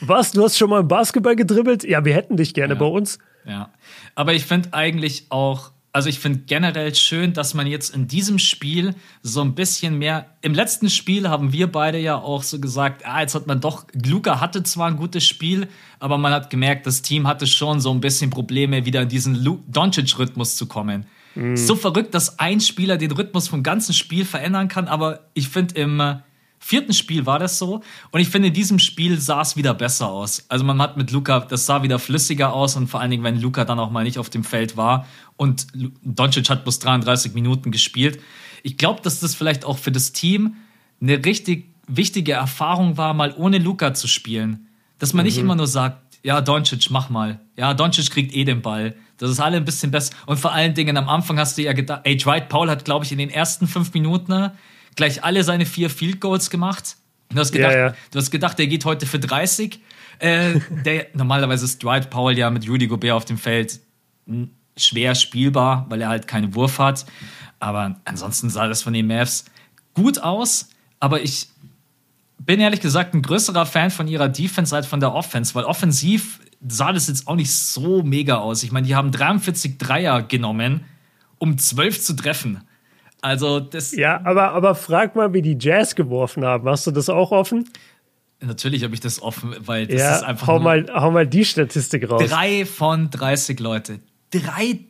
Was? 0.00 0.32
Du 0.32 0.42
hast 0.42 0.58
schon 0.58 0.70
mal 0.70 0.80
im 0.80 0.88
Basketball 0.88 1.36
gedribbelt? 1.36 1.84
Ja, 1.84 2.04
wir 2.04 2.14
hätten 2.14 2.36
dich 2.36 2.52
gerne 2.52 2.74
ja. 2.74 2.80
bei 2.80 2.86
uns. 2.86 3.18
Ja. 3.46 3.70
Aber 4.14 4.34
ich 4.34 4.44
finde 4.44 4.72
eigentlich 4.72 5.26
auch 5.30 5.71
also 5.92 6.08
ich 6.08 6.18
finde 6.20 6.40
generell 6.46 6.94
schön, 6.94 7.34
dass 7.34 7.52
man 7.52 7.66
jetzt 7.66 7.94
in 7.94 8.08
diesem 8.08 8.38
Spiel 8.38 8.94
so 9.22 9.42
ein 9.42 9.54
bisschen 9.54 9.98
mehr. 9.98 10.26
Im 10.40 10.54
letzten 10.54 10.88
Spiel 10.88 11.28
haben 11.28 11.52
wir 11.52 11.70
beide 11.70 11.98
ja 11.98 12.16
auch 12.16 12.42
so 12.42 12.58
gesagt, 12.58 13.04
ah, 13.04 13.20
jetzt 13.20 13.34
hat 13.34 13.46
man 13.46 13.60
doch, 13.60 13.84
Luca 13.92 14.40
hatte 14.40 14.62
zwar 14.62 14.88
ein 14.88 14.96
gutes 14.96 15.26
Spiel, 15.26 15.68
aber 16.00 16.16
man 16.16 16.32
hat 16.32 16.48
gemerkt, 16.48 16.86
das 16.86 17.02
Team 17.02 17.26
hatte 17.26 17.46
schon 17.46 17.80
so 17.80 17.92
ein 17.92 18.00
bisschen 18.00 18.30
Probleme, 18.30 18.86
wieder 18.86 19.02
in 19.02 19.08
diesen 19.10 19.62
Doncic-Rhythmus 19.68 20.56
zu 20.56 20.66
kommen. 20.66 21.04
Mhm. 21.34 21.58
So 21.58 21.76
verrückt, 21.76 22.14
dass 22.14 22.38
ein 22.38 22.60
Spieler 22.60 22.96
den 22.96 23.12
Rhythmus 23.12 23.48
vom 23.48 23.62
ganzen 23.62 23.92
Spiel 23.92 24.24
verändern 24.24 24.68
kann, 24.68 24.88
aber 24.88 25.20
ich 25.34 25.48
finde 25.48 25.74
im 25.74 26.22
vierten 26.62 26.94
Spiel 26.94 27.26
war 27.26 27.38
das 27.38 27.58
so. 27.58 27.82
Und 28.12 28.20
ich 28.20 28.28
finde, 28.28 28.48
in 28.48 28.54
diesem 28.54 28.78
Spiel 28.78 29.20
sah 29.20 29.42
es 29.42 29.56
wieder 29.56 29.74
besser 29.74 30.08
aus. 30.08 30.44
Also 30.48 30.64
man 30.64 30.80
hat 30.80 30.96
mit 30.96 31.10
Luca, 31.10 31.40
das 31.40 31.66
sah 31.66 31.82
wieder 31.82 31.98
flüssiger 31.98 32.52
aus 32.52 32.76
und 32.76 32.86
vor 32.86 33.00
allen 33.00 33.10
Dingen, 33.10 33.24
wenn 33.24 33.40
Luca 33.40 33.64
dann 33.64 33.80
auch 33.80 33.90
mal 33.90 34.04
nicht 34.04 34.18
auf 34.18 34.30
dem 34.30 34.44
Feld 34.44 34.76
war 34.76 35.06
und 35.36 35.66
Doncic 36.04 36.48
hat 36.48 36.62
bloß 36.62 36.78
33 36.78 37.34
Minuten 37.34 37.72
gespielt. 37.72 38.20
Ich 38.62 38.76
glaube, 38.76 39.02
dass 39.02 39.18
das 39.18 39.34
vielleicht 39.34 39.64
auch 39.64 39.76
für 39.76 39.90
das 39.90 40.12
Team 40.12 40.54
eine 41.00 41.24
richtig 41.24 41.66
wichtige 41.88 42.32
Erfahrung 42.32 42.96
war, 42.96 43.12
mal 43.12 43.34
ohne 43.36 43.58
Luca 43.58 43.92
zu 43.92 44.06
spielen. 44.06 44.68
Dass 44.98 45.12
man 45.12 45.24
mhm. 45.24 45.26
nicht 45.26 45.38
immer 45.38 45.56
nur 45.56 45.66
sagt, 45.66 45.98
ja, 46.22 46.40
Doncic, 46.40 46.90
mach 46.90 47.10
mal. 47.10 47.40
Ja, 47.56 47.74
Doncic 47.74 48.08
kriegt 48.10 48.34
eh 48.36 48.44
den 48.44 48.62
Ball. 48.62 48.94
Das 49.18 49.30
ist 49.30 49.40
alle 49.40 49.56
ein 49.56 49.64
bisschen 49.64 49.90
besser. 49.90 50.14
Und 50.26 50.38
vor 50.38 50.52
allen 50.52 50.74
Dingen 50.74 50.96
am 50.96 51.08
Anfang 51.08 51.40
hast 51.40 51.58
du 51.58 51.62
ja 51.62 51.72
gedacht, 51.72 52.02
ey, 52.04 52.16
Dwight 52.16 52.48
Paul 52.48 52.70
hat, 52.70 52.84
glaube 52.84 53.04
ich, 53.04 53.10
in 53.10 53.18
den 53.18 53.30
ersten 53.30 53.66
fünf 53.66 53.92
Minuten 53.92 54.52
gleich 54.96 55.24
alle 55.24 55.44
seine 55.44 55.66
vier 55.66 55.90
Field 55.90 56.20
Goals 56.20 56.50
gemacht. 56.50 56.96
Du 57.30 57.38
hast 57.38 57.52
gedacht, 57.52 57.72
ja, 57.72 57.78
ja. 57.78 57.94
Du 58.10 58.18
hast 58.18 58.30
gedacht 58.30 58.58
der 58.58 58.66
geht 58.66 58.84
heute 58.84 59.06
für 59.06 59.18
30. 59.18 59.80
Äh, 60.18 60.60
der, 60.84 61.06
normalerweise 61.14 61.64
ist 61.64 61.82
Dwight 61.82 62.10
Powell 62.10 62.38
ja 62.38 62.50
mit 62.50 62.68
Rudy 62.68 62.86
Gobert 62.86 63.12
auf 63.12 63.24
dem 63.24 63.38
Feld 63.38 63.80
schwer 64.76 65.14
spielbar, 65.14 65.86
weil 65.88 66.00
er 66.02 66.08
halt 66.08 66.26
keinen 66.26 66.54
Wurf 66.54 66.78
hat. 66.78 67.06
Aber 67.58 67.96
ansonsten 68.04 68.50
sah 68.50 68.68
das 68.68 68.82
von 68.82 68.92
den 68.92 69.06
Mavs 69.06 69.44
gut 69.94 70.18
aus. 70.18 70.68
Aber 71.00 71.22
ich 71.22 71.48
bin 72.38 72.60
ehrlich 72.60 72.80
gesagt 72.80 73.14
ein 73.14 73.22
größerer 73.22 73.66
Fan 73.66 73.90
von 73.90 74.08
ihrer 74.08 74.28
Defense 74.28 74.74
als 74.74 74.86
von 74.86 75.00
der 75.00 75.14
Offense, 75.14 75.54
weil 75.54 75.64
offensiv 75.64 76.40
sah 76.66 76.92
das 76.92 77.08
jetzt 77.08 77.26
auch 77.26 77.36
nicht 77.36 77.52
so 77.52 78.02
mega 78.02 78.36
aus. 78.36 78.62
Ich 78.62 78.72
meine, 78.72 78.86
die 78.86 78.94
haben 78.94 79.10
43 79.10 79.78
Dreier 79.78 80.22
genommen, 80.22 80.84
um 81.38 81.58
12 81.58 82.00
zu 82.02 82.14
treffen. 82.14 82.62
Also 83.22 83.60
das. 83.60 83.92
Ja, 83.92 84.20
aber, 84.24 84.50
aber 84.50 84.74
frag 84.74 85.16
mal, 85.16 85.32
wie 85.32 85.42
die 85.42 85.56
Jazz 85.58 85.94
geworfen 85.94 86.44
haben. 86.44 86.68
Hast 86.68 86.86
du 86.86 86.90
das 86.90 87.08
auch 87.08 87.30
offen? 87.30 87.70
Natürlich 88.40 88.82
habe 88.82 88.92
ich 88.94 89.00
das 89.00 89.22
offen, 89.22 89.54
weil 89.60 89.86
das 89.86 90.00
ja, 90.00 90.16
ist 90.16 90.22
einfach. 90.24 90.48
Hau 90.48 90.58
mal, 90.58 90.86
hau 90.92 91.12
mal 91.12 91.26
die 91.26 91.44
Statistik 91.44 92.10
raus. 92.10 92.28
Drei 92.28 92.66
von 92.66 93.10
30 93.10 93.60
Leute. 93.60 94.00
Drei. 94.32 94.80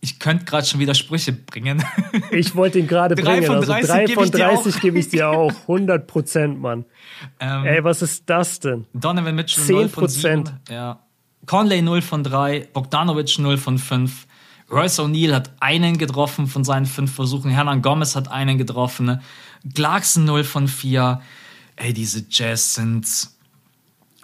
Ich 0.00 0.18
könnte 0.18 0.46
gerade 0.46 0.66
schon 0.66 0.80
wieder 0.80 0.94
Sprüche 0.94 1.32
bringen. 1.32 1.84
Ich 2.30 2.56
wollte 2.56 2.78
ihn 2.78 2.86
gerade 2.86 3.14
bringen. 3.14 3.44
Von 3.44 3.60
30 3.60 3.90
also 3.90 3.92
drei 3.92 4.08
von 4.08 4.30
30 4.30 4.80
gebe 4.80 4.98
ich 4.98 5.08
dir 5.10 5.28
auch. 5.28 5.52
100 5.68 6.06
Prozent, 6.06 6.58
Mann. 6.58 6.86
Ähm, 7.40 7.66
Ey, 7.66 7.84
was 7.84 8.00
ist 8.00 8.24
das 8.26 8.58
denn? 8.58 8.86
Donovan 8.94 9.34
Mitchell 9.34 9.62
10 9.62 9.76
0 9.76 9.88
von 9.90 10.08
7. 10.08 10.44
Ja. 10.70 10.98
Conley 11.44 11.82
0 11.82 12.00
von 12.00 12.24
3. 12.24 12.68
Bogdanovic 12.72 13.38
0 13.38 13.58
von 13.58 13.78
5. 13.78 14.26
Royce 14.72 15.00
O'Neill 15.00 15.34
hat 15.34 15.50
einen 15.60 15.98
getroffen 15.98 16.46
von 16.46 16.64
seinen 16.64 16.86
fünf 16.86 17.14
Versuchen. 17.14 17.50
Hernan 17.50 17.82
Gomez 17.82 18.16
hat 18.16 18.28
einen 18.28 18.56
getroffen. 18.56 19.20
Clarkson 19.74 20.24
0 20.24 20.44
von 20.44 20.66
4. 20.66 21.20
Ey, 21.76 21.92
diese 21.92 22.24
Jazz 22.30 22.74
sind. 22.74 23.28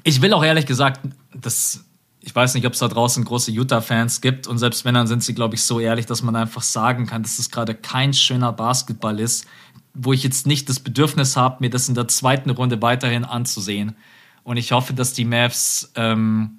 Ich 0.04 0.22
will 0.22 0.32
auch 0.32 0.42
ehrlich 0.42 0.64
gesagt, 0.64 1.00
das, 1.34 1.84
ich 2.22 2.34
weiß 2.34 2.54
nicht, 2.54 2.66
ob 2.66 2.72
es 2.72 2.78
da 2.78 2.88
draußen 2.88 3.24
große 3.24 3.50
Utah-Fans 3.50 4.22
gibt. 4.22 4.46
Und 4.46 4.56
selbst 4.56 4.87
wenn, 4.87 4.94
dann 4.94 5.06
sind 5.06 5.22
sie, 5.22 5.34
glaube 5.34 5.54
ich, 5.54 5.62
so 5.62 5.80
ehrlich, 5.80 6.06
dass 6.06 6.22
man 6.22 6.34
einfach 6.34 6.62
sagen 6.62 7.04
kann, 7.04 7.22
dass 7.22 7.38
es 7.38 7.50
gerade 7.50 7.74
kein 7.74 8.14
schöner 8.14 8.52
Basketball 8.52 9.20
ist, 9.20 9.46
wo 9.92 10.14
ich 10.14 10.22
jetzt 10.22 10.46
nicht 10.46 10.68
das 10.70 10.80
Bedürfnis 10.80 11.37
habe, 11.37 11.58
mir 11.61 11.70
das 11.70 11.90
in 11.90 11.94
der 11.94 12.08
zweiten 12.08 12.48
Runde 12.48 12.80
weiterhin 12.80 13.26
anzusehen. 13.26 13.96
Und 14.44 14.56
ich 14.56 14.72
hoffe, 14.72 14.94
dass 14.94 15.12
die 15.12 15.26
Mavs 15.26 15.92
ähm, 15.94 16.58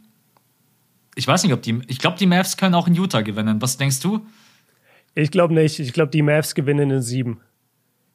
ich 1.20 1.28
weiß 1.28 1.44
nicht, 1.44 1.52
ob 1.52 1.62
die. 1.62 1.82
Ich 1.88 2.00
glaube, 2.00 2.18
die 2.18 2.26
Mavs 2.26 2.56
können 2.56 2.74
auch 2.74 2.88
in 2.88 2.96
Utah 2.96 3.22
gewinnen. 3.22 3.62
Was 3.62 3.76
denkst 3.76 4.00
du? 4.00 4.26
Ich 5.16 5.32
glaube 5.32 5.54
nicht. 5.54 5.78
Ich 5.80 5.92
glaube, 5.92 6.12
die 6.12 6.22
Mavs 6.22 6.56
gewinnen 6.56 6.90
in 6.90 7.02
sieben. 7.02 7.42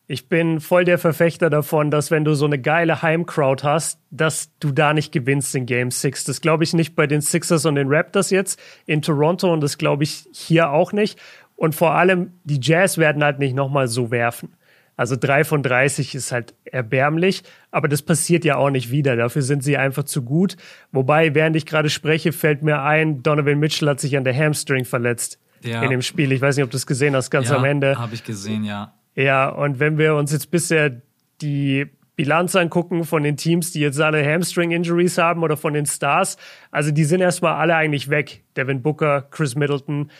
Ich 0.07 0.31
bin 0.31 0.59
voll 0.59 0.85
der 0.85 0.97
Verfechter 0.97 1.51
davon, 1.51 1.91
dass 1.91 2.11
wenn 2.11 2.25
du 2.25 2.35
so 2.35 2.47
eine 2.47 2.59
geile 2.59 3.03
Heimcrowd 3.03 3.63
hast, 3.63 4.01
dass 4.11 4.51
du 4.59 4.71
da 4.71 4.95
nicht 4.95 5.13
gewinnst 5.13 5.55
in 5.55 5.67
Game 5.67 5.91
6. 5.91 6.25
Das 6.25 6.41
glaube 6.41 6.65
ich 6.65 6.73
nicht 6.73 6.97
bei 6.97 7.07
den 7.07 7.21
Sixers 7.21 7.67
und 7.67 7.75
den 7.75 7.89
Raptors 7.89 8.31
jetzt 8.31 8.59
in 8.87 9.03
Toronto 9.03 9.53
und 9.53 9.61
das 9.61 9.77
glaube 9.77 10.05
ich 10.05 10.25
hier 10.33 10.71
auch 10.71 10.93
nicht. 10.93 11.19
Und 11.57 11.75
vor 11.75 11.93
allem, 11.93 12.33
die 12.45 12.59
Jazz 12.61 12.97
werden 12.97 13.23
halt 13.23 13.39
nicht 13.39 13.55
nochmal 13.55 13.89
so 13.89 14.11
werfen. 14.11 14.57
Also 14.97 15.17
drei 15.17 15.45
von 15.45 15.63
30 15.63 16.15
ist 16.15 16.31
halt 16.31 16.55
erbärmlich, 16.65 17.43
aber 17.71 17.89
das 17.89 18.03
passiert 18.03 18.45
ja 18.45 18.57
auch 18.57 18.71
nicht 18.71 18.91
wieder. 18.91 19.17
Dafür 19.17 19.43
sind 19.43 19.65
sie 19.65 19.77
einfach 19.77 20.05
zu 20.05 20.23
gut. 20.23 20.57
Wobei, 20.93 21.35
während 21.35 21.57
ich 21.57 21.67
gerade 21.67 21.91
spreche, 21.91 22.33
fällt 22.33 22.63
mir 22.63 22.83
ein, 22.83 23.23
Donovan 23.23 23.59
Mitchell 23.59 23.89
hat 23.89 24.01
sich 24.01 24.17
an 24.17 24.25
der 24.25 24.37
Hamstring 24.37 24.85
verletzt 24.85 25.39
ja. 25.63 25.83
in 25.83 25.91
dem 25.91 26.03
Spiel. 26.03 26.31
Ich 26.33 26.41
weiß 26.41 26.57
nicht, 26.57 26.65
ob 26.65 26.71
du 26.71 26.77
es 26.77 26.87
gesehen 26.87 27.17
hast, 27.17 27.31
ganz 27.31 27.49
ja, 27.49 27.57
am 27.57 27.65
Ende. 27.65 27.99
Habe 27.99 28.15
ich 28.15 28.25
gesehen, 28.25 28.65
ja. 28.65 28.95
Ja, 29.17 29.49
und 29.49 29.81
wenn 29.81 29.99
wir 29.99 30.15
uns 30.15 30.33
jetzt 30.33 30.51
bisher 30.51 31.03
die 31.41 31.87
Bilanz 32.17 32.55
angucken 32.55 33.05
von 33.05 33.23
den 33.23 33.37
Teams, 33.37 33.73
die 33.73 33.81
jetzt 33.81 34.01
alle 34.01 34.25
Hamstring-Injuries 34.25 35.19
haben 35.19 35.43
oder 35.43 35.57
von 35.57 35.75
den 35.75 35.87
Stars, 35.87 36.37
also 36.71 36.91
die 36.91 37.05
sind 37.05 37.21
erstmal 37.21 37.55
alle 37.55 37.75
eigentlich 37.75 38.09
weg. 38.09 38.45
Devin 38.57 38.83
Booker, 38.83 39.23
Chris 39.31 39.57
Middleton, 39.57 40.11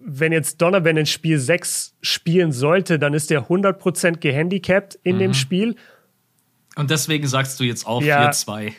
wenn 0.00 0.32
jetzt 0.32 0.60
Donovan 0.62 0.96
in 0.96 1.06
Spiel 1.06 1.38
6 1.38 1.96
spielen 2.00 2.52
sollte, 2.52 2.98
dann 2.98 3.14
ist 3.14 3.30
er 3.30 3.48
100% 3.48 4.18
gehandicapt 4.18 4.98
in 5.02 5.16
mhm. 5.16 5.20
dem 5.20 5.34
Spiel. 5.34 5.76
Und 6.76 6.90
deswegen 6.90 7.26
sagst 7.26 7.58
du 7.60 7.64
jetzt 7.64 7.86
auch 7.86 8.02
ja, 8.02 8.30
4-2. 8.30 8.72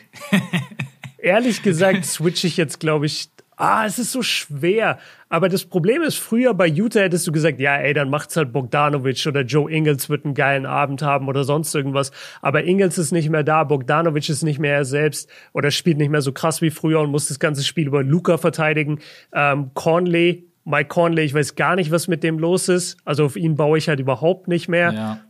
ehrlich 1.18 1.62
gesagt 1.62 2.04
switche 2.04 2.46
ich 2.46 2.56
jetzt, 2.56 2.80
glaube 2.80 3.06
ich, 3.06 3.28
ah, 3.56 3.84
es 3.84 3.98
ist 3.98 4.12
so 4.12 4.22
schwer. 4.22 4.98
Aber 5.28 5.48
das 5.48 5.64
Problem 5.64 6.02
ist, 6.02 6.16
früher 6.16 6.54
bei 6.54 6.66
Utah 6.66 7.00
hättest 7.00 7.26
du 7.26 7.32
gesagt, 7.32 7.60
ja, 7.60 7.76
ey, 7.76 7.92
dann 7.92 8.10
macht's 8.10 8.36
halt 8.36 8.52
Bogdanovic 8.52 9.26
oder 9.26 9.42
Joe 9.42 9.70
Ingles 9.70 10.08
wird 10.08 10.24
einen 10.24 10.34
geilen 10.34 10.66
Abend 10.66 11.02
haben 11.02 11.28
oder 11.28 11.44
sonst 11.44 11.74
irgendwas. 11.74 12.10
Aber 12.40 12.64
Ingles 12.64 12.98
ist 12.98 13.12
nicht 13.12 13.28
mehr 13.28 13.44
da, 13.44 13.64
Bogdanovic 13.64 14.28
ist 14.28 14.42
nicht 14.42 14.58
mehr 14.58 14.74
er 14.74 14.84
selbst 14.84 15.28
oder 15.52 15.70
spielt 15.70 15.98
nicht 15.98 16.10
mehr 16.10 16.22
so 16.22 16.32
krass 16.32 16.62
wie 16.62 16.70
früher 16.70 17.00
und 17.00 17.10
muss 17.10 17.28
das 17.28 17.38
ganze 17.38 17.62
Spiel 17.62 17.86
über 17.86 18.02
Luca 18.02 18.38
verteidigen. 18.38 19.00
Ähm, 19.32 19.70
Conley 19.74 20.49
Mike 20.70 20.88
Conley, 20.88 21.24
ich 21.24 21.34
weiß 21.34 21.54
gar 21.56 21.76
nicht, 21.76 21.90
was 21.90 22.08
mit 22.08 22.22
dem 22.22 22.38
los 22.38 22.68
ist. 22.68 22.96
Also 23.04 23.24
auf 23.24 23.36
ihn 23.36 23.56
baue 23.56 23.78
ich 23.78 23.88
halt 23.88 24.00
überhaupt 24.00 24.48
nicht 24.48 24.68
mehr. 24.68 24.92
Ja. 24.92 25.20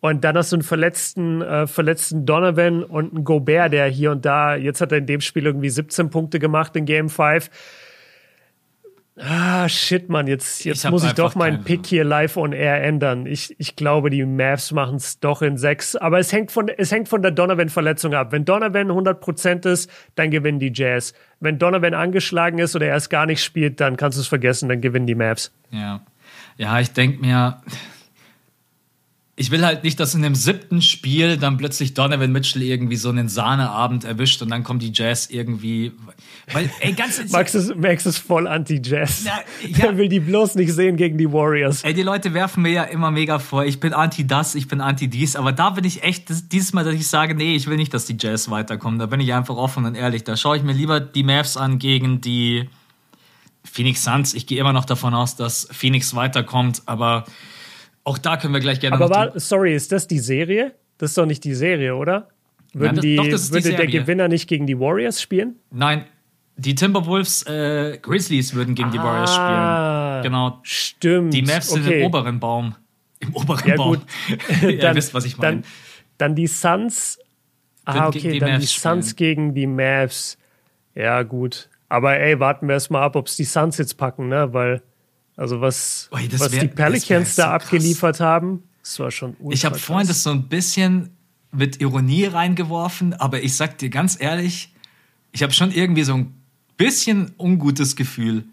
Und 0.00 0.24
dann 0.24 0.36
hast 0.36 0.52
du 0.52 0.56
einen 0.56 0.62
verletzten, 0.62 1.42
äh, 1.42 1.66
verletzten 1.66 2.24
Donovan 2.24 2.82
und 2.82 3.14
einen 3.14 3.24
Gobert, 3.24 3.72
der 3.74 3.86
hier 3.86 4.12
und 4.12 4.24
da, 4.24 4.56
jetzt 4.56 4.80
hat 4.80 4.92
er 4.92 4.98
in 4.98 5.06
dem 5.06 5.20
Spiel 5.20 5.44
irgendwie 5.44 5.68
17 5.68 6.08
Punkte 6.08 6.38
gemacht 6.38 6.74
in 6.74 6.86
Game 6.86 7.10
5. 7.10 7.50
Ah, 9.22 9.68
shit, 9.68 10.08
Mann, 10.08 10.26
jetzt, 10.26 10.64
jetzt 10.64 10.88
muss 10.88 11.04
ich 11.04 11.12
doch 11.12 11.34
meinen 11.34 11.62
Pick 11.62 11.86
hier 11.86 12.04
live 12.04 12.36
on 12.38 12.52
air 12.52 12.82
ändern. 12.82 13.26
Ich, 13.26 13.54
ich 13.58 13.76
glaube, 13.76 14.08
die 14.08 14.24
Mavs 14.24 14.72
machen 14.72 14.96
es 14.96 15.20
doch 15.20 15.42
in 15.42 15.58
sechs. 15.58 15.94
Aber 15.94 16.18
es 16.18 16.32
hängt 16.32 16.50
von, 16.50 16.68
es 16.68 16.90
hängt 16.90 17.08
von 17.08 17.20
der 17.20 17.30
Donovan-Verletzung 17.30 18.14
ab. 18.14 18.32
Wenn 18.32 18.46
Donovan 18.46 18.90
100% 18.90 19.68
ist, 19.68 19.90
dann 20.14 20.30
gewinnen 20.30 20.58
die 20.58 20.72
Jazz. 20.74 21.12
Wenn 21.38 21.58
Donovan 21.58 21.92
angeschlagen 21.92 22.58
ist 22.58 22.74
oder 22.74 22.86
er 22.86 22.96
es 22.96 23.10
gar 23.10 23.26
nicht 23.26 23.44
spielt, 23.44 23.80
dann 23.80 23.96
kannst 23.96 24.16
du 24.16 24.22
es 24.22 24.28
vergessen, 24.28 24.68
dann 24.68 24.80
gewinnen 24.80 25.06
die 25.06 25.14
Mavs. 25.14 25.52
Ja. 25.70 26.00
Ja, 26.56 26.80
ich 26.80 26.92
denke 26.92 27.20
mir, 27.20 27.60
ich 29.36 29.50
will 29.50 29.64
halt 29.64 29.84
nicht, 29.84 29.98
dass 29.98 30.14
in 30.14 30.20
dem 30.20 30.34
siebten 30.34 30.82
Spiel 30.82 31.38
dann 31.38 31.56
plötzlich 31.56 31.94
Donovan 31.94 32.30
Mitchell 32.30 32.62
irgendwie 32.62 32.96
so 32.96 33.08
einen 33.08 33.28
Sahneabend 33.28 34.04
erwischt 34.04 34.42
und 34.42 34.50
dann 34.50 34.64
kommt 34.64 34.82
die 34.82 34.92
Jazz 34.92 35.30
irgendwie. 35.30 35.92
Weil, 36.52 36.68
ey, 36.80 36.92
ganz 36.92 37.22
Max 37.30 37.54
ist, 37.54 37.74
Max 37.74 38.04
ist 38.04 38.18
voll 38.18 38.46
anti-Jazz. 38.46 39.24
Ja, 39.24 39.40
Der 39.78 39.96
will 39.96 40.08
die 40.08 40.20
bloß 40.20 40.56
nicht 40.56 40.74
sehen 40.74 40.96
gegen 40.96 41.16
die 41.16 41.32
Warriors. 41.32 41.82
Ey, 41.84 41.94
die 41.94 42.02
Leute 42.02 42.34
werfen 42.34 42.62
mir 42.62 42.72
ja 42.72 42.82
immer 42.82 43.10
mega 43.10 43.38
vor, 43.38 43.64
ich 43.64 43.80
bin 43.80 43.94
anti-das, 43.94 44.54
ich 44.56 44.68
bin 44.68 44.82
anti-dies, 44.82 45.36
aber 45.36 45.52
da 45.52 45.70
bin 45.70 45.84
ich 45.84 46.02
echt, 46.02 46.28
das, 46.28 46.48
dieses 46.48 46.74
Mal, 46.74 46.84
dass 46.84 46.94
ich 46.94 47.08
sage, 47.08 47.34
nee, 47.34 47.54
ich 47.54 47.66
will 47.66 47.76
nicht, 47.76 47.94
dass 47.94 48.04
die 48.04 48.16
Jazz 48.18 48.50
weiterkommen. 48.50 48.98
Da 48.98 49.06
bin 49.06 49.20
ich 49.20 49.32
einfach 49.32 49.56
offen 49.56 49.86
und 49.86 49.94
ehrlich. 49.94 50.22
Da 50.24 50.36
schaue 50.36 50.58
ich 50.58 50.62
mir 50.62 50.74
lieber 50.74 51.00
die 51.00 51.22
Mavs 51.22 51.56
an 51.56 51.78
gegen 51.78 52.20
die 52.20 52.68
Phoenix 53.64 54.04
Suns. 54.04 54.34
Ich 54.34 54.46
gehe 54.46 54.60
immer 54.60 54.74
noch 54.74 54.84
davon 54.84 55.14
aus, 55.14 55.36
dass 55.36 55.66
Phoenix 55.70 56.14
weiterkommt, 56.14 56.82
aber 56.84 57.24
auch 58.04 58.18
da 58.18 58.36
können 58.36 58.54
wir 58.54 58.60
gleich 58.60 58.80
gerne 58.80 58.96
Aber 58.96 59.10
war, 59.10 59.38
sorry, 59.38 59.74
ist 59.74 59.92
das 59.92 60.06
die 60.06 60.18
Serie? 60.18 60.74
Das 60.98 61.10
ist 61.10 61.18
doch 61.18 61.26
nicht 61.26 61.44
die 61.44 61.54
Serie, 61.54 61.96
oder? 61.96 62.28
Würden 62.72 62.86
ja, 62.86 62.92
das, 62.92 63.02
die, 63.02 63.16
doch, 63.16 63.28
das 63.28 63.52
würde 63.52 63.70
die 63.70 63.76
der 63.76 63.86
Gewinner 63.86 64.28
nicht 64.28 64.48
gegen 64.48 64.66
die 64.66 64.78
Warriors 64.78 65.20
spielen? 65.20 65.56
Nein, 65.70 66.04
die 66.56 66.74
Timberwolves, 66.74 67.46
äh, 67.46 67.98
Grizzlies 68.00 68.54
würden 68.54 68.74
gegen 68.74 68.90
ah, 68.90 68.92
die 68.92 68.98
Warriors 68.98 69.34
spielen. 69.34 70.22
Genau. 70.22 70.58
Stimmt. 70.62 71.32
Die 71.32 71.42
Mavs 71.42 71.72
okay. 71.72 71.82
sind 71.82 71.92
im 71.92 72.04
oberen 72.04 72.38
Baum. 72.38 72.74
Im 73.20 73.34
oberen 73.34 73.68
ja, 73.68 73.76
Baum. 73.76 73.92
Gut. 73.94 74.02
Ihr 74.62 74.94
wisst, 74.94 75.14
was 75.14 75.24
ich 75.24 75.38
meine. 75.38 75.56
Dann, 75.56 75.64
dann, 76.18 76.34
die 76.34 76.46
Suns. 76.46 77.18
Ah, 77.86 78.08
okay, 78.08 78.32
die 78.32 78.38
dann 78.38 78.52
Mavs 78.52 78.60
die 78.60 78.78
Suns 78.78 79.10
spielen. 79.10 79.54
gegen 79.54 79.54
die 79.54 79.66
Mavs. 79.66 80.36
Ja, 80.94 81.22
gut. 81.22 81.70
Aber 81.88 82.18
ey, 82.18 82.38
warten 82.38 82.68
wir 82.68 82.74
erstmal 82.74 83.02
ab, 83.02 83.16
ob 83.16 83.26
es 83.26 83.36
die 83.36 83.44
Suns 83.44 83.78
jetzt 83.78 83.96
packen, 83.96 84.28
ne? 84.28 84.52
Weil 84.52 84.82
also 85.40 85.62
was, 85.62 86.10
Ui, 86.12 86.28
was 86.32 86.52
wär, 86.52 86.60
die 86.60 86.68
Pelicans 86.68 87.34
da 87.34 87.44
so 87.44 87.48
abgeliefert 87.48 88.18
krass. 88.18 88.26
haben, 88.26 88.62
das 88.82 88.98
war 88.98 89.10
schon 89.10 89.34
Ich 89.48 89.64
habe 89.64 89.78
vorhin 89.78 90.06
das 90.06 90.22
so 90.22 90.30
ein 90.30 90.48
bisschen 90.48 91.16
mit 91.50 91.80
Ironie 91.80 92.26
reingeworfen, 92.26 93.14
aber 93.14 93.42
ich 93.42 93.56
sag 93.56 93.78
dir 93.78 93.88
ganz 93.88 94.20
ehrlich, 94.20 94.74
ich 95.32 95.42
habe 95.42 95.54
schon 95.54 95.72
irgendwie 95.72 96.02
so 96.02 96.12
ein 96.14 96.34
bisschen 96.76 97.32
ungutes 97.38 97.96
Gefühl. 97.96 98.44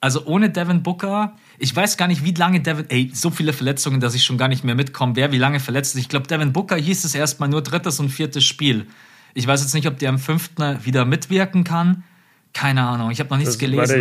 Also 0.00 0.26
ohne 0.26 0.50
Devin 0.50 0.82
Booker, 0.82 1.36
ich 1.58 1.74
weiß 1.74 1.96
gar 1.96 2.08
nicht, 2.08 2.24
wie 2.24 2.32
lange 2.32 2.60
Devin, 2.60 2.86
ey, 2.88 3.12
so 3.14 3.30
viele 3.30 3.52
Verletzungen, 3.52 4.00
dass 4.00 4.16
ich 4.16 4.24
schon 4.24 4.36
gar 4.36 4.48
nicht 4.48 4.64
mehr 4.64 4.74
mitkomme, 4.74 5.14
wer 5.14 5.30
wie 5.30 5.38
lange 5.38 5.60
verletzt 5.60 5.94
ist. 5.94 6.00
Ich 6.00 6.08
glaube, 6.08 6.26
Devin 6.26 6.52
Booker 6.52 6.76
hieß 6.76 7.04
es 7.04 7.14
erstmal 7.14 7.48
nur 7.48 7.62
drittes 7.62 8.00
und 8.00 8.08
viertes 8.08 8.44
Spiel. 8.44 8.88
Ich 9.34 9.46
weiß 9.46 9.62
jetzt 9.62 9.72
nicht, 9.72 9.86
ob 9.86 10.00
der 10.00 10.08
am 10.08 10.18
fünften 10.18 10.84
wieder 10.84 11.04
mitwirken 11.04 11.62
kann. 11.62 12.02
Keine 12.54 12.82
Ahnung, 12.82 13.10
ich 13.10 13.20
habe 13.20 13.28
noch 13.30 13.36
nichts 13.36 13.54
das, 13.54 13.58
gelesen. 13.58 13.78
Warte, 13.78 14.00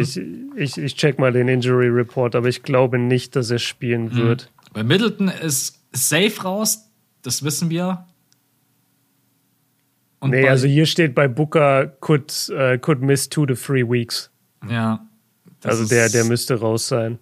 ich, 0.57 0.77
ich, 0.77 0.77
ich 0.77 0.95
check 0.95 1.19
mal 1.19 1.33
den 1.33 1.47
Injury 1.47 1.89
Report, 1.89 2.35
aber 2.35 2.47
ich 2.47 2.63
glaube 2.63 2.97
nicht, 2.99 3.35
dass 3.35 3.49
er 3.49 3.59
spielen 3.59 4.11
hm. 4.11 4.17
wird. 4.17 4.51
Bei 4.71 4.83
Middleton 4.83 5.27
ist 5.27 5.81
safe 5.91 6.41
raus, 6.43 6.89
das 7.23 7.43
wissen 7.43 7.69
wir. 7.69 8.05
Und 10.19 10.29
nee, 10.29 10.47
also 10.47 10.67
hier 10.67 10.85
steht 10.85 11.15
bei 11.15 11.27
Booker 11.27 11.87
could, 11.99 12.49
uh, 12.51 12.77
could 12.77 13.01
miss 13.01 13.27
two 13.27 13.45
to 13.45 13.55
three 13.55 13.83
weeks. 13.83 14.29
Ja. 14.69 15.05
Also 15.63 15.85
der, 15.85 16.07
der 16.09 16.23
müsste 16.23 16.59
raus 16.59 16.87
sein. 16.87 17.19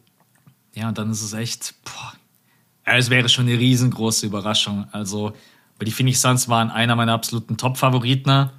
Ja, 0.76 0.90
und 0.90 0.98
dann 0.98 1.12
ist 1.12 1.22
es 1.22 1.34
echt, 1.34 1.74
boah. 1.84 2.14
Es 2.84 3.10
wäre 3.10 3.30
schon 3.30 3.48
eine 3.48 3.58
riesengroße 3.58 4.26
Überraschung. 4.26 4.86
Also, 4.92 5.34
weil 5.78 5.86
die 5.86 5.92
Phoenix 5.92 6.22
Suns 6.22 6.50
waren 6.50 6.70
einer 6.70 6.96
meiner 6.96 7.14
absoluten 7.14 7.58
Top-Favoriten. 7.58 8.50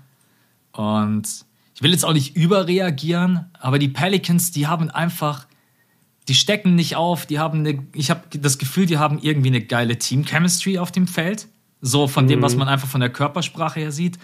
Und 0.72 1.44
ich 1.74 1.82
will 1.82 1.90
jetzt 1.90 2.04
auch 2.04 2.12
nicht 2.12 2.36
überreagieren, 2.36 3.46
aber 3.58 3.78
die 3.78 3.88
Pelicans, 3.88 4.50
die 4.50 4.66
haben 4.66 4.90
einfach, 4.90 5.46
die 6.28 6.34
stecken 6.34 6.74
nicht 6.74 6.96
auf, 6.96 7.26
die 7.26 7.38
haben 7.38 7.60
eine, 7.60 7.84
ich 7.94 8.10
habe 8.10 8.38
das 8.38 8.58
Gefühl, 8.58 8.86
die 8.86 8.98
haben 8.98 9.18
irgendwie 9.20 9.48
eine 9.48 9.62
geile 9.62 9.98
Team-Chemistry 9.98 10.78
auf 10.78 10.92
dem 10.92 11.06
Feld. 11.06 11.48
So 11.80 12.06
von 12.06 12.28
dem, 12.28 12.42
was 12.42 12.52
mhm. 12.52 12.60
man 12.60 12.68
einfach 12.68 12.86
von 12.86 13.00
der 13.00 13.10
Körpersprache 13.10 13.80
her 13.80 13.90
sieht. 13.90 14.16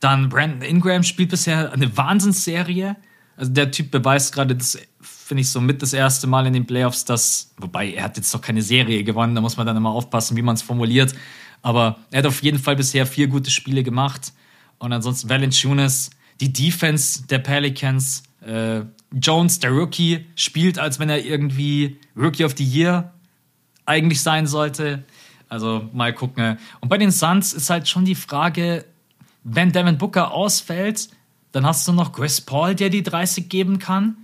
Dann 0.00 0.28
Brandon 0.28 0.60
Ingram 0.60 1.02
spielt 1.02 1.30
bisher 1.30 1.72
eine 1.72 1.96
Wahnsinnsserie. 1.96 2.96
Also 3.36 3.52
der 3.52 3.70
Typ 3.70 3.90
beweist 3.90 4.34
gerade, 4.34 4.54
das 4.54 4.78
finde 5.00 5.40
ich 5.40 5.50
so 5.50 5.60
mit 5.60 5.80
das 5.80 5.94
erste 5.94 6.26
Mal 6.26 6.46
in 6.46 6.52
den 6.52 6.66
Playoffs, 6.66 7.04
dass, 7.04 7.52
wobei 7.56 7.90
er 7.92 8.04
hat 8.04 8.16
jetzt 8.18 8.32
doch 8.34 8.40
keine 8.40 8.60
Serie 8.60 9.02
gewonnen, 9.02 9.34
da 9.34 9.40
muss 9.40 9.56
man 9.56 9.66
dann 9.66 9.76
immer 9.76 9.90
aufpassen, 9.90 10.36
wie 10.36 10.42
man 10.42 10.56
es 10.56 10.62
formuliert. 10.62 11.14
Aber 11.62 11.98
er 12.10 12.18
hat 12.18 12.26
auf 12.26 12.42
jeden 12.42 12.58
Fall 12.58 12.76
bisher 12.76 13.06
vier 13.06 13.26
gute 13.28 13.50
Spiele 13.50 13.82
gemacht. 13.82 14.32
Und 14.78 14.92
ansonsten 14.92 15.30
Valanciunas, 15.30 16.10
die 16.40 16.52
Defense 16.52 17.26
der 17.26 17.38
Pelicans. 17.38 18.22
Äh, 18.40 18.82
Jones, 19.12 19.60
der 19.60 19.70
Rookie, 19.70 20.26
spielt, 20.34 20.78
als 20.78 20.98
wenn 20.98 21.08
er 21.08 21.24
irgendwie 21.24 21.98
Rookie 22.16 22.44
of 22.44 22.54
the 22.56 22.64
Year 22.64 23.12
eigentlich 23.86 24.20
sein 24.20 24.46
sollte. 24.46 25.04
Also 25.48 25.88
mal 25.92 26.12
gucken. 26.12 26.58
Und 26.80 26.88
bei 26.88 26.98
den 26.98 27.10
Suns 27.10 27.52
ist 27.52 27.70
halt 27.70 27.88
schon 27.88 28.04
die 28.04 28.14
Frage, 28.14 28.84
wenn 29.44 29.72
Devin 29.72 29.96
Booker 29.96 30.32
ausfällt, 30.32 31.08
dann 31.52 31.64
hast 31.64 31.86
du 31.86 31.92
noch 31.92 32.12
Chris 32.12 32.40
Paul, 32.40 32.74
der 32.74 32.90
die 32.90 33.02
30 33.02 33.48
geben 33.48 33.78
kann. 33.78 34.16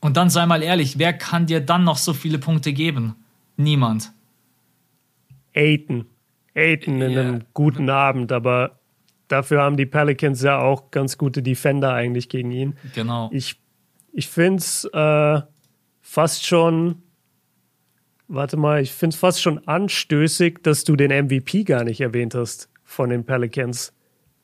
Und 0.00 0.16
dann 0.16 0.30
sei 0.30 0.46
mal 0.46 0.62
ehrlich, 0.62 0.98
wer 0.98 1.12
kann 1.12 1.46
dir 1.46 1.60
dann 1.60 1.84
noch 1.84 1.98
so 1.98 2.14
viele 2.14 2.38
Punkte 2.38 2.72
geben? 2.72 3.16
Niemand. 3.56 4.12
Aiton. 5.54 6.06
Aiton 6.54 7.02
in 7.02 7.10
yeah. 7.10 7.20
einem 7.20 7.44
guten 7.52 7.90
Abend, 7.90 8.32
aber 8.32 8.79
dafür 9.30 9.62
haben 9.62 9.76
die 9.76 9.86
Pelicans 9.86 10.42
ja 10.42 10.58
auch 10.58 10.90
ganz 10.90 11.16
gute 11.16 11.42
Defender 11.42 11.92
eigentlich 11.92 12.28
gegen 12.28 12.50
ihn. 12.50 12.74
Genau. 12.94 13.30
Ich, 13.32 13.60
ich 14.12 14.28
finde 14.28 14.58
es 14.58 14.84
äh, 14.92 15.40
fast 16.00 16.46
schon, 16.46 17.02
warte 18.28 18.56
mal, 18.56 18.82
ich 18.82 18.92
finde 18.92 19.14
es 19.14 19.20
fast 19.20 19.40
schon 19.40 19.66
anstößig, 19.66 20.58
dass 20.62 20.84
du 20.84 20.96
den 20.96 21.26
MVP 21.26 21.64
gar 21.64 21.84
nicht 21.84 22.00
erwähnt 22.00 22.34
hast 22.34 22.68
von 22.84 23.10
den 23.10 23.24
Pelicans. 23.24 23.92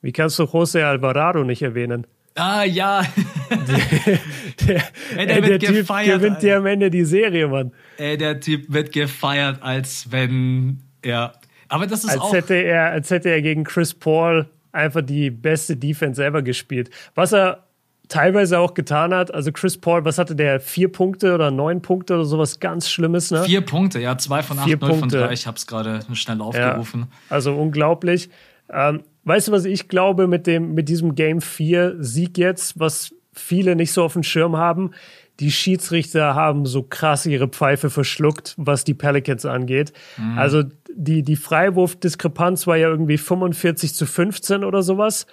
Wie 0.01 0.11
kannst 0.11 0.39
du 0.39 0.45
Jose 0.45 0.85
Alvarado 0.85 1.43
nicht 1.43 1.61
erwähnen? 1.61 2.07
Ah, 2.35 2.63
ja. 2.63 3.01
der, 3.49 4.67
der, 4.67 4.83
ey, 5.17 5.25
der, 5.25 5.41
der 5.41 5.59
Typ 5.59 5.75
gefeiert, 5.75 6.19
gewinnt 6.19 6.41
dir 6.43 6.57
am 6.57 6.67
Ende 6.67 6.91
die 6.91 7.03
Serie, 7.03 7.47
Mann. 7.47 7.73
Ey, 7.97 8.15
der 8.15 8.39
Typ 8.39 8.71
wird 8.71 8.91
gefeiert, 8.91 9.61
als 9.63 10.11
wenn 10.11 10.83
er. 11.01 11.33
Aber 11.67 11.87
das 11.87 12.03
ist 12.03 12.11
als 12.11 12.19
auch. 12.19 12.33
Hätte 12.33 12.53
er, 12.53 12.91
als 12.91 13.09
hätte 13.09 13.29
er 13.29 13.41
gegen 13.41 13.63
Chris 13.63 13.95
Paul 13.95 14.47
einfach 14.77 15.01
die 15.01 15.29
beste 15.29 15.75
Defense 15.75 16.23
ever 16.23 16.41
gespielt. 16.41 16.89
Was 17.15 17.33
er 17.33 17.67
teilweise 18.07 18.59
auch 18.59 18.73
getan 18.73 19.13
hat, 19.13 19.33
also 19.33 19.51
Chris 19.51 19.77
Paul, 19.77 20.05
was 20.05 20.17
hatte 20.17 20.35
der? 20.35 20.59
Vier 20.59 20.91
Punkte 20.91 21.33
oder 21.33 21.51
neun 21.51 21.81
Punkte 21.81 22.15
oder 22.15 22.25
sowas 22.25 22.59
ganz 22.59 22.89
Schlimmes, 22.89 23.31
ne? 23.31 23.43
Vier 23.43 23.61
Punkte, 23.61 23.99
ja, 23.99 24.17
zwei 24.17 24.43
von 24.43 24.59
acht, 24.59 24.67
null 24.67 24.93
von 24.93 25.09
drei. 25.09 25.33
Ich 25.33 25.45
habe 25.47 25.57
es 25.57 25.67
gerade 25.67 25.99
schnell 26.13 26.41
aufgerufen. 26.41 27.01
Ja, 27.01 27.07
also 27.29 27.53
unglaublich. 27.53 28.29
Ähm, 28.69 29.03
weißt 29.23 29.49
du, 29.49 29.51
was 29.51 29.65
ich 29.65 29.87
glaube 29.87 30.27
mit, 30.27 30.47
dem, 30.47 30.73
mit 30.73 30.89
diesem 30.89 31.15
Game 31.15 31.41
4 31.41 31.97
Sieg 31.99 32.37
jetzt, 32.37 32.79
was 32.79 33.13
viele 33.33 33.75
nicht 33.75 33.91
so 33.91 34.03
auf 34.03 34.13
dem 34.13 34.23
Schirm 34.23 34.57
haben? 34.57 34.91
Die 35.39 35.51
Schiedsrichter 35.51 36.33
haben 36.35 36.65
so 36.65 36.83
krass 36.83 37.25
ihre 37.25 37.47
Pfeife 37.47 37.89
verschluckt, 37.89 38.55
was 38.57 38.83
die 38.83 38.93
Pelicans 38.93 39.45
angeht. 39.45 39.93
Mhm. 40.17 40.37
Also 40.37 40.63
die, 40.93 41.21
die 41.21 41.35
Freiwurfdiskrepanz 41.35 42.65
war 42.65 42.77
ja 42.77 42.89
irgendwie 42.89 43.17
45 43.17 43.93
zu 43.93 44.05
15 44.05 44.63
oder 44.63 44.81
sowas. 44.81 45.27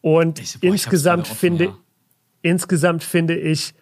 Und 0.00 0.40
ich, 0.40 0.60
boah, 0.60 0.66
insgesamt 0.66 1.30
offen, 1.30 1.36
finde, 1.36 1.64
ja. 1.64 1.78
insgesamt 2.42 3.04
finde 3.04 3.36
ich, 3.36 3.74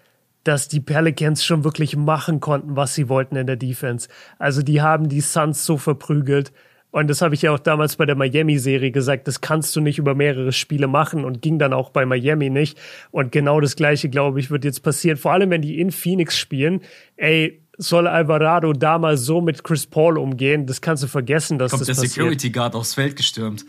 dass 0.44 0.68
die 0.68 0.80
Pelicans 0.80 1.44
schon 1.44 1.64
wirklich 1.64 1.96
machen 1.96 2.40
konnten, 2.40 2.76
was 2.76 2.94
sie 2.94 3.08
wollten 3.08 3.36
in 3.36 3.46
der 3.46 3.56
Defense. 3.56 4.08
Also 4.38 4.62
die 4.62 4.82
haben 4.82 5.08
die 5.08 5.20
Suns 5.20 5.64
so 5.64 5.78
verprügelt. 5.78 6.52
Und 6.92 7.08
das 7.08 7.22
habe 7.22 7.34
ich 7.34 7.42
ja 7.42 7.52
auch 7.52 7.58
damals 7.58 7.96
bei 7.96 8.04
der 8.04 8.14
Miami-Serie 8.14 8.92
gesagt, 8.92 9.26
das 9.26 9.40
kannst 9.40 9.74
du 9.74 9.80
nicht 9.80 9.98
über 9.98 10.14
mehrere 10.14 10.52
Spiele 10.52 10.86
machen 10.86 11.24
und 11.24 11.40
ging 11.40 11.58
dann 11.58 11.72
auch 11.72 11.88
bei 11.88 12.04
Miami 12.04 12.50
nicht. 12.50 12.78
Und 13.10 13.32
genau 13.32 13.60
das 13.60 13.76
Gleiche, 13.76 14.10
glaube 14.10 14.40
ich, 14.40 14.50
wird 14.50 14.64
jetzt 14.64 14.82
passieren. 14.82 15.16
Vor 15.16 15.32
allem, 15.32 15.50
wenn 15.50 15.62
die 15.62 15.80
in 15.80 15.90
Phoenix 15.90 16.38
spielen. 16.38 16.82
Ey, 17.16 17.62
soll 17.78 18.06
Alvarado 18.06 18.74
damals 18.74 19.22
so 19.22 19.40
mit 19.40 19.64
Chris 19.64 19.86
Paul 19.86 20.18
umgehen? 20.18 20.66
Das 20.66 20.82
kannst 20.82 21.02
du 21.02 21.06
vergessen, 21.06 21.58
dass 21.58 21.70
Kommt 21.70 21.80
das 21.80 21.86
der 21.86 21.94
passiert. 21.94 22.12
Security 22.12 22.50
Guard 22.50 22.74
aufs 22.74 22.92
Feld 22.92 23.16
gestürmt. 23.16 23.64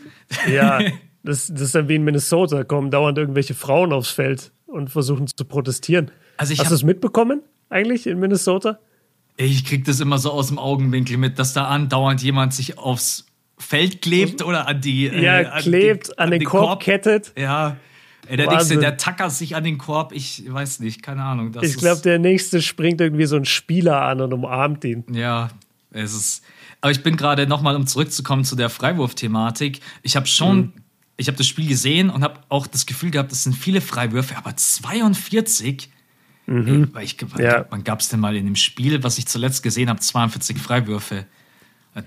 Ja, 0.52 0.80
das, 1.22 1.46
das 1.48 1.60
ist 1.62 1.74
dann 1.74 1.88
wie 1.88 1.96
in 1.96 2.04
Minnesota, 2.04 2.62
kommen 2.62 2.90
dauernd 2.90 3.16
irgendwelche 3.16 3.54
Frauen 3.54 3.94
aufs 3.94 4.10
Feld 4.10 4.52
und 4.66 4.90
versuchen 4.90 5.26
zu 5.26 5.44
protestieren. 5.46 6.10
Also 6.36 6.54
Hast 6.58 6.70
du 6.70 6.74
es 6.74 6.84
mitbekommen 6.84 7.42
eigentlich 7.70 8.06
in 8.06 8.18
Minnesota? 8.18 8.78
Ich 9.36 9.64
krieg 9.64 9.84
das 9.84 10.00
immer 10.00 10.18
so 10.18 10.30
aus 10.30 10.48
dem 10.48 10.58
Augenwinkel 10.58 11.16
mit, 11.16 11.38
dass 11.38 11.52
da 11.52 11.66
andauernd 11.66 12.22
jemand 12.22 12.54
sich 12.54 12.78
aufs 12.78 13.26
Feld 13.58 14.02
klebt 14.02 14.42
oder 14.42 14.68
an 14.68 14.80
die 14.80 15.06
ja 15.06 15.40
äh, 15.40 15.46
an 15.46 15.62
klebt, 15.62 16.08
die, 16.08 16.18
an, 16.18 16.30
den, 16.30 16.40
den 16.40 16.48
Korb, 16.48 16.68
Korb 16.68 16.82
kettet. 16.82 17.32
Ja, 17.36 17.76
Ey, 18.26 18.36
der 18.36 18.50
nächste, 18.50 18.78
der 18.78 18.96
tackert 18.96 19.32
sich 19.32 19.54
an 19.54 19.64
den 19.64 19.78
Korb. 19.78 20.12
Ich 20.12 20.44
weiß 20.46 20.80
nicht, 20.80 21.02
keine 21.02 21.22
Ahnung. 21.22 21.52
ich 21.60 21.76
glaube, 21.76 22.00
der 22.00 22.18
nächste 22.18 22.62
springt 22.62 23.00
irgendwie 23.00 23.26
so 23.26 23.36
ein 23.36 23.44
Spieler 23.44 24.02
an 24.02 24.20
und 24.20 24.32
umarmt 24.32 24.84
ihn. 24.84 25.04
Ja, 25.12 25.50
es 25.90 26.14
ist. 26.14 26.44
Aber 26.80 26.90
ich 26.90 27.02
bin 27.02 27.16
gerade 27.16 27.46
nochmal, 27.46 27.76
um 27.76 27.86
zurückzukommen 27.86 28.44
zu 28.44 28.56
der 28.56 28.68
Freiwurf-Thematik. 28.68 29.80
Ich 30.02 30.16
habe 30.16 30.26
schon, 30.26 30.56
mhm. 30.56 30.72
ich 31.16 31.28
habe 31.28 31.38
das 31.38 31.46
Spiel 31.46 31.66
gesehen 31.66 32.10
und 32.10 32.22
habe 32.22 32.40
auch 32.48 32.66
das 32.66 32.86
Gefühl 32.86 33.10
gehabt, 33.10 33.32
es 33.32 33.44
sind 33.44 33.54
viele 33.54 33.80
Freiwürfe, 33.80 34.36
aber 34.36 34.54
42. 34.56 35.90
Mhm. 36.46 36.68
Ey, 36.68 36.94
weil 36.94 37.04
ich, 37.04 37.16
ja. 37.38 37.66
wann 37.70 37.84
gab 37.84 38.00
es 38.00 38.08
denn 38.08 38.20
mal 38.20 38.36
in 38.36 38.44
dem 38.44 38.56
Spiel, 38.56 39.02
was 39.02 39.18
ich 39.18 39.26
zuletzt 39.26 39.62
gesehen 39.62 39.88
habe, 39.88 40.00
42 40.00 40.58
Freiwürfe? 40.58 41.26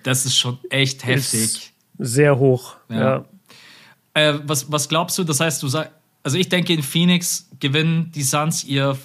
Das 0.04 0.26
ist 0.26 0.38
schon 0.38 0.60
echt 0.70 1.06
heftig. 1.06 1.42
Ist 1.42 1.74
sehr 1.98 2.38
hoch, 2.38 2.76
ja. 2.90 3.00
ja. 3.00 3.26
Äh, 4.14 4.40
was, 4.44 4.72
was 4.72 4.90
glaubst 4.90 5.18
du? 5.18 5.24
Das 5.24 5.40
heißt, 5.40 5.62
du 5.64 5.68
sagst, 5.68 5.92
also 6.24 6.38
ich 6.38 6.50
denke, 6.50 6.74
in 6.74 6.84
Phoenix 6.84 7.50
gewinnen 7.60 8.12
die 8.12 8.24
Suns 8.24 8.64
ihr 8.64 8.98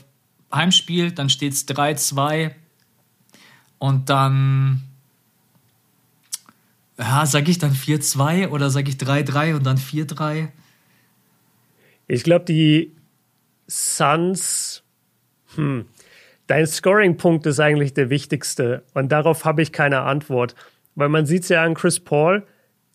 Heimspiel, 0.53 1.13
dann 1.13 1.31
steht 1.31 1.53
es 1.53 1.67
3-2 1.69 2.53
und 3.79 4.11
dann, 4.11 4.83
ja, 6.99 7.25
sag 7.27 7.49
ich 7.49 7.59
dann 7.59 7.75
4-2 7.75 8.49
oder 8.49 8.71
sag 8.71 8.89
ich 8.89 8.97
3-3 8.97 9.55
und 9.55 9.65
dann 9.65 9.79
4-3? 9.79 10.49
Ich 12.09 12.25
glaube, 12.25 12.45
die 12.45 12.93
Suns, 13.69 14.82
hm, 15.55 15.87
dein 16.47 16.67
Scoring-Punkt 16.67 17.47
ist 17.47 17.61
eigentlich 17.61 17.95
der 17.95 18.11
wichtigste 18.11 18.83
und 18.95 19.11
darauf 19.11 19.45
habe 19.45 19.63
ich 19.63 19.73
keine 19.73 20.03
Antwort. 20.03 20.55
Weil 20.95 21.09
man 21.09 21.27
sieht 21.27 21.45
es 21.45 21.49
ja 21.49 21.63
an 21.63 21.75
Chris 21.75 22.01
Paul, 22.01 22.45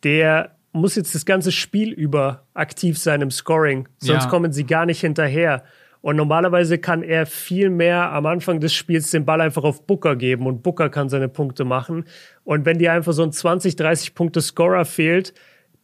der 0.03 0.55
muss 0.71 0.95
jetzt 0.95 1.15
das 1.15 1.25
ganze 1.25 1.51
Spiel 1.51 1.91
über 1.91 2.45
aktiv 2.53 2.97
sein 2.97 3.21
im 3.21 3.31
Scoring, 3.31 3.87
sonst 3.97 4.25
ja. 4.25 4.29
kommen 4.29 4.51
sie 4.53 4.65
gar 4.65 4.85
nicht 4.85 5.01
hinterher. 5.01 5.63
Und 6.01 6.15
normalerweise 6.15 6.77
kann 6.77 7.03
er 7.03 7.25
viel 7.25 7.69
mehr 7.69 8.11
am 8.11 8.27
Anfang 8.27 8.59
des 8.59 8.73
Spiels 8.73 9.09
den 9.11 9.25
Ball 9.25 9.41
einfach 9.41 9.63
auf 9.63 9.85
Booker 9.87 10.15
geben 10.15 10.45
und 10.45 10.61
Booker 10.63 10.89
kann 10.89 11.09
seine 11.09 11.27
Punkte 11.27 11.65
machen. 11.65 12.05
Und 12.43 12.65
wenn 12.65 12.77
dir 12.77 12.93
einfach 12.93 13.13
so 13.13 13.23
ein 13.23 13.31
20, 13.31 13.75
30 13.75 14.13
Punkte 14.13 14.41
Scorer 14.41 14.85
fehlt, 14.85 15.33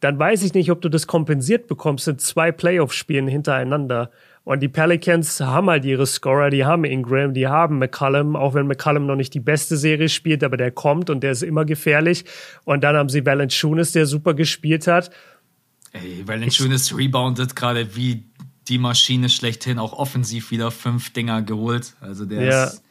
dann 0.04 0.18
weiß 0.18 0.42
ich 0.42 0.52
nicht, 0.52 0.70
ob 0.70 0.82
du 0.82 0.90
das 0.90 1.06
kompensiert 1.06 1.66
bekommst 1.66 2.06
in 2.08 2.18
zwei 2.18 2.52
Playoff-Spielen 2.52 3.26
hintereinander. 3.26 4.10
Und 4.44 4.60
die 4.60 4.68
Pelicans 4.68 5.40
haben 5.40 5.70
halt 5.70 5.86
ihre 5.86 6.06
Scorer, 6.06 6.50
die 6.50 6.66
haben 6.66 6.84
Ingram, 6.84 7.32
die 7.32 7.48
haben 7.48 7.78
McCallum, 7.78 8.36
auch 8.36 8.52
wenn 8.52 8.66
McCallum 8.66 9.06
noch 9.06 9.16
nicht 9.16 9.32
die 9.32 9.40
beste 9.40 9.78
Serie 9.78 10.10
spielt, 10.10 10.44
aber 10.44 10.58
der 10.58 10.70
kommt 10.70 11.08
und 11.08 11.22
der 11.22 11.32
ist 11.32 11.42
immer 11.42 11.64
gefährlich. 11.64 12.26
Und 12.64 12.84
dann 12.84 12.94
haben 12.94 13.08
sie 13.08 13.24
Valanciunas, 13.24 13.92
der 13.92 14.04
super 14.04 14.34
gespielt 14.34 14.86
hat. 14.86 15.10
Ey, 15.92 16.22
Valanciunas 16.26 16.94
reboundet 16.94 17.56
gerade 17.56 17.96
wie 17.96 18.26
die 18.68 18.76
Maschine 18.76 19.30
schlechthin, 19.30 19.78
auch 19.78 19.94
offensiv 19.94 20.50
wieder 20.50 20.70
fünf 20.70 21.14
Dinger 21.14 21.40
geholt. 21.40 21.94
Also 22.02 22.26
der 22.26 22.42
ja. 22.42 22.64
ist 22.64 22.83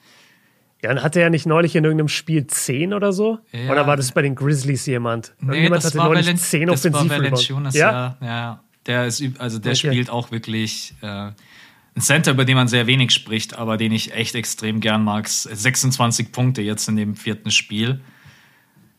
ja, 0.83 0.93
dann 0.93 1.01
hatte 1.01 1.21
er 1.21 1.29
nicht 1.29 1.45
neulich 1.45 1.75
in 1.75 1.83
irgendeinem 1.85 2.09
Spiel 2.09 2.45
10 2.45 2.93
oder 2.93 3.13
so? 3.13 3.39
Ja. 3.53 3.71
Oder 3.71 3.87
war 3.87 3.95
das 3.95 4.11
bei 4.11 4.21
den 4.21 4.35
Grizzlies 4.35 4.85
jemand? 4.85 5.33
Nee, 5.39 5.53
Irgendjemand 5.53 5.85
hatte 5.85 5.97
neulich 5.97 6.25
Valen 6.25 6.37
10 6.37 6.69
offensiv 6.69 7.11
ja? 7.11 7.71
ja, 7.73 8.17
ja. 8.21 8.63
Der 8.85 9.05
ist, 9.07 9.23
also 9.39 9.59
der 9.59 9.71
okay. 9.71 9.87
spielt 9.87 10.09
auch 10.09 10.31
wirklich 10.31 10.93
äh, 11.01 11.05
ein 11.05 12.01
Center, 12.01 12.31
über 12.31 12.43
den 12.43 12.55
man 12.55 12.67
sehr 12.67 12.85
wenig 12.85 13.11
spricht, 13.11 13.57
aber 13.57 13.77
den 13.77 13.93
ich 13.93 14.13
echt 14.13 14.35
extrem 14.35 14.81
gern 14.81 15.05
mag. 15.05 15.29
26 15.29 16.33
Punkte 16.33 16.61
jetzt 16.61 16.89
in 16.89 16.97
dem 16.97 17.15
vierten 17.15 17.49
Spiel. 17.49 18.01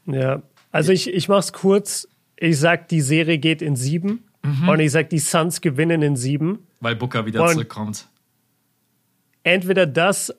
Ja, 0.06 0.42
also 0.72 0.90
ich, 0.90 1.12
ich 1.12 1.28
mach's 1.28 1.52
kurz. 1.52 2.08
Ich 2.36 2.58
sag, 2.58 2.88
die 2.88 3.02
Serie 3.02 3.36
geht 3.36 3.60
in 3.60 3.76
sieben. 3.76 4.24
Mhm. 4.42 4.68
Und 4.70 4.80
ich 4.80 4.90
sag, 4.90 5.10
die 5.10 5.18
Suns 5.18 5.60
gewinnen 5.60 6.00
in 6.00 6.16
sieben. 6.16 6.66
Weil 6.80 6.96
Booker 6.96 7.26
wieder 7.26 7.42
und 7.42 7.50
zurückkommt. 7.50 8.08
Entweder 9.42 9.86
das, 9.86 10.34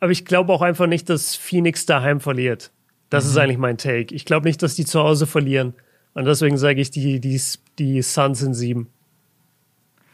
aber 0.00 0.12
ich 0.12 0.24
glaube 0.24 0.52
auch 0.52 0.62
einfach 0.62 0.86
nicht, 0.86 1.08
dass 1.08 1.34
Phoenix 1.34 1.86
daheim 1.86 2.20
verliert. 2.20 2.70
Das 3.10 3.24
mhm. 3.24 3.30
ist 3.30 3.36
eigentlich 3.38 3.58
mein 3.58 3.78
Take. 3.78 4.14
Ich 4.14 4.24
glaube 4.24 4.46
nicht, 4.46 4.62
dass 4.62 4.74
die 4.74 4.84
zu 4.84 5.00
Hause 5.00 5.26
verlieren. 5.26 5.74
Und 6.14 6.24
deswegen 6.24 6.58
sage 6.58 6.80
ich, 6.80 6.90
die, 6.90 7.20
die, 7.20 7.40
die 7.78 8.02
Suns 8.02 8.42
in 8.42 8.54
sieben. 8.54 8.88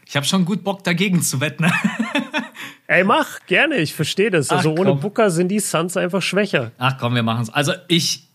Ich 0.06 0.16
habe 0.16 0.26
schon 0.26 0.44
gut 0.44 0.64
Bock 0.64 0.84
dagegen 0.84 1.22
zu 1.22 1.40
wetten. 1.40 1.66
Ey, 2.86 3.04
mach, 3.04 3.40
gerne, 3.46 3.76
ich 3.76 3.94
verstehe 3.94 4.30
das. 4.30 4.50
Ach, 4.50 4.58
also 4.58 4.72
ohne 4.72 4.90
komm. 4.90 5.00
Booker 5.00 5.30
sind 5.30 5.48
die 5.48 5.60
Suns 5.60 5.96
einfach 5.96 6.20
schwächer. 6.20 6.72
Ach 6.76 6.98
komm, 6.98 7.14
wir 7.14 7.22
machen 7.22 7.42
es. 7.42 7.50
Also 7.50 7.72
ich, 7.88 8.28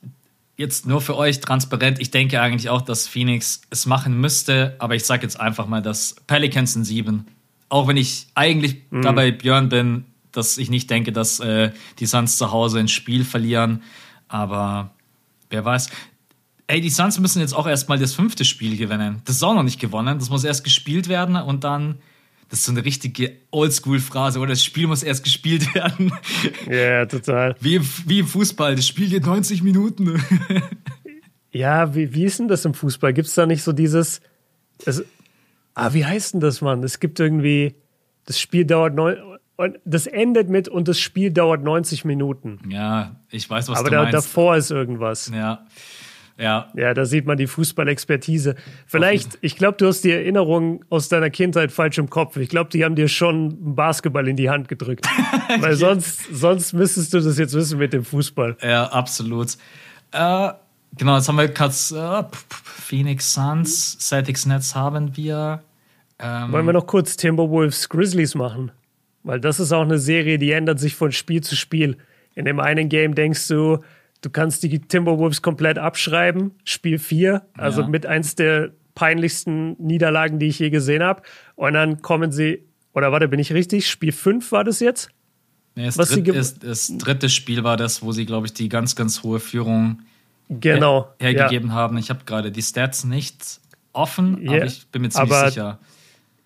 jetzt 0.57 0.87
nur 0.87 1.01
für 1.01 1.15
euch 1.15 1.39
transparent, 1.39 1.99
ich 1.99 2.09
denke 2.09 2.41
eigentlich 2.41 2.69
auch, 2.69 2.81
dass 2.81 3.07
Phoenix 3.07 3.61
es 3.69 3.85
machen 3.85 4.19
müsste, 4.19 4.75
aber 4.79 4.95
ich 4.95 5.05
sage 5.05 5.23
jetzt 5.23 5.39
einfach 5.39 5.67
mal, 5.67 5.81
dass 5.81 6.15
Pelicans 6.25 6.75
in 6.75 6.83
sieben. 6.83 7.27
Auch 7.69 7.87
wenn 7.87 7.97
ich 7.97 8.27
eigentlich 8.33 8.77
mhm. 8.89 9.03
dabei 9.03 9.31
Björn 9.31 9.69
bin, 9.69 10.05
dass 10.31 10.57
ich 10.57 10.69
nicht 10.69 10.89
denke, 10.89 11.11
dass 11.11 11.39
äh, 11.39 11.71
die 11.99 12.05
Suns 12.05 12.37
zu 12.37 12.51
Hause 12.51 12.79
ein 12.79 12.87
Spiel 12.87 13.23
verlieren. 13.25 13.83
Aber 14.27 14.91
wer 15.49 15.65
weiß. 15.65 15.89
Ey, 16.67 16.81
die 16.81 16.89
Suns 16.89 17.19
müssen 17.19 17.39
jetzt 17.39 17.53
auch 17.53 17.67
erstmal 17.67 17.97
das 17.97 18.13
fünfte 18.13 18.45
Spiel 18.45 18.77
gewinnen. 18.77 19.21
Das 19.25 19.37
ist 19.37 19.43
auch 19.43 19.55
noch 19.55 19.63
nicht 19.63 19.79
gewonnen. 19.79 20.19
Das 20.19 20.29
muss 20.29 20.43
erst 20.43 20.63
gespielt 20.63 21.09
werden 21.09 21.35
und 21.35 21.63
dann. 21.63 21.95
Das 22.49 22.59
ist 22.59 22.65
so 22.65 22.71
eine 22.71 22.83
richtige 22.83 23.33
Oldschool-Phrase, 23.51 24.39
oder? 24.39 24.49
Das 24.49 24.63
Spiel 24.63 24.87
muss 24.87 25.03
erst 25.03 25.23
gespielt 25.23 25.73
werden. 25.75 26.11
Ja, 26.65 26.73
yeah, 26.73 27.05
total. 27.05 27.55
Wie, 27.59 27.79
wie 28.07 28.19
im 28.19 28.27
Fußball. 28.27 28.75
Das 28.75 28.87
Spiel 28.87 29.09
geht 29.09 29.25
90 29.25 29.61
Minuten. 29.61 30.19
ja, 31.51 31.93
wie, 31.93 32.13
wie 32.13 32.25
ist 32.25 32.39
denn 32.39 32.47
das 32.47 32.65
im 32.65 32.73
Fußball? 32.73 33.13
Gibt 33.13 33.27
es 33.27 33.35
da 33.35 33.45
nicht 33.45 33.61
so 33.61 33.71
dieses. 33.71 34.21
Das, 34.83 35.03
ah, 35.75 35.93
wie 35.93 36.05
heißt 36.05 36.33
denn 36.33 36.39
das, 36.39 36.61
Mann? 36.61 36.83
Es 36.83 36.99
gibt 36.99 37.19
irgendwie. 37.19 37.75
Das 38.25 38.39
Spiel 38.39 38.65
dauert 38.65 38.95
neun, 38.95 39.17
und 39.59 39.77
das 39.83 40.07
endet 40.07 40.47
mit 40.49 40.69
und 40.69 40.87
das 40.87 40.97
Spiel 41.01 41.31
dauert 41.31 41.65
90 41.65 42.05
Minuten. 42.05 42.61
Ja, 42.69 43.17
ich 43.29 43.49
weiß, 43.49 43.67
was 43.67 43.77
Aber 43.77 43.89
du 43.89 43.95
da, 43.97 44.03
meinst. 44.03 44.13
davor 44.13 44.55
ist 44.55 44.71
irgendwas. 44.71 45.29
Ja. 45.35 45.65
Ja. 46.37 46.69
Ja, 46.77 46.93
da 46.93 47.03
sieht 47.03 47.25
man 47.25 47.35
die 47.35 47.45
Fußballexpertise. 47.45 48.55
Vielleicht, 48.87 49.37
ich 49.41 49.57
glaube, 49.57 49.75
du 49.75 49.87
hast 49.87 50.05
die 50.05 50.11
Erinnerungen 50.11 50.85
aus 50.89 51.09
deiner 51.09 51.29
Kindheit 51.29 51.73
falsch 51.73 51.97
im 51.97 52.09
Kopf. 52.09 52.37
Ich 52.37 52.47
glaube, 52.47 52.69
die 52.69 52.85
haben 52.85 52.95
dir 52.95 53.09
schon 53.09 53.75
Basketball 53.75 54.29
in 54.29 54.37
die 54.37 54.49
Hand 54.49 54.69
gedrückt. 54.69 55.05
Weil 55.59 55.75
sonst, 55.75 56.33
sonst 56.33 56.71
müsstest 56.71 57.13
du 57.13 57.19
das 57.19 57.37
jetzt 57.37 57.53
wissen 57.53 57.79
mit 57.79 57.91
dem 57.91 58.05
Fußball. 58.05 58.55
Ja, 58.63 58.85
absolut. 58.85 59.57
Äh, 60.13 60.51
genau, 60.97 61.17
jetzt 61.17 61.27
haben 61.27 61.35
wir 61.35 61.49
gerade 61.49 61.73
äh, 61.73 62.23
Phoenix 62.63 63.33
Suns, 63.33 63.99
Celtics 63.99 64.45
Nets 64.45 64.73
haben 64.73 65.17
wir. 65.17 65.61
Ähm, 66.17 66.53
Wollen 66.53 66.65
wir 66.65 66.73
noch 66.73 66.87
kurz 66.87 67.17
Timberwolves 67.17 67.89
Grizzlies 67.89 68.35
machen? 68.35 68.71
Weil 69.23 69.39
das 69.39 69.59
ist 69.59 69.71
auch 69.71 69.83
eine 69.83 69.97
Serie, 69.97 70.37
die 70.37 70.51
ändert 70.51 70.79
sich 70.79 70.95
von 70.95 71.11
Spiel 71.11 71.41
zu 71.41 71.55
Spiel. 71.55 71.97
In 72.35 72.45
dem 72.45 72.59
einen 72.59 72.89
Game 72.89 73.15
denkst 73.15 73.47
du, 73.47 73.79
du 74.21 74.29
kannst 74.29 74.63
die 74.63 74.79
Timberwolves 74.79 75.41
komplett 75.41 75.77
abschreiben. 75.77 76.51
Spiel 76.63 76.99
4, 76.99 77.41
also 77.53 77.81
ja. 77.81 77.87
mit 77.87 78.05
eins 78.05 78.35
der 78.35 78.71
peinlichsten 78.95 79.75
Niederlagen, 79.81 80.39
die 80.39 80.47
ich 80.47 80.59
je 80.59 80.69
gesehen 80.69 81.03
habe. 81.03 81.21
Und 81.55 81.73
dann 81.73 82.01
kommen 82.01 82.31
sie, 82.31 82.65
oder 82.93 83.11
warte, 83.11 83.27
bin 83.27 83.39
ich 83.39 83.53
richtig? 83.53 83.89
Spiel 83.89 84.11
5 84.11 84.51
war 84.51 84.63
das 84.63 84.79
jetzt? 84.79 85.09
Nee, 85.75 85.85
das, 85.85 85.97
Was 85.97 86.09
dritt, 86.09 86.27
ist, 86.27 86.63
das 86.63 86.97
dritte 86.97 87.29
Spiel 87.29 87.63
war 87.63 87.77
das, 87.77 88.01
wo 88.01 88.11
sie, 88.11 88.25
glaube 88.25 88.47
ich, 88.47 88.53
die 88.53 88.67
ganz, 88.67 88.95
ganz 88.95 89.23
hohe 89.23 89.39
Führung 89.39 90.01
genau, 90.49 91.13
her 91.19 91.29
hergegeben 91.29 91.69
ja. 91.69 91.75
haben. 91.75 91.97
Ich 91.97 92.09
habe 92.09 92.21
gerade 92.25 92.51
die 92.51 92.61
Stats 92.61 93.05
nicht 93.05 93.61
offen, 93.93 94.41
yeah. 94.41 94.55
aber 94.55 94.65
ich 94.65 94.87
bin 94.87 95.03
mir 95.03 95.09
ziemlich 95.09 95.31
aber 95.31 95.49
sicher. 95.49 95.79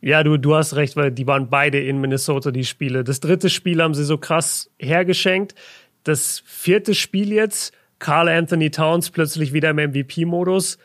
Ja, 0.04 0.22
du, 0.22 0.36
du 0.36 0.54
hast 0.54 0.76
recht, 0.76 0.98
weil 0.98 1.12
die 1.12 1.28
waren 1.28 1.50
beide 1.50 1.80
in 1.80 2.02
Minnesota, 2.02 2.52
die 2.52 2.66
Spiele. 2.66 3.06
Das 3.06 3.22
dritte 3.22 3.50
Spiel 3.50 3.82
haben 3.82 3.94
sie 3.94 4.04
so 4.04 4.18
krass 4.18 4.70
hergeschenkt. 4.78 5.56
Das 6.04 6.44
vierte 6.46 6.94
Spiel 6.94 7.32
jetzt, 7.32 7.74
Carl 8.00 8.28
Anthony 8.28 8.70
Towns 8.70 9.12
plötzlich 9.12 9.54
wieder 9.54 9.70
im 9.70 9.78
MVP-Modus. 9.78 10.78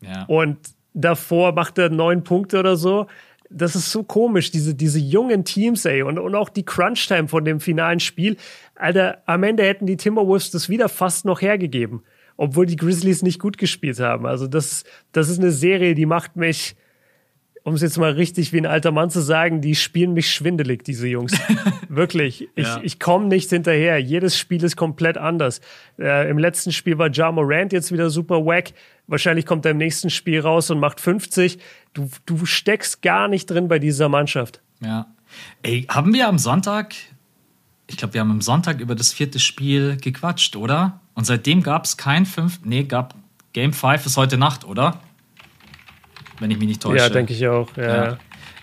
Ja. 0.00 0.24
Und 0.24 0.56
davor 0.94 1.52
macht 1.52 1.76
er 1.76 1.90
neun 1.90 2.24
Punkte 2.24 2.60
oder 2.60 2.76
so. 2.76 3.08
Das 3.50 3.76
ist 3.76 3.92
so 3.92 4.04
komisch, 4.04 4.50
diese, 4.50 4.74
diese 4.74 5.00
jungen 5.00 5.44
Teams, 5.44 5.84
ey. 5.84 6.00
Und, 6.02 6.18
und 6.18 6.34
auch 6.34 6.48
die 6.48 6.64
Crunch-Time 6.64 7.28
von 7.28 7.44
dem 7.44 7.60
finalen 7.60 8.00
Spiel. 8.00 8.38
Alter, 8.74 9.22
am 9.26 9.42
Ende 9.42 9.64
hätten 9.64 9.84
die 9.84 9.98
Timberwolves 9.98 10.50
das 10.50 10.70
wieder 10.70 10.88
fast 10.88 11.26
noch 11.26 11.42
hergegeben. 11.42 12.04
Obwohl 12.38 12.64
die 12.64 12.76
Grizzlies 12.76 13.20
nicht 13.20 13.38
gut 13.38 13.58
gespielt 13.58 14.00
haben. 14.00 14.24
Also 14.24 14.46
das, 14.46 14.84
das 15.12 15.28
ist 15.28 15.40
eine 15.40 15.52
Serie, 15.52 15.94
die 15.94 16.06
macht 16.06 16.36
mich, 16.36 16.74
um 17.62 17.74
es 17.74 17.82
jetzt 17.82 17.98
mal 17.98 18.12
richtig 18.12 18.52
wie 18.52 18.58
ein 18.58 18.66
alter 18.66 18.90
Mann 18.90 19.10
zu 19.10 19.20
sagen, 19.20 19.60
die 19.60 19.74
spielen 19.74 20.12
mich 20.12 20.32
schwindelig, 20.32 20.84
diese 20.84 21.08
Jungs. 21.08 21.32
Wirklich. 21.88 22.48
Ich, 22.54 22.66
ja. 22.66 22.80
ich 22.82 22.98
komme 22.98 23.26
nicht 23.26 23.50
hinterher. 23.50 23.98
Jedes 23.98 24.38
Spiel 24.38 24.62
ist 24.64 24.76
komplett 24.76 25.18
anders. 25.18 25.60
Äh, 25.98 26.30
Im 26.30 26.38
letzten 26.38 26.72
Spiel 26.72 26.98
war 26.98 27.10
Ja 27.10 27.30
Morant 27.30 27.72
jetzt 27.72 27.92
wieder 27.92 28.10
super 28.10 28.44
wack. 28.44 28.72
Wahrscheinlich 29.06 29.44
kommt 29.44 29.64
er 29.64 29.72
im 29.72 29.76
nächsten 29.76 30.08
Spiel 30.08 30.40
raus 30.40 30.70
und 30.70 30.78
macht 30.78 31.00
50. 31.00 31.58
Du, 31.92 32.08
du 32.26 32.46
steckst 32.46 33.02
gar 33.02 33.28
nicht 33.28 33.50
drin 33.50 33.68
bei 33.68 33.78
dieser 33.78 34.08
Mannschaft. 34.08 34.60
Ja. 34.80 35.06
Ey, 35.62 35.86
haben 35.88 36.14
wir 36.14 36.28
am 36.28 36.38
Sonntag, 36.38 36.94
ich 37.86 37.96
glaube, 37.96 38.14
wir 38.14 38.20
haben 38.20 38.30
am 38.30 38.40
Sonntag 38.40 38.80
über 38.80 38.94
das 38.94 39.12
vierte 39.12 39.38
Spiel 39.38 39.96
gequatscht, 39.96 40.56
oder? 40.56 41.00
Und 41.14 41.24
seitdem 41.24 41.62
gab 41.62 41.84
es 41.84 41.96
kein 41.96 42.24
fünf, 42.24 42.60
nee, 42.64 42.84
gab 42.84 43.14
Game 43.52 43.72
5 43.72 44.06
ist 44.06 44.16
heute 44.16 44.38
Nacht, 44.38 44.64
oder? 44.64 45.00
Wenn 46.40 46.50
ich 46.50 46.58
mich 46.58 46.68
nicht 46.68 46.82
täusche. 46.82 47.04
Ja, 47.04 47.08
denke 47.08 47.32
ich 47.32 47.46
auch. 47.46 47.68
Ja. 47.76 48.04
ja. 48.04 48.18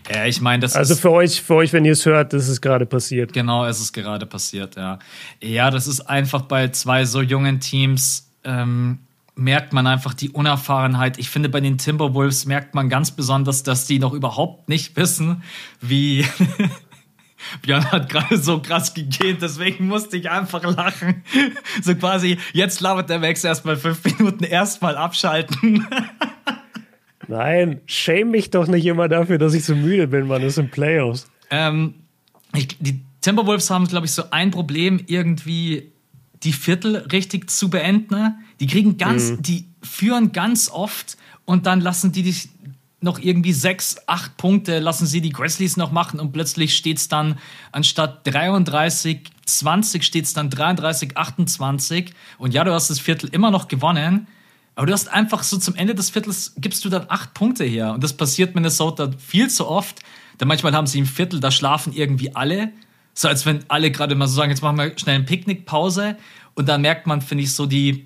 Ja, 0.10 0.26
ich 0.26 0.40
meine, 0.40 0.62
das 0.62 0.76
also 0.76 0.94
ist. 0.94 1.02
für 1.02 1.12
euch, 1.12 1.42
für 1.42 1.56
euch, 1.56 1.74
wenn 1.74 1.84
ihr 1.84 1.92
es 1.92 2.06
hört, 2.06 2.32
das 2.32 2.48
ist 2.48 2.62
gerade 2.62 2.86
passiert. 2.86 3.34
Genau, 3.34 3.66
es 3.66 3.82
ist 3.82 3.92
gerade 3.92 4.26
passiert, 4.26 4.78
ja. 4.78 5.00
Ja, 5.44 5.70
das 5.70 5.86
ist 5.86 6.02
einfach 6.02 6.44
bei 6.44 6.70
zwei 6.70 7.04
so 7.04 7.22
jungen 7.22 7.60
Teams, 7.60 8.32
ähm, 8.46 9.00
merkt 9.36 9.74
man 9.74 9.86
einfach 9.86 10.14
die 10.14 10.30
Unerfahrenheit. 10.30 11.20
Ich 11.20 11.30
finde, 11.30 11.50
bei 11.50 11.60
den 11.60 11.78
Timberwolves 11.78 12.46
merkt 12.46 12.74
man 12.74 12.90
ganz 12.90 13.12
besonders, 13.12 13.64
dass 13.64 13.86
die 13.86 14.00
noch 14.00 14.14
überhaupt 14.14 14.70
nicht 14.70 14.96
wissen, 14.96 15.44
wie. 15.82 16.26
Björn 17.62 17.92
hat 17.92 18.10
gerade 18.10 18.38
so 18.38 18.60
krass 18.60 18.94
gegähnt, 18.94 19.42
deswegen 19.42 19.88
musste 19.88 20.18
ich 20.18 20.30
einfach 20.30 20.64
lachen. 20.64 21.24
So 21.84 21.96
quasi, 21.96 22.40
jetzt 22.54 22.82
labert 22.82 23.10
der 23.10 23.20
Max 23.20 23.44
erstmal 23.44 23.78
fünf 23.78 24.04
Minuten 24.04 24.44
erstmal 24.44 24.98
abschalten. 24.98 25.86
Nein, 27.28 27.82
shame 27.86 28.32
mich 28.32 28.50
doch 28.50 28.68
nicht 28.68 28.86
immer 28.86 29.08
dafür, 29.08 29.38
dass 29.38 29.54
ich 29.54 29.66
so 29.66 29.76
müde 29.76 30.08
bin, 30.08 30.28
man. 30.28 30.42
Das 30.42 30.56
sind 30.56 30.72
Playoffs. 30.72 31.30
Ähm, 31.50 31.96
ich, 32.54 32.68
die 32.80 33.02
Timberwolves 33.22 33.70
haben, 33.70 33.88
glaube 33.88 34.06
ich, 34.06 34.12
so 34.12 34.24
ein 34.32 34.52
Problem, 34.52 35.02
irgendwie 35.08 35.92
die 36.44 36.54
Viertel 36.54 36.98
richtig 37.12 37.50
zu 37.50 37.70
beenden. 37.70 38.36
Die 38.60 38.68
kriegen 38.68 38.98
ganz, 38.98 39.32
mhm. 39.32 39.42
die 39.42 39.66
führen 39.82 40.32
ganz 40.32 40.70
oft 40.70 41.18
und 41.46 41.66
dann 41.66 41.82
lassen 41.82 42.12
die 42.12 42.24
dich 42.24 42.50
noch 43.00 43.20
irgendwie 43.20 43.54
sechs, 43.54 43.98
acht 44.08 44.38
Punkte, 44.38 44.80
lassen 44.80 45.06
sie 45.06 45.22
die 45.22 45.30
Grizzlies 45.30 45.78
noch 45.78 45.92
machen 45.92 46.20
und 46.20 46.32
plötzlich 46.32 46.76
steht 46.76 46.98
es 46.98 47.08
dann 47.08 47.38
anstatt 47.72 48.26
33, 48.26 49.22
20 49.46 50.04
steht 50.04 50.26
es 50.26 50.34
dann 50.34 50.50
33, 50.50 51.16
28 51.16 52.14
und 52.40 52.54
ja, 52.56 52.64
du 52.64 52.74
hast 52.74 52.90
das 52.90 53.00
Viertel 53.00 53.30
immer 53.32 53.52
noch 53.52 53.68
gewonnen, 53.68 54.28
aber 54.78 54.86
du 54.86 54.94
hast 54.94 55.12
einfach 55.12 55.42
so 55.42 55.58
zum 55.58 55.74
Ende 55.74 55.96
des 55.96 56.12
Viertels 56.12 56.54
gibst 56.56 56.86
du 56.86 56.90
dann 56.90 57.08
acht 57.08 57.34
Punkte 57.34 57.64
her. 57.64 57.94
Und 57.94 58.04
das 58.04 58.14
passiert 58.14 58.54
Minnesota 58.54 59.10
viel 59.18 59.50
zu 59.50 59.68
oft, 59.68 60.02
denn 60.40 60.48
manchmal 60.48 60.74
haben 60.74 60.86
sie 60.86 61.00
im 61.00 61.08
Viertel, 61.08 61.40
da 61.40 61.50
schlafen 61.50 61.94
irgendwie 61.94 62.36
alle, 62.36 62.70
so 63.16 63.28
als 63.28 63.48
wenn 63.48 63.62
alle 63.70 63.90
gerade 63.90 64.14
mal 64.14 64.28
so 64.28 64.36
sagen, 64.36 64.52
jetzt 64.52 64.62
machen 64.62 64.78
wir 64.78 64.96
schnell 65.00 65.16
eine 65.16 65.24
Picknickpause. 65.24 66.16
Und 66.54 66.70
dann 66.70 66.82
merkt 66.82 67.08
man, 67.08 67.22
finde 67.22 67.46
ich, 67.46 67.56
so 67.56 67.66
die 67.66 68.06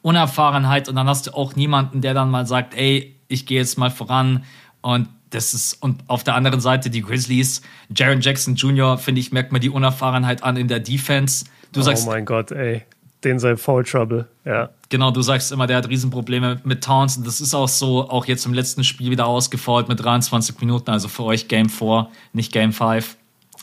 Unerfahrenheit. 0.00 0.88
Und 0.88 0.96
dann 0.96 1.06
hast 1.06 1.26
du 1.26 1.34
auch 1.34 1.54
niemanden, 1.54 2.00
der 2.00 2.14
dann 2.14 2.30
mal 2.30 2.46
sagt, 2.46 2.72
ey, 2.72 3.14
ich 3.28 3.44
gehe 3.44 3.58
jetzt 3.58 3.76
mal 3.76 3.90
voran. 3.90 4.44
Und 4.80 5.06
das 5.28 5.52
ist, 5.52 5.82
und 5.82 6.02
auf 6.06 6.24
der 6.24 6.34
anderen 6.34 6.62
Seite 6.62 6.88
die 6.88 7.02
Grizzlies, 7.02 7.60
Jaron 7.94 8.22
Jackson 8.22 8.54
Jr., 8.54 8.96
finde 8.96 9.20
ich, 9.20 9.32
merkt 9.32 9.52
man 9.52 9.60
die 9.60 9.68
Unerfahrenheit 9.68 10.44
an 10.44 10.56
in 10.56 10.66
der 10.66 10.80
Defense. 10.80 11.44
Du 11.72 11.80
oh 11.80 11.82
sagst, 11.82 12.06
mein 12.06 12.24
Gott, 12.24 12.52
ey, 12.52 12.86
den 13.24 13.38
sei 13.38 13.56
Foul 13.56 13.84
Trouble, 13.84 14.26
ja. 14.44 14.70
Genau, 14.88 15.10
du 15.10 15.22
sagst 15.22 15.52
immer, 15.52 15.66
der 15.66 15.76
hat 15.76 15.88
Riesenprobleme 15.88 16.60
mit 16.64 16.82
Towns 16.82 17.16
und 17.16 17.26
das 17.26 17.40
ist 17.40 17.54
auch 17.54 17.68
so, 17.68 18.08
auch 18.08 18.26
jetzt 18.26 18.44
im 18.46 18.54
letzten 18.54 18.82
Spiel 18.82 19.10
wieder 19.10 19.26
ausgefault 19.26 19.88
mit 19.88 20.02
23 20.02 20.58
Minuten, 20.60 20.90
also 20.90 21.08
für 21.08 21.24
euch 21.24 21.46
Game 21.46 21.68
4, 21.68 22.08
nicht 22.32 22.52
Game 22.52 22.72
5. 22.72 23.16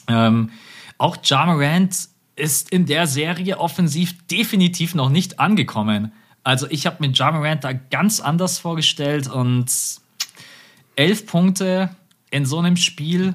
Ähm, 0.07 0.51
auch 0.97 1.17
Jamarant 1.23 2.07
ist 2.35 2.71
in 2.71 2.85
der 2.85 3.07
Serie 3.07 3.57
offensiv 3.57 4.15
definitiv 4.27 4.95
noch 4.95 5.09
nicht 5.09 5.39
angekommen. 5.39 6.13
Also 6.43 6.67
ich 6.69 6.85
habe 6.85 7.05
mir 7.05 7.11
Jamarant 7.11 7.63
da 7.63 7.73
ganz 7.73 8.21
anders 8.21 8.59
vorgestellt 8.59 9.27
und 9.27 9.69
elf 10.95 11.25
Punkte 11.25 11.89
in 12.31 12.45
so 12.45 12.59
einem 12.59 12.77
Spiel, 12.77 13.33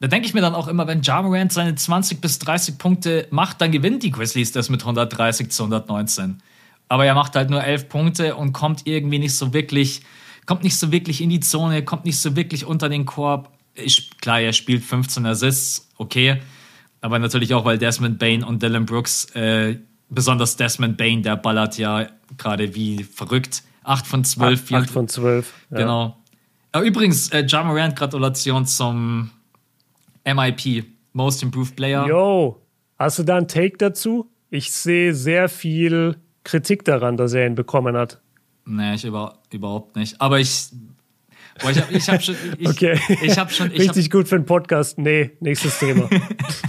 da 0.00 0.06
denke 0.06 0.26
ich 0.26 0.34
mir 0.34 0.40
dann 0.40 0.54
auch 0.54 0.68
immer, 0.68 0.86
wenn 0.86 1.02
Jamarant 1.02 1.52
seine 1.52 1.74
20 1.74 2.20
bis 2.20 2.38
30 2.38 2.78
Punkte 2.78 3.26
macht, 3.30 3.60
dann 3.60 3.72
gewinnen 3.72 3.98
die 3.98 4.10
Grizzlies 4.10 4.52
das 4.52 4.68
mit 4.68 4.82
130 4.82 5.50
zu 5.50 5.64
119. 5.64 6.40
Aber 6.88 7.04
er 7.04 7.14
macht 7.14 7.34
halt 7.34 7.50
nur 7.50 7.62
elf 7.62 7.88
Punkte 7.88 8.36
und 8.36 8.52
kommt 8.52 8.86
irgendwie 8.86 9.18
nicht 9.18 9.34
so 9.34 9.52
wirklich, 9.52 10.02
kommt 10.46 10.62
nicht 10.62 10.78
so 10.78 10.92
wirklich 10.92 11.20
in 11.20 11.30
die 11.30 11.40
Zone, 11.40 11.84
kommt 11.84 12.04
nicht 12.04 12.20
so 12.20 12.36
wirklich 12.36 12.64
unter 12.64 12.88
den 12.88 13.06
Korb. 13.06 13.50
Ich, 13.74 14.10
klar, 14.20 14.40
er 14.40 14.52
spielt 14.52 14.84
15 14.84 15.26
Assists, 15.26 15.88
okay. 15.98 16.40
Aber 17.00 17.18
natürlich 17.18 17.52
auch, 17.54 17.64
weil 17.64 17.78
Desmond 17.78 18.18
Bain 18.18 18.42
und 18.42 18.62
Dylan 18.62 18.86
Brooks 18.86 19.26
äh, 19.34 19.78
besonders 20.08 20.56
Desmond 20.56 20.96
Bain, 20.96 21.22
der 21.22 21.36
ballert 21.36 21.76
ja 21.76 22.06
gerade 22.36 22.74
wie 22.74 23.04
verrückt. 23.04 23.62
8 23.84 24.06
von 24.06 24.24
12. 24.24 24.72
8, 24.72 24.90
von 24.90 25.08
12. 25.08 25.52
Ja. 25.70 25.78
Genau. 25.78 26.16
Aber 26.72 26.84
übrigens, 26.84 27.30
äh, 27.30 27.44
Ja 27.46 27.64
Morant, 27.64 27.96
Gratulation 27.96 28.66
zum 28.66 29.30
MIP, 30.34 30.84
Most 31.12 31.42
Improved 31.42 31.76
Player. 31.76 32.06
Yo, 32.06 32.62
hast 32.98 33.18
du 33.18 33.22
da 33.22 33.36
einen 33.36 33.48
Take 33.48 33.76
dazu? 33.78 34.30
Ich 34.50 34.70
sehe 34.70 35.14
sehr 35.14 35.48
viel 35.48 36.16
Kritik 36.44 36.84
daran, 36.84 37.16
dass 37.16 37.32
er 37.32 37.46
ihn 37.46 37.54
bekommen 37.54 37.96
hat. 37.96 38.20
Nee, 38.64 38.94
ich 38.94 39.04
über, 39.04 39.38
überhaupt 39.50 39.96
nicht. 39.96 40.20
Aber 40.20 40.38
ich. 40.38 40.70
Boah, 41.60 41.70
ich 41.70 41.80
habe 41.80 41.92
ich 41.92 42.08
hab 42.08 42.22
schon. 42.22 42.36
Ich, 42.58 42.68
okay. 42.70 43.00
Ich 43.22 43.38
hab 43.38 43.50
schon 43.50 43.70
ich 43.72 43.80
Richtig 43.80 44.06
hab, 44.06 44.12
gut 44.12 44.28
für 44.28 44.36
einen 44.36 44.44
Podcast. 44.44 44.98
Nee, 44.98 45.32
nächstes 45.40 45.78
Thema. 45.78 46.08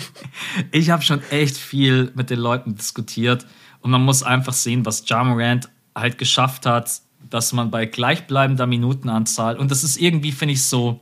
ich 0.72 0.90
habe 0.90 1.04
schon 1.04 1.22
echt 1.30 1.58
viel 1.58 2.12
mit 2.16 2.30
den 2.30 2.40
Leuten 2.40 2.76
diskutiert 2.76 3.46
und 3.82 3.92
man 3.92 4.04
muss 4.04 4.24
einfach 4.24 4.54
sehen, 4.54 4.86
was 4.86 5.08
Jamorant 5.08 5.70
halt 5.96 6.18
geschafft 6.18 6.66
hat, 6.66 7.02
dass 7.30 7.54
man 7.54 7.70
bei 7.70 7.86
gleichbleibender 7.86 8.66
Minutenanzahl 8.66 9.58
und 9.58 9.70
das 9.70 9.84
ist 9.84 9.98
irgendwie 9.98 10.32
finde 10.32 10.54
ich 10.54 10.64
so, 10.64 11.02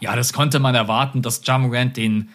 ja, 0.00 0.14
das 0.16 0.32
konnte 0.32 0.58
man 0.58 0.74
erwarten, 0.74 1.22
dass 1.22 1.42
Jamorant 1.44 1.96
den 1.96 2.30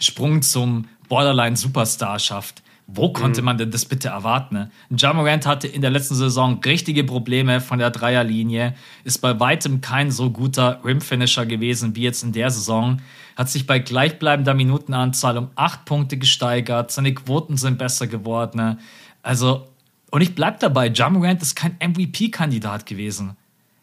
Sprung 0.00 0.42
zum 0.42 0.86
Borderline 1.08 1.56
Superstar 1.56 2.18
schafft. 2.18 2.62
Wo 2.86 3.12
konnte 3.12 3.40
mhm. 3.40 3.46
man 3.46 3.58
denn 3.58 3.70
das 3.70 3.86
bitte 3.86 4.08
erwarten? 4.08 4.54
Ne? 4.54 4.70
Jamorant 4.90 5.46
hatte 5.46 5.66
in 5.66 5.80
der 5.80 5.90
letzten 5.90 6.14
Saison 6.14 6.60
richtige 6.62 7.04
Probleme 7.04 7.60
von 7.60 7.78
der 7.78 7.90
Dreierlinie, 7.90 8.74
ist 9.04 9.18
bei 9.18 9.40
weitem 9.40 9.80
kein 9.80 10.10
so 10.10 10.30
guter 10.30 10.80
Rimfinisher 10.84 11.46
gewesen 11.46 11.96
wie 11.96 12.02
jetzt 12.02 12.22
in 12.22 12.32
der 12.32 12.50
Saison, 12.50 13.00
hat 13.36 13.48
sich 13.48 13.66
bei 13.66 13.78
gleichbleibender 13.78 14.52
Minutenanzahl 14.52 15.38
um 15.38 15.48
acht 15.54 15.86
Punkte 15.86 16.18
gesteigert, 16.18 16.90
seine 16.90 17.14
Quoten 17.14 17.56
sind 17.56 17.78
besser 17.78 18.06
geworden. 18.06 18.58
Ne? 18.58 18.78
Also, 19.22 19.66
und 20.10 20.20
ich 20.20 20.34
bleib 20.34 20.60
dabei, 20.60 20.88
Jamorant 20.88 21.40
ist 21.40 21.56
kein 21.56 21.76
MVP-Kandidat 21.80 22.84
gewesen. 22.84 23.36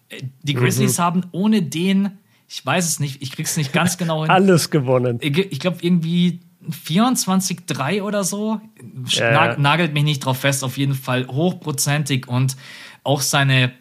Äh, 0.09 0.21
die 0.43 0.53
Grizzlies 0.53 0.99
mhm. 0.99 1.03
haben 1.03 1.25
ohne 1.31 1.63
den, 1.63 2.19
ich 2.51 2.65
weiß 2.65 2.85
es 2.85 2.99
nicht, 2.99 3.21
ich 3.21 3.31
krieg's 3.31 3.55
nicht 3.55 3.71
ganz 3.71 3.97
genau 3.97 4.23
hin. 4.23 4.29
Alles 4.29 4.69
gewonnen. 4.71 5.19
Ich, 5.21 5.59
glaube 5.59 5.77
irgendwie 5.79 6.41
24-3 6.69 8.01
oder 8.01 8.25
so. 8.25 8.59
Ja. 9.07 9.55
Nagelt 9.57 9.93
mich 9.93 10.03
nicht 10.03 10.25
drauf 10.25 10.39
fest, 10.39 10.65
auf 10.65 10.77
jeden 10.77 10.93
Fall 10.93 11.27
hochprozentig 11.27 12.27
und 12.27 12.57
auch 13.03 13.21
seine 13.21 13.71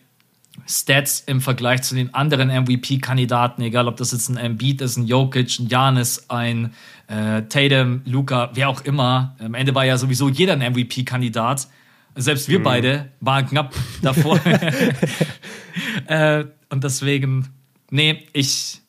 Stats 0.69 1.25
im 1.27 1.41
Vergleich 1.41 1.83
zu 1.83 1.97
den 1.97 2.15
anderen 2.15 2.49
MVP-Kandidaten, 2.49 3.61
egal 3.63 3.89
ob 3.89 3.97
das 3.97 4.13
jetzt 4.13 4.29
ein 4.29 4.37
Embiid 4.37 4.83
ist, 4.83 4.97
ein 4.97 5.07
Jokic, 5.07 5.59
ein 5.59 5.67
Janis, 5.67 6.27
ein 6.29 6.73
äh, 7.09 7.43
Tatum, 7.43 8.03
Luca, 8.05 8.51
wer 8.55 8.69
auch 8.69 8.83
immer. 8.83 9.35
Am 9.41 9.55
Ende 9.55 9.75
war 9.75 9.85
ja 9.85 9.99
sowieso 9.99 10.29
jeder 10.29 10.53
ein 10.53 10.73
MVP-Kandidat. 10.73 11.67
Selbst 12.15 12.49
wir 12.49 12.61
mhm. 12.61 12.65
beide 12.65 13.09
waren 13.19 13.47
knapp 13.47 13.75
davor. 14.01 14.39
äh, 16.07 16.45
und 16.69 16.85
deswegen, 16.85 17.49
nee, 17.91 18.27
ich, 18.33 18.81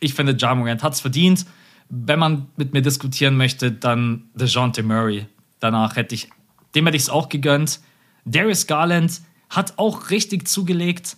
ich 0.00 0.14
finde, 0.14 0.36
Ja 0.38 0.54
Morant 0.54 0.82
hat 0.82 0.94
es 0.94 1.00
verdient 1.00 1.46
wenn 1.90 2.18
man 2.18 2.46
mit 2.56 2.72
mir 2.72 2.82
diskutieren 2.82 3.36
möchte, 3.36 3.72
dann 3.72 4.30
DeJounte 4.34 4.82
Murray. 4.82 5.26
Danach 5.58 5.96
hätte 5.96 6.14
ich, 6.14 6.30
dem 6.74 6.86
hätte 6.86 6.96
ich 6.96 7.02
es 7.02 7.10
auch 7.10 7.28
gegönnt. 7.28 7.80
Darius 8.24 8.66
Garland 8.66 9.20
hat 9.50 9.74
auch 9.76 10.10
richtig 10.10 10.48
zugelegt. 10.48 11.16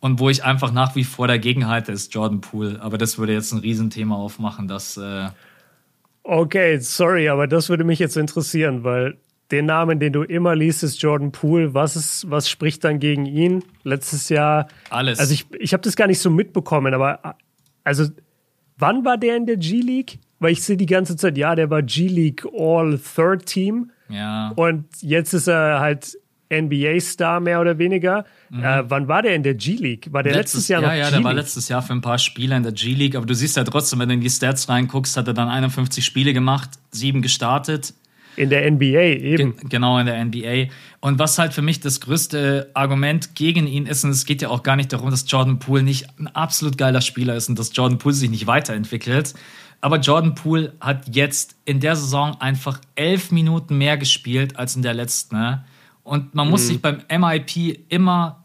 Und 0.00 0.20
wo 0.20 0.28
ich 0.28 0.44
einfach 0.44 0.72
nach 0.72 0.94
wie 0.94 1.04
vor 1.04 1.26
dagegen 1.26 1.66
halte, 1.66 1.92
ist 1.92 2.14
Jordan 2.14 2.40
Poole. 2.40 2.80
Aber 2.82 2.98
das 2.98 3.18
würde 3.18 3.32
jetzt 3.32 3.52
ein 3.52 3.60
Riesenthema 3.60 4.16
aufmachen, 4.16 4.68
dass. 4.68 4.96
Äh 4.96 5.28
okay, 6.22 6.78
sorry, 6.78 7.28
aber 7.28 7.46
das 7.46 7.68
würde 7.68 7.84
mich 7.84 7.98
jetzt 7.98 8.16
interessieren, 8.16 8.84
weil 8.84 9.18
den 9.50 9.66
Namen, 9.66 9.98
den 9.98 10.12
du 10.12 10.22
immer 10.22 10.54
liest, 10.54 10.82
ist 10.82 11.00
Jordan 11.00 11.32
Poole. 11.32 11.74
Was, 11.74 11.96
ist, 11.96 12.30
was 12.30 12.48
spricht 12.50 12.84
dann 12.84 13.00
gegen 13.00 13.26
ihn? 13.26 13.64
Letztes 13.82 14.28
Jahr. 14.28 14.68
Alles. 14.90 15.18
Also 15.18 15.32
ich, 15.32 15.46
ich 15.58 15.72
habe 15.72 15.82
das 15.82 15.96
gar 15.96 16.06
nicht 16.06 16.20
so 16.20 16.30
mitbekommen, 16.30 16.92
aber 16.92 17.36
also 17.84 18.06
Wann 18.78 19.04
war 19.04 19.18
der 19.18 19.36
in 19.36 19.46
der 19.46 19.56
G-League? 19.56 20.20
Weil 20.38 20.52
ich 20.52 20.62
sehe 20.62 20.76
die 20.76 20.86
ganze 20.86 21.16
Zeit, 21.16 21.36
ja, 21.36 21.56
der 21.56 21.68
war 21.68 21.82
G-League 21.82 22.46
All 22.56 22.98
Third 22.98 23.44
Team. 23.44 23.90
Ja. 24.08 24.52
Und 24.54 24.84
jetzt 25.00 25.34
ist 25.34 25.48
er 25.48 25.80
halt 25.80 26.16
NBA-Star 26.50 27.40
mehr 27.40 27.60
oder 27.60 27.76
weniger. 27.76 28.24
Mhm. 28.48 28.62
Äh, 28.62 28.88
wann 28.88 29.08
war 29.08 29.22
der 29.22 29.34
in 29.34 29.42
der 29.42 29.54
G-League? 29.54 30.12
War 30.12 30.22
der 30.22 30.32
letztes, 30.32 30.54
letztes 30.54 30.68
Jahr 30.68 30.82
ja, 30.82 30.88
noch 30.88 30.94
Ja, 30.94 31.00
ja, 31.00 31.10
der 31.10 31.24
war 31.24 31.34
letztes 31.34 31.68
Jahr 31.68 31.82
für 31.82 31.92
ein 31.92 32.00
paar 32.00 32.18
Spiele 32.18 32.56
in 32.56 32.62
der 32.62 32.72
G-League. 32.72 33.16
Aber 33.16 33.26
du 33.26 33.34
siehst 33.34 33.56
ja 33.56 33.64
trotzdem, 33.64 33.98
wenn 33.98 34.08
du 34.08 34.14
in 34.14 34.20
die 34.20 34.30
Stats 34.30 34.68
reinguckst, 34.68 35.16
hat 35.16 35.26
er 35.26 35.34
dann 35.34 35.48
51 35.48 36.04
Spiele 36.04 36.32
gemacht, 36.32 36.70
sieben 36.92 37.20
gestartet. 37.20 37.94
In 38.38 38.50
der 38.50 38.70
NBA 38.70 39.16
eben. 39.18 39.56
Ge 39.56 39.68
genau, 39.68 39.98
in 39.98 40.06
der 40.06 40.24
NBA. 40.24 40.72
Und 41.00 41.18
was 41.18 41.38
halt 41.38 41.52
für 41.52 41.62
mich 41.62 41.80
das 41.80 42.00
größte 42.00 42.70
Argument 42.74 43.34
gegen 43.34 43.66
ihn 43.66 43.86
ist, 43.86 44.04
und 44.04 44.10
es 44.10 44.24
geht 44.24 44.42
ja 44.42 44.48
auch 44.48 44.62
gar 44.62 44.76
nicht 44.76 44.92
darum, 44.92 45.10
dass 45.10 45.24
Jordan 45.28 45.58
Poole 45.58 45.82
nicht 45.82 46.06
ein 46.18 46.28
absolut 46.28 46.78
geiler 46.78 47.00
Spieler 47.00 47.34
ist 47.34 47.48
und 47.48 47.58
dass 47.58 47.74
Jordan 47.74 47.98
Poole 47.98 48.14
sich 48.14 48.30
nicht 48.30 48.46
weiterentwickelt. 48.46 49.34
Aber 49.80 49.98
Jordan 49.98 50.34
Poole 50.34 50.72
hat 50.80 51.14
jetzt 51.14 51.56
in 51.64 51.80
der 51.80 51.96
Saison 51.96 52.40
einfach 52.40 52.80
elf 52.94 53.30
Minuten 53.30 53.78
mehr 53.78 53.96
gespielt 53.96 54.56
als 54.56 54.76
in 54.76 54.82
der 54.82 54.94
letzten. 54.94 55.36
Ne? 55.36 55.64
Und 56.02 56.34
man 56.34 56.46
mhm. 56.46 56.50
muss 56.52 56.66
sich 56.66 56.80
beim 56.80 57.02
MIP 57.10 57.84
immer 57.88 58.44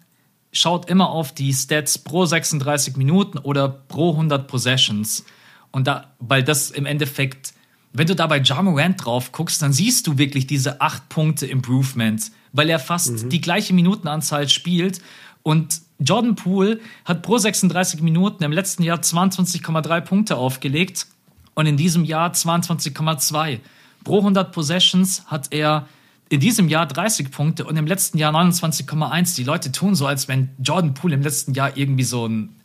schaut 0.53 0.87
immer 0.87 1.09
auf 1.09 1.33
die 1.33 1.51
Stats 1.51 1.97
pro 1.97 2.25
36 2.25 2.95
Minuten 2.95 3.39
oder 3.39 3.67
pro 3.67 4.11
100 4.11 4.47
Possessions. 4.47 5.25
Und 5.71 5.87
da, 5.87 6.13
weil 6.19 6.43
das 6.43 6.69
im 6.69 6.85
Endeffekt, 6.85 7.53
wenn 7.93 8.07
du 8.07 8.15
da 8.15 8.27
bei 8.27 8.41
Ja 8.41 8.61
Morant 8.61 9.05
drauf 9.05 9.31
guckst, 9.31 9.61
dann 9.61 9.71
siehst 9.71 10.07
du 10.07 10.17
wirklich 10.17 10.47
diese 10.47 10.81
8 10.81 11.09
Punkte 11.09 11.45
Improvement, 11.45 12.31
weil 12.51 12.69
er 12.69 12.79
fast 12.79 13.23
mhm. 13.23 13.29
die 13.29 13.41
gleiche 13.41 13.73
Minutenanzahl 13.73 14.49
spielt. 14.49 14.99
Und 15.43 15.81
Jordan 15.99 16.35
Poole 16.35 16.79
hat 17.05 17.21
pro 17.21 17.37
36 17.37 18.01
Minuten 18.01 18.43
im 18.43 18.51
letzten 18.51 18.83
Jahr 18.83 18.99
22,3 18.99 20.01
Punkte 20.01 20.37
aufgelegt 20.37 21.07
und 21.53 21.67
in 21.67 21.77
diesem 21.77 22.03
Jahr 22.03 22.31
22,2. 22.31 23.59
Pro 24.03 24.17
100 24.17 24.51
Possessions 24.51 25.25
hat 25.27 25.47
er 25.51 25.87
in 26.29 26.39
diesem 26.39 26.67
Jahr 26.67 26.87
30 26.87 27.31
Punkte 27.31 27.65
und 27.65 27.77
im 27.77 27.85
letzten 27.85 28.17
Jahr 28.17 28.33
29,1. 28.33 29.35
Die 29.35 29.43
Leute 29.43 29.71
tun 29.71 29.93
so, 29.93 30.07
als 30.07 30.27
wenn 30.27 30.49
Jordan 30.57 30.93
Poole 30.93 31.13
im 31.13 31.21
letzten 31.21 31.53
Jahr 31.53 31.77
irgendwie 31.77 32.03
so 32.03 32.27
ein, 32.27 32.55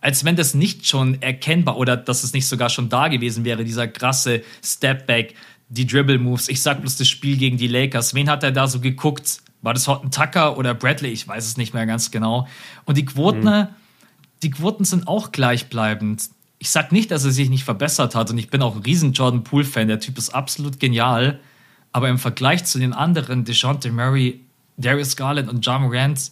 als 0.00 0.24
wenn 0.24 0.36
das 0.36 0.54
nicht 0.54 0.86
schon 0.86 1.20
erkennbar 1.22 1.76
oder 1.76 1.96
dass 1.96 2.24
es 2.24 2.32
nicht 2.32 2.46
sogar 2.46 2.68
schon 2.68 2.88
da 2.88 3.08
gewesen 3.08 3.44
wäre, 3.44 3.64
dieser 3.64 3.88
krasse 3.88 4.42
Stepback, 4.62 5.34
die 5.68 5.86
Dribble 5.86 6.18
Moves. 6.18 6.48
Ich 6.48 6.62
sag 6.62 6.80
bloß 6.80 6.96
das 6.96 7.08
Spiel 7.08 7.36
gegen 7.36 7.56
die 7.56 7.68
Lakers. 7.68 8.14
Wen 8.14 8.30
hat 8.30 8.42
er 8.42 8.52
da 8.52 8.68
so 8.68 8.80
geguckt? 8.80 9.40
War 9.62 9.74
das 9.74 9.88
Horton 9.88 10.10
Tucker 10.10 10.56
oder 10.58 10.74
Bradley? 10.74 11.10
Ich 11.10 11.26
weiß 11.26 11.44
es 11.44 11.56
nicht 11.56 11.74
mehr 11.74 11.86
ganz 11.86 12.10
genau. 12.10 12.46
Und 12.84 12.96
die 12.96 13.04
Quoten, 13.04 13.44
mhm. 13.44 13.68
die 14.42 14.50
Quoten 14.50 14.84
sind 14.84 15.08
auch 15.08 15.32
gleichbleibend. 15.32 16.30
Ich 16.58 16.70
sag 16.70 16.92
nicht, 16.92 17.10
dass 17.10 17.24
er 17.24 17.32
sich 17.32 17.50
nicht 17.50 17.64
verbessert 17.64 18.14
hat 18.14 18.30
und 18.30 18.38
ich 18.38 18.48
bin 18.48 18.62
auch 18.62 18.76
ein 18.76 18.82
riesen 18.82 19.12
Jordan 19.12 19.44
Poole 19.44 19.64
Fan. 19.64 19.88
Der 19.88 20.00
Typ 20.00 20.18
ist 20.18 20.30
absolut 20.30 20.78
genial. 20.78 21.40
Aber 21.92 22.08
im 22.08 22.18
Vergleich 22.18 22.64
zu 22.64 22.78
den 22.78 22.92
anderen, 22.92 23.44
DeJounte 23.44 23.90
Murray, 23.90 24.40
Darius 24.76 25.16
Garland 25.16 25.48
und 25.48 25.64
John 25.64 25.82
Morant, 25.82 26.30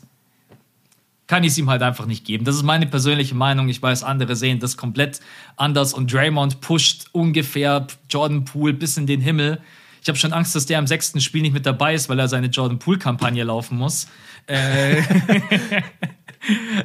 kann 1.26 1.44
ich 1.44 1.52
es 1.52 1.58
ihm 1.58 1.70
halt 1.70 1.82
einfach 1.82 2.06
nicht 2.06 2.24
geben. 2.24 2.44
Das 2.44 2.54
ist 2.54 2.62
meine 2.62 2.86
persönliche 2.86 3.34
Meinung. 3.34 3.68
Ich 3.68 3.80
weiß, 3.80 4.02
andere 4.02 4.36
sehen 4.36 4.60
das 4.60 4.76
komplett 4.76 5.20
anders 5.56 5.94
und 5.94 6.12
Draymond 6.12 6.60
pusht 6.60 7.06
ungefähr 7.12 7.86
Jordan 8.10 8.44
Poole 8.44 8.74
bis 8.74 8.96
in 8.96 9.06
den 9.06 9.20
Himmel. 9.20 9.60
Ich 10.02 10.08
habe 10.08 10.18
schon 10.18 10.34
Angst, 10.34 10.54
dass 10.54 10.66
der 10.66 10.78
im 10.78 10.86
sechsten 10.86 11.20
Spiel 11.20 11.42
nicht 11.42 11.54
mit 11.54 11.64
dabei 11.64 11.94
ist, 11.94 12.10
weil 12.10 12.18
er 12.18 12.28
seine 12.28 12.48
Jordan 12.48 12.78
Poole-Kampagne 12.78 13.42
laufen 13.42 13.78
muss. 13.78 14.06
Äh, 14.46 14.98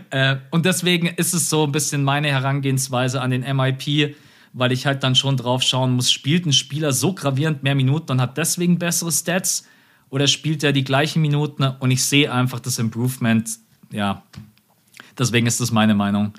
äh, 0.09 0.37
und 0.51 0.65
deswegen 0.65 1.07
ist 1.07 1.33
es 1.33 1.49
so 1.49 1.65
ein 1.65 1.73
bisschen 1.73 2.03
meine 2.03 2.29
Herangehensweise 2.29 3.21
an 3.21 3.31
den 3.31 3.41
MIP 3.41 4.15
weil 4.53 4.71
ich 4.71 4.85
halt 4.85 5.03
dann 5.03 5.15
schon 5.15 5.37
drauf 5.37 5.61
schauen 5.61 5.91
muss, 5.91 6.11
spielt 6.11 6.45
ein 6.45 6.53
Spieler 6.53 6.91
so 6.91 7.13
gravierend 7.13 7.63
mehr 7.63 7.75
Minuten 7.75 8.13
und 8.13 8.21
hat 8.21 8.37
deswegen 8.37 8.79
bessere 8.79 9.11
Stats 9.11 9.67
oder 10.09 10.27
spielt 10.27 10.63
er 10.63 10.71
die 10.71 10.83
gleichen 10.83 11.21
Minuten 11.21 11.63
und 11.63 11.91
ich 11.91 12.03
sehe 12.03 12.31
einfach 12.31 12.59
das 12.59 12.79
Improvement, 12.79 13.47
ja. 13.91 14.23
Deswegen 15.17 15.47
ist 15.47 15.59
das 15.59 15.71
meine 15.71 15.95
Meinung. 15.95 16.33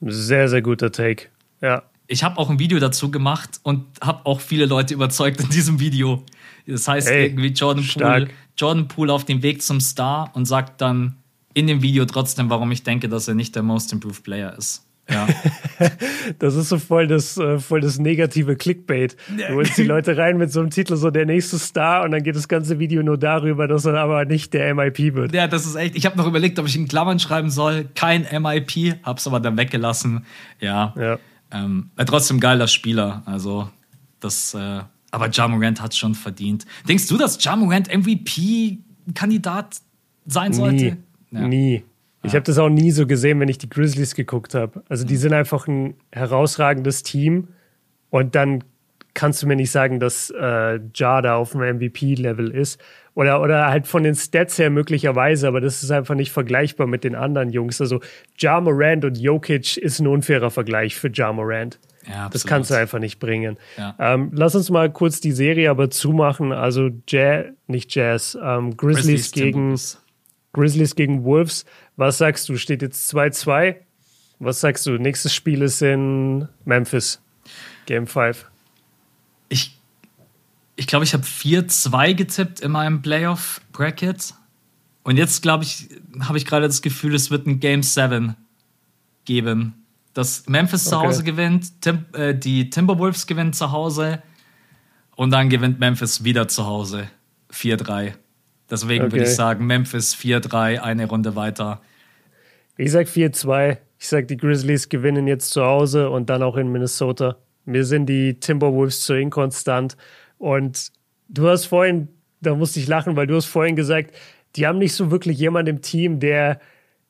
Sehr, 0.00 0.48
sehr 0.48 0.62
guter 0.62 0.90
Take. 0.92 1.28
Ja. 1.60 1.82
Ich 2.08 2.22
habe 2.22 2.38
auch 2.38 2.50
ein 2.50 2.58
Video 2.58 2.78
dazu 2.78 3.10
gemacht 3.10 3.60
und 3.62 3.84
habe 4.00 4.24
auch 4.26 4.40
viele 4.40 4.66
Leute 4.66 4.94
überzeugt 4.94 5.40
in 5.40 5.48
diesem 5.48 5.80
Video. 5.80 6.22
Das 6.66 6.86
heißt 6.86 7.08
hey, 7.08 7.26
irgendwie 7.26 7.48
Jordan 7.48 7.84
Poole, 7.84 8.28
Jordan 8.56 8.88
Poole 8.88 9.12
auf 9.12 9.24
dem 9.24 9.42
Weg 9.42 9.62
zum 9.62 9.80
Star 9.80 10.30
und 10.34 10.44
sagt 10.44 10.80
dann 10.80 11.16
in 11.54 11.66
dem 11.66 11.82
Video 11.82 12.04
trotzdem, 12.04 12.50
warum 12.50 12.70
ich 12.70 12.82
denke, 12.82 13.08
dass 13.08 13.28
er 13.28 13.34
nicht 13.34 13.54
der 13.56 13.62
Most 13.62 13.92
Improved 13.92 14.22
Player 14.22 14.56
ist. 14.56 14.85
Ja. 15.08 15.28
das 16.38 16.56
ist 16.56 16.68
so 16.68 16.78
voll 16.78 17.06
das, 17.06 17.36
äh, 17.36 17.58
voll 17.58 17.80
das 17.80 17.98
negative 17.98 18.56
Clickbait. 18.56 19.16
Du 19.28 19.54
holst 19.54 19.78
die 19.78 19.82
Leute 19.84 20.16
rein 20.16 20.36
mit 20.36 20.50
so 20.52 20.60
einem 20.60 20.70
Titel, 20.70 20.96
so 20.96 21.10
der 21.10 21.26
nächste 21.26 21.58
Star, 21.58 22.02
und 22.04 22.10
dann 22.10 22.22
geht 22.22 22.34
das 22.34 22.48
ganze 22.48 22.78
Video 22.78 23.02
nur 23.02 23.16
darüber, 23.16 23.68
dass 23.68 23.84
er 23.84 23.94
aber 23.94 24.24
nicht 24.24 24.52
der 24.52 24.74
MIP 24.74 25.14
wird. 25.14 25.32
Ja, 25.32 25.46
das 25.46 25.66
ist 25.66 25.76
echt. 25.76 25.96
Ich 25.96 26.06
habe 26.06 26.16
noch 26.16 26.26
überlegt, 26.26 26.58
ob 26.58 26.66
ich 26.66 26.76
in 26.76 26.88
Klammern 26.88 27.18
schreiben 27.18 27.50
soll, 27.50 27.86
kein 27.94 28.22
MIP, 28.22 28.96
hab's 29.02 29.26
aber 29.26 29.40
dann 29.40 29.56
weggelassen. 29.56 30.24
Ja. 30.60 30.92
ja. 30.98 31.18
Ähm, 31.52 31.90
trotzdem 32.04 32.40
geiler 32.40 32.66
Spieler. 32.66 33.22
Also, 33.26 33.68
das, 34.20 34.54
äh, 34.54 34.80
aber 35.10 35.30
Jamorant 35.30 35.80
hat 35.80 35.94
schon 35.94 36.14
verdient. 36.14 36.66
Denkst 36.88 37.06
du, 37.06 37.16
dass 37.16 37.42
Jamorant 37.42 37.88
MVP-Kandidat 37.88 39.76
sein 40.26 40.52
sollte? 40.52 40.84
Nie. 40.84 40.96
Ja. 41.30 41.48
Nie. 41.48 41.84
Ich 42.26 42.34
habe 42.34 42.42
das 42.42 42.58
auch 42.58 42.68
nie 42.68 42.90
so 42.90 43.06
gesehen, 43.06 43.40
wenn 43.40 43.48
ich 43.48 43.58
die 43.58 43.68
Grizzlies 43.68 44.14
geguckt 44.14 44.54
habe. 44.54 44.82
Also 44.88 45.04
die 45.04 45.14
mhm. 45.14 45.18
sind 45.18 45.32
einfach 45.32 45.66
ein 45.66 45.94
herausragendes 46.12 47.02
Team 47.02 47.48
und 48.10 48.34
dann 48.34 48.64
kannst 49.16 49.42
du 49.42 49.46
mir 49.46 49.56
nicht 49.56 49.70
sagen, 49.70 49.98
dass 49.98 50.30
äh, 50.30 50.78
Jada 50.94 51.36
auf 51.36 51.52
dem 51.52 51.62
MVP-Level 51.62 52.50
ist. 52.50 52.80
Oder, 53.14 53.40
oder 53.40 53.68
halt 53.68 53.86
von 53.86 54.02
den 54.02 54.14
Stats 54.14 54.58
her 54.58 54.68
möglicherweise, 54.68 55.48
aber 55.48 55.62
das 55.62 55.82
ist 55.82 55.90
einfach 55.90 56.14
nicht 56.14 56.30
vergleichbar 56.30 56.86
mit 56.86 57.02
den 57.02 57.14
anderen 57.14 57.50
Jungs. 57.50 57.80
Also 57.80 58.00
Ja 58.38 58.60
Morant 58.60 59.06
und 59.06 59.18
Jokic 59.18 59.78
ist 59.78 60.00
ein 60.00 60.06
unfairer 60.06 60.50
Vergleich 60.50 60.96
für 60.96 61.10
Ja 61.12 61.32
Morant. 61.32 61.80
Ja, 62.06 62.28
das 62.28 62.46
kannst 62.46 62.70
du 62.70 62.74
einfach 62.74 62.98
nicht 62.98 63.18
bringen. 63.18 63.56
Ja. 63.76 63.96
Ähm, 63.98 64.30
lass 64.32 64.54
uns 64.54 64.70
mal 64.70 64.92
kurz 64.92 65.20
die 65.20 65.32
Serie 65.32 65.70
aber 65.70 65.90
zumachen. 65.90 66.52
Also 66.52 66.90
Jazz, 67.08 67.46
nicht 67.66 67.94
Jazz, 67.94 68.38
ähm, 68.40 68.76
Grizzlies, 68.76 69.32
Grizzlies 69.32 69.32
gegen 69.32 69.76
Grizzlies 70.52 70.94
gegen 70.94 71.24
Wolves. 71.24 71.64
Was 71.96 72.18
sagst 72.18 72.48
du? 72.48 72.56
Steht 72.56 72.82
jetzt 72.82 73.12
2-2. 73.14 73.76
Was 74.38 74.60
sagst 74.60 74.86
du? 74.86 74.98
Nächstes 74.98 75.34
Spiel 75.34 75.62
ist 75.62 75.82
in 75.82 76.48
Memphis. 76.64 77.20
Game 77.86 78.06
5. 78.06 78.46
Ich 79.48 79.76
ich 80.76 80.86
glaube, 80.86 81.04
ich 81.04 81.14
habe 81.14 81.24
4-2 81.24 82.14
getippt 82.14 82.60
in 82.60 82.70
meinem 82.70 83.00
Playoff-Bracket. 83.02 84.34
Und 85.02 85.16
jetzt, 85.16 85.40
glaube 85.42 85.64
ich, 85.64 85.88
habe 86.20 86.36
ich 86.36 86.44
gerade 86.44 86.66
das 86.66 86.82
Gefühl, 86.82 87.14
es 87.14 87.30
wird 87.30 87.46
ein 87.46 87.60
Game 87.60 87.82
7 87.82 88.36
geben. 89.24 89.86
Dass 90.12 90.46
Memphis 90.48 90.84
zu 90.84 91.00
Hause 91.00 91.24
gewinnt, 91.24 91.80
Tim, 91.80 92.06
äh, 92.12 92.34
die 92.34 92.70
Timberwolves 92.70 93.26
gewinnen 93.26 93.52
zu 93.52 93.72
Hause 93.72 94.22
und 95.14 95.30
dann 95.30 95.48
gewinnt 95.48 95.78
Memphis 95.80 96.24
wieder 96.24 96.48
zu 96.48 96.66
Hause. 96.66 97.08
4-3. 97.52 98.14
Deswegen 98.70 99.04
okay. 99.04 99.12
würde 99.12 99.24
ich 99.24 99.34
sagen, 99.34 99.66
Memphis 99.66 100.14
4-3, 100.16 100.80
eine 100.80 101.06
Runde 101.06 101.36
weiter. 101.36 101.80
Ich 102.76 102.90
sag 102.90 103.06
4-2. 103.06 103.78
Ich 103.98 104.08
sag, 104.08 104.28
die 104.28 104.36
Grizzlies 104.36 104.88
gewinnen 104.88 105.26
jetzt 105.26 105.50
zu 105.50 105.64
Hause 105.64 106.10
und 106.10 106.28
dann 106.28 106.42
auch 106.42 106.56
in 106.56 106.70
Minnesota. 106.70 107.36
Mir 107.64 107.84
sind 107.84 108.06
die 108.06 108.38
Timberwolves 108.38 109.02
zu 109.02 109.14
inkonstant. 109.14 109.96
Und 110.38 110.92
du 111.28 111.48
hast 111.48 111.66
vorhin, 111.66 112.08
da 112.40 112.54
musste 112.54 112.80
ich 112.80 112.88
lachen, 112.88 113.16
weil 113.16 113.26
du 113.26 113.36
hast 113.36 113.46
vorhin 113.46 113.76
gesagt, 113.76 114.14
die 114.56 114.66
haben 114.66 114.78
nicht 114.78 114.94
so 114.94 115.10
wirklich 115.10 115.38
jemand 115.38 115.68
im 115.68 115.80
Team, 115.80 116.20
der, 116.20 116.60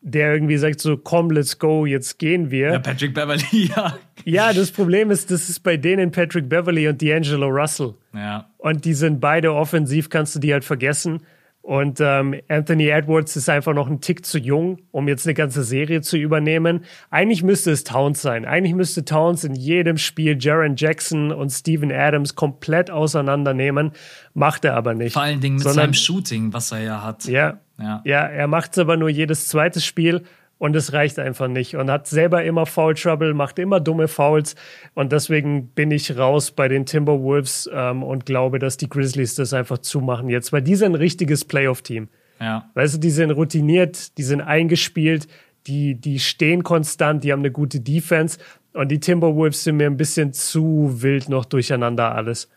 der 0.00 0.34
irgendwie 0.34 0.57
sagt 0.57 0.80
so, 0.80 0.96
komm, 0.96 1.30
let's 1.30 1.59
go, 1.59 1.86
jetzt 1.86 2.18
gehen 2.18 2.50
wir. 2.50 2.72
Ja, 2.72 2.78
Patrick 2.78 3.14
Beverly, 3.14 3.44
ja. 3.76 3.98
Ja, 4.24 4.52
das 4.52 4.70
Problem 4.70 5.11
ist, 5.11 5.30
das 5.30 5.48
ist 5.48 5.61
bei 5.61 5.76
denen 5.76 6.11
Patrick 6.11 6.48
Beverly 6.48 6.88
und 6.88 7.02
D'Angelo 7.02 7.48
Russell. 7.48 7.94
Ja. 8.14 8.50
Und 8.59 8.84
die 8.84 8.94
sind 8.94 9.20
beide 9.20 9.52
offensiv, 9.52 10.09
kannst 10.09 10.34
du 10.34 10.38
die 10.38 10.52
halt 10.52 10.64
vergessen. 10.64 11.20
Und 11.67 11.99
ähm, 12.01 12.41
Anthony 12.47 12.87
Edwards 12.91 13.35
ist 13.35 13.49
einfach 13.49 13.75
noch 13.75 13.89
ein 13.89 14.01
Tick 14.01 14.25
zu 14.25 14.39
jung, 14.39 14.79
um 14.93 15.09
jetzt 15.09 15.27
eine 15.27 15.35
ganze 15.35 15.64
Serie 15.64 16.01
zu 16.01 16.17
übernehmen. 16.17 16.85
Eigentlich 17.11 17.43
müsste 17.43 17.73
es 17.73 17.83
Towns 17.83 18.23
sein. 18.23 18.45
Eigentlich 18.45 18.77
müsste 18.77 19.05
Towns 19.05 19.43
in 19.43 19.57
jedem 19.57 19.99
Spiel 19.99 20.37
Jaron 20.39 20.77
Jackson 20.77 21.33
und 21.33 21.51
Steven 21.51 21.91
Adams 21.91 22.37
komplett 22.37 22.89
auseinandernehmen. 22.89 23.91
Macht 24.33 24.64
er 24.64 24.77
aber 24.77 24.95
nicht. 24.95 25.14
Vor 25.14 25.23
allen 25.23 25.41
Dingen 25.41 25.57
mit 25.57 25.64
Sondern, 25.64 25.87
seinem 25.87 25.95
Shooting, 25.95 26.53
was 26.53 26.71
er 26.71 26.83
ja 26.83 27.03
hat. 27.03 27.25
Ja, 27.25 27.59
ja. 27.81 28.01
ja 28.05 28.21
er 28.21 28.47
macht 28.47 28.71
es 28.75 28.79
aber 28.79 28.97
nur 28.97 29.09
jedes 29.09 29.49
zweite 29.49 29.81
Spiel 29.81 30.23
und 30.59 30.74
es 30.74 30.92
reicht 30.92 31.18
einfach 31.18 31.48
nicht 31.48 31.76
und 31.76 31.90
hat 31.90 32.07
selber 32.07 32.44
immer 32.44 32.66
Foul 32.66 32.94
Trouble, 32.94 33.34
macht 33.34 33.59
immer 33.59 33.80
dumme 33.80 34.09
Fouls 34.09 34.54
und 34.94 35.12
deswegen 35.12 35.68
bin 35.68 35.90
ich 35.90 36.16
raus 36.16 36.50
bei 36.50 36.68
den 36.68 36.86
Timberwolves 36.86 37.68
ähm, 37.72 38.02
und 38.02 38.26
glaube, 38.26 38.59
dass 38.59 38.76
die 38.76 38.88
Grizzlies 38.88 39.34
das 39.34 39.52
einfach 39.52 39.78
zumachen 39.78 40.28
jetzt, 40.28 40.52
weil 40.52 40.62
die 40.62 40.76
sind 40.76 40.92
ein 40.92 40.96
richtiges 40.96 41.44
Playoff-Team. 41.44 42.09
Ja. 42.40 42.70
Weißt 42.74 42.94
du, 42.94 42.98
die 42.98 43.11
sind 43.11 43.30
routiniert, 43.30 44.16
die 44.18 44.22
sind 44.22 44.40
eingespielt, 44.40 45.26
die, 45.66 45.94
die 45.94 46.18
stehen 46.18 46.62
konstant, 46.62 47.24
die 47.24 47.32
haben 47.32 47.40
eine 47.40 47.50
gute 47.50 47.80
Defense 47.80 48.38
und 48.72 48.88
die 48.88 49.00
Timberwolves 49.00 49.64
sind 49.64 49.76
mir 49.76 49.86
ein 49.86 49.96
bisschen 49.96 50.32
zu 50.32 51.02
wild 51.02 51.28
noch 51.28 51.44
durcheinander 51.44 52.14
alles. 52.14 52.48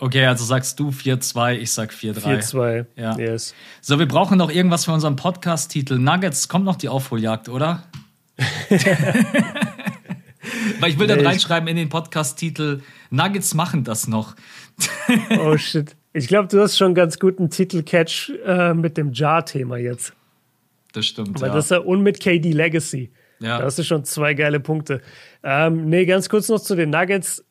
Okay, 0.00 0.24
also 0.26 0.44
sagst 0.44 0.78
du 0.78 0.90
4-2, 0.90 1.56
ich 1.56 1.72
sag 1.72 1.90
4-3. 1.92 2.40
4-2, 2.40 2.86
ja. 2.94 3.18
Yes. 3.18 3.52
So, 3.80 3.98
wir 3.98 4.06
brauchen 4.06 4.38
noch 4.38 4.50
irgendwas 4.50 4.84
für 4.84 4.92
unseren 4.92 5.16
Podcast-Titel. 5.16 5.98
Nuggets, 5.98 6.48
kommt 6.48 6.64
noch 6.64 6.76
die 6.76 6.88
Aufholjagd, 6.88 7.48
oder? 7.48 7.82
Weil 10.78 10.90
ich 10.90 10.98
will 10.98 11.08
dann 11.08 11.26
reinschreiben 11.26 11.68
in 11.68 11.76
den 11.76 11.88
Podcast-Titel, 11.88 12.80
Nuggets 13.10 13.54
machen 13.54 13.82
das 13.82 14.06
noch. 14.06 14.36
oh 15.40 15.56
shit. 15.56 15.96
Ich 16.12 16.28
glaube, 16.28 16.46
du 16.46 16.60
hast 16.60 16.78
schon 16.78 16.86
einen 16.86 16.94
ganz 16.94 17.18
guten 17.18 17.50
Titel-Catch 17.50 18.32
äh, 18.46 18.74
mit 18.74 18.96
dem 18.96 19.12
Jar-Thema 19.12 19.78
jetzt. 19.78 20.12
Das 20.92 21.06
stimmt, 21.06 21.36
Aber 21.36 21.48
ja. 21.48 21.54
das 21.54 21.64
ist 21.66 21.70
ja 21.72 21.78
und 21.78 22.02
mit 22.02 22.20
KD 22.20 22.52
Legacy. 22.52 23.10
Ja. 23.40 23.58
Da 23.58 23.64
hast 23.64 23.78
du 23.78 23.84
schon 23.84 24.04
zwei 24.04 24.34
geile 24.34 24.60
Punkte. 24.60 25.00
Ähm, 25.42 25.88
nee, 25.88 26.06
ganz 26.06 26.28
kurz 26.28 26.48
noch 26.48 26.60
zu 26.60 26.76
den 26.76 26.90
Nuggets 26.90 27.44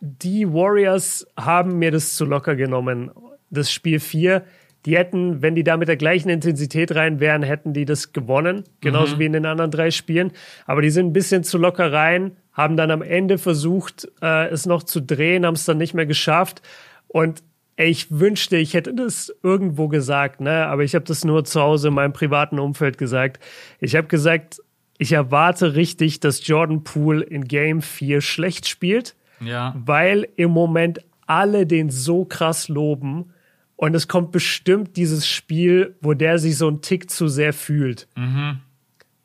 die 0.00 0.52
Warriors 0.52 1.26
haben 1.36 1.78
mir 1.78 1.90
das 1.90 2.14
zu 2.14 2.24
locker 2.24 2.56
genommen. 2.56 3.10
Das 3.50 3.72
Spiel 3.72 4.00
4, 4.00 4.44
die 4.86 4.96
hätten, 4.96 5.42
wenn 5.42 5.54
die 5.54 5.64
da 5.64 5.76
mit 5.76 5.88
der 5.88 5.96
gleichen 5.96 6.28
Intensität 6.28 6.94
rein 6.94 7.20
wären, 7.20 7.42
hätten 7.42 7.72
die 7.72 7.84
das 7.84 8.12
gewonnen, 8.12 8.64
genauso 8.80 9.16
mhm. 9.16 9.18
wie 9.18 9.26
in 9.26 9.32
den 9.32 9.46
anderen 9.46 9.70
drei 9.70 9.90
Spielen. 9.90 10.32
Aber 10.66 10.82
die 10.82 10.90
sind 10.90 11.06
ein 11.06 11.12
bisschen 11.12 11.44
zu 11.44 11.58
locker 11.58 11.92
rein, 11.92 12.36
haben 12.52 12.76
dann 12.76 12.90
am 12.90 13.02
Ende 13.02 13.38
versucht, 13.38 14.08
äh, 14.22 14.48
es 14.48 14.66
noch 14.66 14.82
zu 14.82 15.00
drehen, 15.00 15.44
haben 15.44 15.54
es 15.54 15.64
dann 15.64 15.78
nicht 15.78 15.94
mehr 15.94 16.06
geschafft. 16.06 16.62
Und 17.08 17.42
ey, 17.76 17.88
ich 17.88 18.10
wünschte, 18.10 18.56
ich 18.56 18.74
hätte 18.74 18.94
das 18.94 19.34
irgendwo 19.42 19.88
gesagt, 19.88 20.40
ne? 20.40 20.66
Aber 20.66 20.82
ich 20.84 20.94
habe 20.94 21.04
das 21.04 21.24
nur 21.24 21.44
zu 21.44 21.60
Hause 21.60 21.88
in 21.88 21.94
meinem 21.94 22.12
privaten 22.12 22.58
Umfeld 22.58 22.98
gesagt. 22.98 23.42
Ich 23.80 23.96
habe 23.96 24.08
gesagt, 24.08 24.60
ich 24.98 25.12
erwarte 25.12 25.74
richtig, 25.74 26.20
dass 26.20 26.46
Jordan 26.46 26.82
Poole 26.82 27.24
in 27.24 27.44
Game 27.44 27.82
4 27.82 28.20
schlecht 28.20 28.66
spielt. 28.66 29.14
Ja. 29.40 29.74
Weil 29.76 30.28
im 30.36 30.50
Moment 30.50 31.00
alle 31.26 31.66
den 31.66 31.90
so 31.90 32.24
krass 32.24 32.68
loben. 32.68 33.32
Und 33.76 33.94
es 33.94 34.08
kommt 34.08 34.32
bestimmt 34.32 34.96
dieses 34.96 35.26
Spiel, 35.28 35.96
wo 36.00 36.14
der 36.14 36.38
sich 36.38 36.58
so 36.58 36.66
einen 36.66 36.80
Tick 36.80 37.10
zu 37.10 37.28
sehr 37.28 37.52
fühlt. 37.52 38.08
Mhm. 38.16 38.58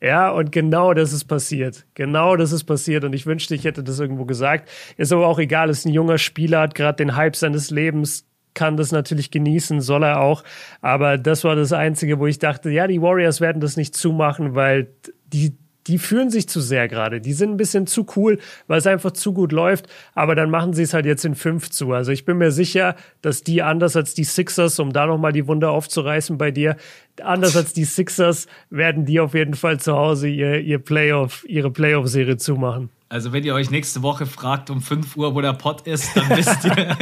Ja, 0.00 0.30
und 0.30 0.52
genau 0.52 0.92
das 0.92 1.12
ist 1.12 1.24
passiert. 1.24 1.86
Genau 1.94 2.36
das 2.36 2.52
ist 2.52 2.64
passiert. 2.64 3.04
Und 3.04 3.14
ich 3.14 3.26
wünschte, 3.26 3.54
ich 3.54 3.64
hätte 3.64 3.82
das 3.82 3.98
irgendwo 3.98 4.26
gesagt. 4.26 4.68
Ist 4.96 5.12
aber 5.12 5.26
auch 5.26 5.38
egal, 5.38 5.70
ist 5.70 5.86
ein 5.86 5.92
junger 5.92 6.18
Spieler, 6.18 6.60
hat 6.60 6.74
gerade 6.74 6.96
den 6.96 7.16
Hype 7.16 7.34
seines 7.34 7.70
Lebens, 7.70 8.26
kann 8.52 8.76
das 8.76 8.92
natürlich 8.92 9.30
genießen, 9.30 9.80
soll 9.80 10.04
er 10.04 10.20
auch. 10.20 10.44
Aber 10.82 11.18
das 11.18 11.42
war 11.42 11.56
das 11.56 11.72
Einzige, 11.72 12.18
wo 12.18 12.26
ich 12.26 12.38
dachte, 12.38 12.70
ja, 12.70 12.86
die 12.86 13.02
Warriors 13.02 13.40
werden 13.40 13.60
das 13.60 13.76
nicht 13.76 13.96
zumachen, 13.96 14.54
weil 14.54 14.88
die, 15.26 15.56
die 15.86 15.98
fühlen 15.98 16.30
sich 16.30 16.48
zu 16.48 16.60
sehr 16.60 16.88
gerade. 16.88 17.20
Die 17.20 17.32
sind 17.32 17.50
ein 17.50 17.56
bisschen 17.56 17.86
zu 17.86 18.06
cool, 18.16 18.38
weil 18.66 18.78
es 18.78 18.86
einfach 18.86 19.12
zu 19.12 19.32
gut 19.32 19.52
läuft. 19.52 19.86
Aber 20.14 20.34
dann 20.34 20.50
machen 20.50 20.72
sie 20.72 20.82
es 20.82 20.94
halt 20.94 21.06
jetzt 21.06 21.24
in 21.24 21.34
fünf 21.34 21.70
zu. 21.70 21.92
Also 21.92 22.12
ich 22.12 22.24
bin 22.24 22.38
mir 22.38 22.50
sicher, 22.50 22.96
dass 23.22 23.42
die 23.42 23.62
anders 23.62 23.96
als 23.96 24.14
die 24.14 24.24
Sixers, 24.24 24.78
um 24.78 24.92
da 24.92 25.06
nochmal 25.06 25.32
die 25.32 25.46
Wunder 25.46 25.70
aufzureißen 25.70 26.38
bei 26.38 26.50
dir, 26.50 26.76
anders 27.22 27.56
als 27.56 27.72
die 27.72 27.84
Sixers 27.84 28.46
werden 28.70 29.04
die 29.04 29.20
auf 29.20 29.34
jeden 29.34 29.54
Fall 29.54 29.78
zu 29.78 29.94
Hause 29.94 30.28
ihr, 30.28 30.60
ihr 30.60 30.78
Playoff, 30.78 31.44
ihre 31.48 31.70
Playoff-Serie 31.70 32.36
zumachen. 32.36 32.90
Also 33.08 33.32
wenn 33.32 33.44
ihr 33.44 33.54
euch 33.54 33.70
nächste 33.70 34.02
Woche 34.02 34.26
fragt 34.26 34.70
um 34.70 34.80
5 34.80 35.16
Uhr, 35.16 35.34
wo 35.34 35.40
der 35.40 35.52
Pot 35.52 35.86
ist, 35.86 36.16
dann 36.16 36.30
wisst 36.30 36.64
ihr. 36.64 36.74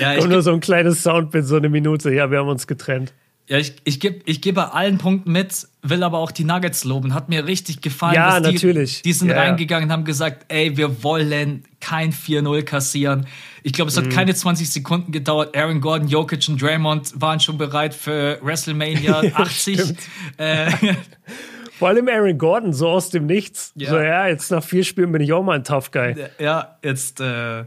ja, 0.00 0.16
Kommt 0.16 0.30
nur 0.30 0.42
so 0.42 0.52
ein 0.52 0.60
kleines 0.60 1.02
Soundbit, 1.02 1.46
so 1.46 1.56
eine 1.56 1.68
Minute. 1.68 2.12
Ja, 2.12 2.30
wir 2.30 2.38
haben 2.38 2.48
uns 2.48 2.66
getrennt. 2.66 3.12
Ja, 3.52 3.58
ich, 3.58 3.74
ich 3.84 4.00
gebe 4.00 4.20
ich 4.24 4.40
geb 4.40 4.54
bei 4.54 4.64
allen 4.64 4.96
Punkten 4.96 5.30
mit, 5.30 5.68
will 5.82 6.02
aber 6.04 6.16
auch 6.16 6.30
die 6.30 6.44
Nuggets 6.44 6.84
loben. 6.84 7.12
Hat 7.12 7.28
mir 7.28 7.46
richtig 7.46 7.82
gefallen. 7.82 8.14
Ja, 8.14 8.40
die, 8.40 8.50
natürlich. 8.50 9.02
Die 9.02 9.12
sind 9.12 9.28
ja, 9.28 9.36
reingegangen 9.36 9.90
und 9.90 9.92
haben 9.92 10.06
gesagt, 10.06 10.46
ey, 10.48 10.78
wir 10.78 11.02
wollen 11.04 11.64
kein 11.78 12.14
4-0 12.14 12.62
kassieren. 12.62 13.26
Ich 13.62 13.74
glaube, 13.74 13.90
es 13.90 13.98
hat 13.98 14.06
mhm. 14.06 14.08
keine 14.08 14.34
20 14.34 14.70
Sekunden 14.70 15.12
gedauert. 15.12 15.54
Aaron 15.54 15.82
Gordon, 15.82 16.08
Jokic 16.08 16.48
und 16.48 16.62
Draymond 16.62 17.20
waren 17.20 17.40
schon 17.40 17.58
bereit 17.58 17.92
für 17.92 18.38
WrestleMania 18.40 19.20
80. 19.34 19.96
äh, 20.38 20.70
Vor 21.78 21.88
allem 21.88 22.08
Aaron 22.08 22.38
Gordon, 22.38 22.72
so 22.72 22.88
aus 22.88 23.10
dem 23.10 23.26
Nichts. 23.26 23.74
Ja. 23.74 23.90
So, 23.90 23.98
ja, 23.98 24.28
jetzt 24.28 24.50
nach 24.50 24.64
vier 24.64 24.82
Spielen 24.82 25.12
bin 25.12 25.20
ich 25.20 25.30
auch 25.34 25.42
mal 25.42 25.56
ein 25.56 25.64
Tough 25.64 25.90
Guy. 25.90 26.14
Ja, 26.38 26.78
jetzt, 26.82 27.20
äh, 27.20 27.64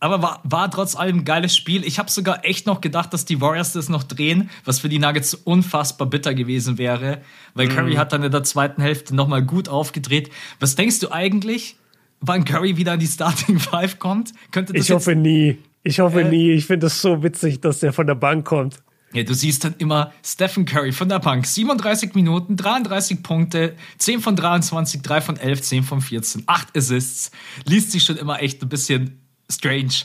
aber 0.00 0.22
war, 0.22 0.40
war 0.44 0.70
trotz 0.70 0.94
allem 0.94 1.18
ein 1.18 1.24
geiles 1.24 1.56
Spiel. 1.56 1.84
Ich 1.84 1.98
habe 1.98 2.10
sogar 2.10 2.44
echt 2.44 2.66
noch 2.66 2.80
gedacht, 2.80 3.12
dass 3.12 3.24
die 3.24 3.40
Warriors 3.40 3.72
das 3.72 3.88
noch 3.88 4.04
drehen, 4.04 4.50
was 4.64 4.78
für 4.78 4.88
die 4.88 4.98
Nuggets 4.98 5.34
unfassbar 5.34 6.08
bitter 6.08 6.34
gewesen 6.34 6.78
wäre, 6.78 7.22
weil 7.54 7.66
mhm. 7.66 7.72
Curry 7.72 7.94
hat 7.94 8.12
dann 8.12 8.22
in 8.22 8.30
der 8.30 8.44
zweiten 8.44 8.80
Hälfte 8.80 9.14
nochmal 9.14 9.42
gut 9.42 9.68
aufgedreht. 9.68 10.30
Was 10.60 10.76
denkst 10.76 11.00
du 11.00 11.10
eigentlich, 11.10 11.76
wann 12.20 12.44
Curry 12.44 12.76
wieder 12.76 12.92
an 12.92 13.00
die 13.00 13.06
Starting 13.06 13.58
Five 13.58 13.98
kommt? 13.98 14.32
Könnte 14.50 14.72
das 14.72 14.84
ich 14.84 14.90
hoffe 14.92 15.16
nie. 15.16 15.58
Ich 15.82 16.00
hoffe 16.00 16.22
äh, 16.22 16.28
nie. 16.28 16.52
Ich 16.52 16.66
finde 16.66 16.86
es 16.86 17.00
so 17.00 17.22
witzig, 17.22 17.60
dass 17.60 17.80
der 17.80 17.92
von 17.92 18.06
der 18.06 18.14
Bank 18.14 18.44
kommt. 18.44 18.82
Ja, 19.14 19.22
du 19.22 19.32
siehst 19.32 19.64
dann 19.64 19.74
immer 19.78 20.12
Stephen 20.22 20.66
Curry 20.66 20.92
von 20.92 21.08
der 21.08 21.18
Bank. 21.18 21.46
37 21.46 22.14
Minuten, 22.14 22.56
33 22.56 23.22
Punkte, 23.22 23.74
10 23.96 24.20
von 24.20 24.36
23, 24.36 25.00
3 25.00 25.20
von 25.22 25.36
11, 25.38 25.62
10 25.62 25.82
von 25.82 26.00
14, 26.02 26.42
8 26.46 26.76
Assists. 26.76 27.30
Liest 27.64 27.92
sich 27.92 28.02
schon 28.02 28.18
immer 28.18 28.42
echt 28.42 28.62
ein 28.62 28.68
bisschen 28.68 29.18
strange. 29.50 30.04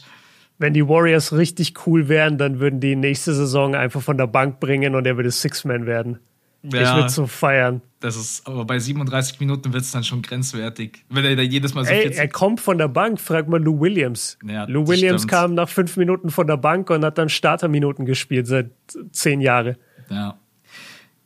Wenn 0.57 0.73
die 0.73 0.87
Warriors 0.87 1.33
richtig 1.33 1.73
cool 1.85 2.07
wären, 2.07 2.37
dann 2.37 2.59
würden 2.59 2.79
die 2.79 2.95
nächste 2.95 3.33
Saison 3.33 3.75
einfach 3.75 4.01
von 4.01 4.17
der 4.17 4.27
Bank 4.27 4.59
bringen 4.59 4.95
und 4.95 5.05
er 5.05 5.17
würde 5.17 5.31
Six-Man 5.31 5.85
werden. 5.85 6.19
Ja, 6.63 6.81
ich 6.81 6.95
würde 6.95 7.09
so 7.09 7.27
feiern. 7.27 7.81
Das 7.99 8.15
ist, 8.15 8.47
aber 8.47 8.63
bei 8.63 8.79
37 8.79 9.39
Minuten 9.41 9.73
wird 9.73 9.83
es 9.83 9.91
dann 9.91 10.05
schon 10.05 10.21
grenzwertig. 10.21 11.03
Wenn 11.09 11.25
er 11.25 11.35
da 11.35 11.41
jedes 11.41 11.73
Mal 11.73 11.83
so 11.83 11.91
Ey, 11.91 12.13
er 12.13 12.27
kommt 12.29 12.61
von 12.61 12.77
der 12.77 12.87
Bank, 12.87 13.19
frag 13.19 13.49
mal 13.49 13.61
Lou 13.61 13.81
Williams. 13.81 14.37
Ja, 14.45 14.63
Lou 14.65 14.87
Williams 14.87 15.23
stimmt. 15.23 15.31
kam 15.31 15.53
nach 15.55 15.67
fünf 15.67 15.97
Minuten 15.97 16.29
von 16.29 16.47
der 16.47 16.55
Bank 16.55 16.89
und 16.89 17.03
hat 17.03 17.17
dann 17.17 17.27
Starterminuten 17.27 18.05
gespielt 18.05 18.47
seit 18.47 18.71
zehn 19.11 19.41
Jahren. 19.41 19.75
Ja. 20.09 20.37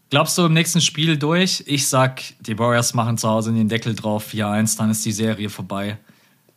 Glaubst 0.09 0.37
du 0.37 0.45
im 0.45 0.53
nächsten 0.53 0.81
Spiel 0.81 1.17
durch? 1.17 1.63
Ich 1.67 1.87
sag, 1.87 2.21
die 2.39 2.57
Warriors 2.57 2.93
machen 2.93 3.17
zu 3.17 3.27
Hause 3.27 3.51
den 3.53 3.67
Deckel 3.67 3.93
drauf, 3.93 4.31
4-1, 4.33 4.77
dann 4.77 4.89
ist 4.89 5.05
die 5.05 5.11
Serie 5.11 5.49
vorbei. 5.49 5.97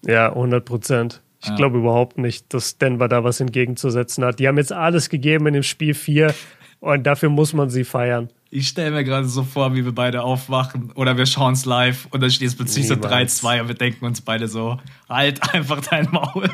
Ja, 0.06 0.28
100 0.28 0.64
Prozent. 0.64 1.20
Ich 1.42 1.48
ja. 1.48 1.54
glaube 1.56 1.78
überhaupt 1.78 2.18
nicht, 2.18 2.52
dass 2.52 2.76
Denver 2.76 3.08
da 3.08 3.24
was 3.24 3.40
entgegenzusetzen 3.40 4.24
hat. 4.24 4.38
Die 4.38 4.48
haben 4.48 4.58
jetzt 4.58 4.72
alles 4.72 5.08
gegeben 5.08 5.46
in 5.46 5.54
dem 5.54 5.62
Spiel 5.62 5.94
4 5.94 6.34
und 6.80 7.06
dafür 7.06 7.30
muss 7.30 7.52
man 7.52 7.70
sie 7.70 7.84
feiern. 7.84 8.28
Ich 8.50 8.68
stelle 8.68 8.90
mir 8.90 9.04
gerade 9.04 9.28
so 9.28 9.44
vor, 9.44 9.74
wie 9.74 9.84
wir 9.84 9.92
beide 9.92 10.22
aufwachen 10.22 10.90
oder 10.92 11.16
wir 11.16 11.24
schauen 11.24 11.52
es 11.54 11.64
live 11.64 12.08
und 12.10 12.20
dann 12.20 12.30
steht 12.30 12.48
es 12.48 12.56
plötzlich 12.56 12.88
so 12.88 12.94
3-2 12.94 13.62
und 13.62 13.68
wir 13.68 13.74
denken 13.74 14.04
uns 14.04 14.20
beide 14.20 14.48
so, 14.48 14.78
halt 15.08 15.54
einfach 15.54 15.80
dein 15.80 16.10
Maul. 16.10 16.50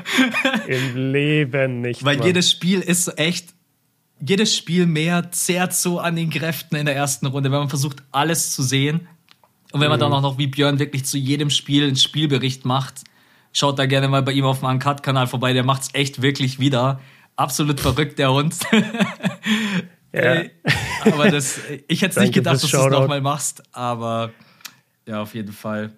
Im 0.66 1.12
Leben 1.12 1.80
nicht. 1.80 2.04
Weil 2.04 2.18
Mann. 2.18 2.26
jedes 2.26 2.50
Spiel 2.50 2.80
ist 2.80 3.06
so 3.06 3.12
echt, 3.12 3.54
jedes 4.20 4.54
Spiel 4.54 4.86
mehr 4.86 5.32
zehrt 5.32 5.72
so 5.72 5.98
an 5.98 6.16
den 6.16 6.30
Kräften 6.30 6.76
in 6.76 6.86
der 6.86 6.94
ersten 6.94 7.26
Runde, 7.26 7.50
wenn 7.50 7.60
man 7.60 7.68
versucht, 7.70 8.02
alles 8.12 8.52
zu 8.52 8.62
sehen. 8.62 9.08
Und 9.72 9.80
wenn 9.80 9.88
man 9.88 9.98
mhm. 9.98 10.02
dann 10.02 10.12
auch 10.12 10.22
noch 10.22 10.38
wie 10.38 10.46
Björn 10.46 10.78
wirklich 10.78 11.06
zu 11.06 11.18
jedem 11.18 11.50
Spiel 11.50 11.84
einen 11.84 11.96
Spielbericht 11.96 12.64
macht, 12.64 13.04
Schaut 13.56 13.78
da 13.78 13.86
gerne 13.86 14.06
mal 14.06 14.20
bei 14.20 14.32
ihm 14.32 14.44
auf 14.44 14.58
dem 14.58 14.68
Uncut-Kanal 14.68 15.28
vorbei. 15.28 15.54
Der 15.54 15.64
macht's 15.64 15.88
echt 15.94 16.20
wirklich 16.20 16.60
wieder. 16.60 17.00
Absolut 17.36 17.80
verrückt, 17.80 18.18
der 18.18 18.30
Hund. 18.30 18.54
ja. 20.12 20.42
aber 21.06 21.30
das, 21.30 21.60
ich 21.88 22.02
hätte 22.02 22.20
nicht 22.20 22.34
gedacht, 22.34 22.62
dass 22.62 22.70
du 22.70 22.76
es 22.76 22.90
nochmal 22.90 23.22
machst. 23.22 23.62
Aber 23.72 24.30
ja, 25.06 25.22
auf 25.22 25.34
jeden 25.34 25.54
Fall. 25.54 25.92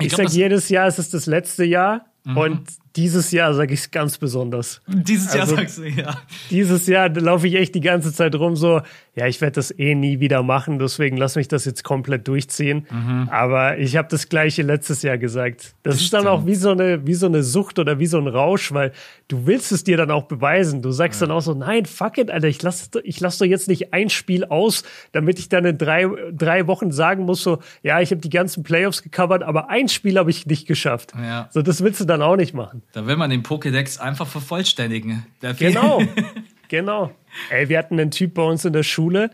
Ich, 0.00 0.08
ich 0.08 0.16
sag 0.16 0.28
jedes 0.30 0.70
Jahr, 0.70 0.88
es 0.88 0.98
ist 0.98 1.14
das 1.14 1.26
letzte 1.26 1.64
Jahr. 1.64 2.06
Mhm. 2.24 2.36
Und 2.36 2.68
dieses 2.96 3.30
Jahr 3.30 3.54
sage 3.54 3.74
ich 3.74 3.80
es 3.80 3.90
ganz 3.92 4.18
besonders. 4.18 4.82
Dieses 4.88 5.32
Jahr 5.32 5.42
also, 5.42 5.54
sagst 5.54 5.78
du, 5.78 5.88
ja. 5.88 6.20
Dieses 6.50 6.88
Jahr 6.88 7.10
laufe 7.10 7.46
ich 7.46 7.54
echt 7.54 7.76
die 7.76 7.80
ganze 7.80 8.12
Zeit 8.12 8.34
rum, 8.34 8.56
so, 8.56 8.82
ja, 9.18 9.26
ich 9.26 9.40
werde 9.40 9.56
das 9.56 9.76
eh 9.76 9.96
nie 9.96 10.20
wieder 10.20 10.44
machen, 10.44 10.78
deswegen 10.78 11.16
lass 11.16 11.34
mich 11.34 11.48
das 11.48 11.64
jetzt 11.64 11.82
komplett 11.82 12.28
durchziehen. 12.28 12.86
Mhm. 12.88 13.28
Aber 13.32 13.76
ich 13.76 13.96
habe 13.96 14.06
das 14.08 14.28
gleiche 14.28 14.62
letztes 14.62 15.02
Jahr 15.02 15.18
gesagt. 15.18 15.74
Das, 15.82 15.94
das 15.96 16.02
ist 16.02 16.12
dann 16.12 16.28
auch 16.28 16.46
wie 16.46 16.54
so, 16.54 16.70
eine, 16.70 17.04
wie 17.04 17.14
so 17.14 17.26
eine 17.26 17.42
Sucht 17.42 17.80
oder 17.80 17.98
wie 17.98 18.06
so 18.06 18.18
ein 18.18 18.28
Rausch, 18.28 18.72
weil 18.72 18.92
du 19.26 19.44
willst 19.44 19.72
es 19.72 19.82
dir 19.82 19.96
dann 19.96 20.12
auch 20.12 20.26
beweisen. 20.26 20.82
Du 20.82 20.92
sagst 20.92 21.20
ja. 21.20 21.26
dann 21.26 21.36
auch 21.36 21.40
so, 21.40 21.52
nein, 21.52 21.84
fuck 21.84 22.16
it, 22.18 22.30
Alter, 22.30 22.46
ich 22.46 22.62
lass, 22.62 22.90
ich 23.02 23.18
lass 23.18 23.38
doch 23.38 23.46
jetzt 23.46 23.66
nicht 23.66 23.92
ein 23.92 24.08
Spiel 24.08 24.44
aus, 24.44 24.84
damit 25.10 25.40
ich 25.40 25.48
dann 25.48 25.64
in 25.64 25.78
drei, 25.78 26.06
drei 26.32 26.68
Wochen 26.68 26.92
sagen 26.92 27.24
muss, 27.24 27.42
so, 27.42 27.58
ja, 27.82 28.00
ich 28.00 28.12
habe 28.12 28.20
die 28.20 28.30
ganzen 28.30 28.62
Playoffs 28.62 29.02
gecovert, 29.02 29.42
aber 29.42 29.68
ein 29.68 29.88
Spiel 29.88 30.16
habe 30.16 30.30
ich 30.30 30.46
nicht 30.46 30.68
geschafft. 30.68 31.12
Ja. 31.20 31.48
So, 31.50 31.60
das 31.60 31.82
willst 31.82 32.00
du 32.00 32.04
dann 32.04 32.22
auch 32.22 32.36
nicht 32.36 32.54
machen. 32.54 32.82
Da 32.92 33.04
will 33.08 33.16
man 33.16 33.30
den 33.30 33.42
Pokédex 33.42 33.98
einfach 33.98 34.28
vervollständigen. 34.28 35.26
Genau, 35.58 36.02
genau. 36.68 37.10
Ey, 37.50 37.68
wir 37.68 37.78
hatten 37.78 37.98
einen 37.98 38.10
Typ 38.10 38.34
bei 38.34 38.42
uns 38.42 38.64
in 38.64 38.72
der 38.72 38.82
Schule, 38.82 39.30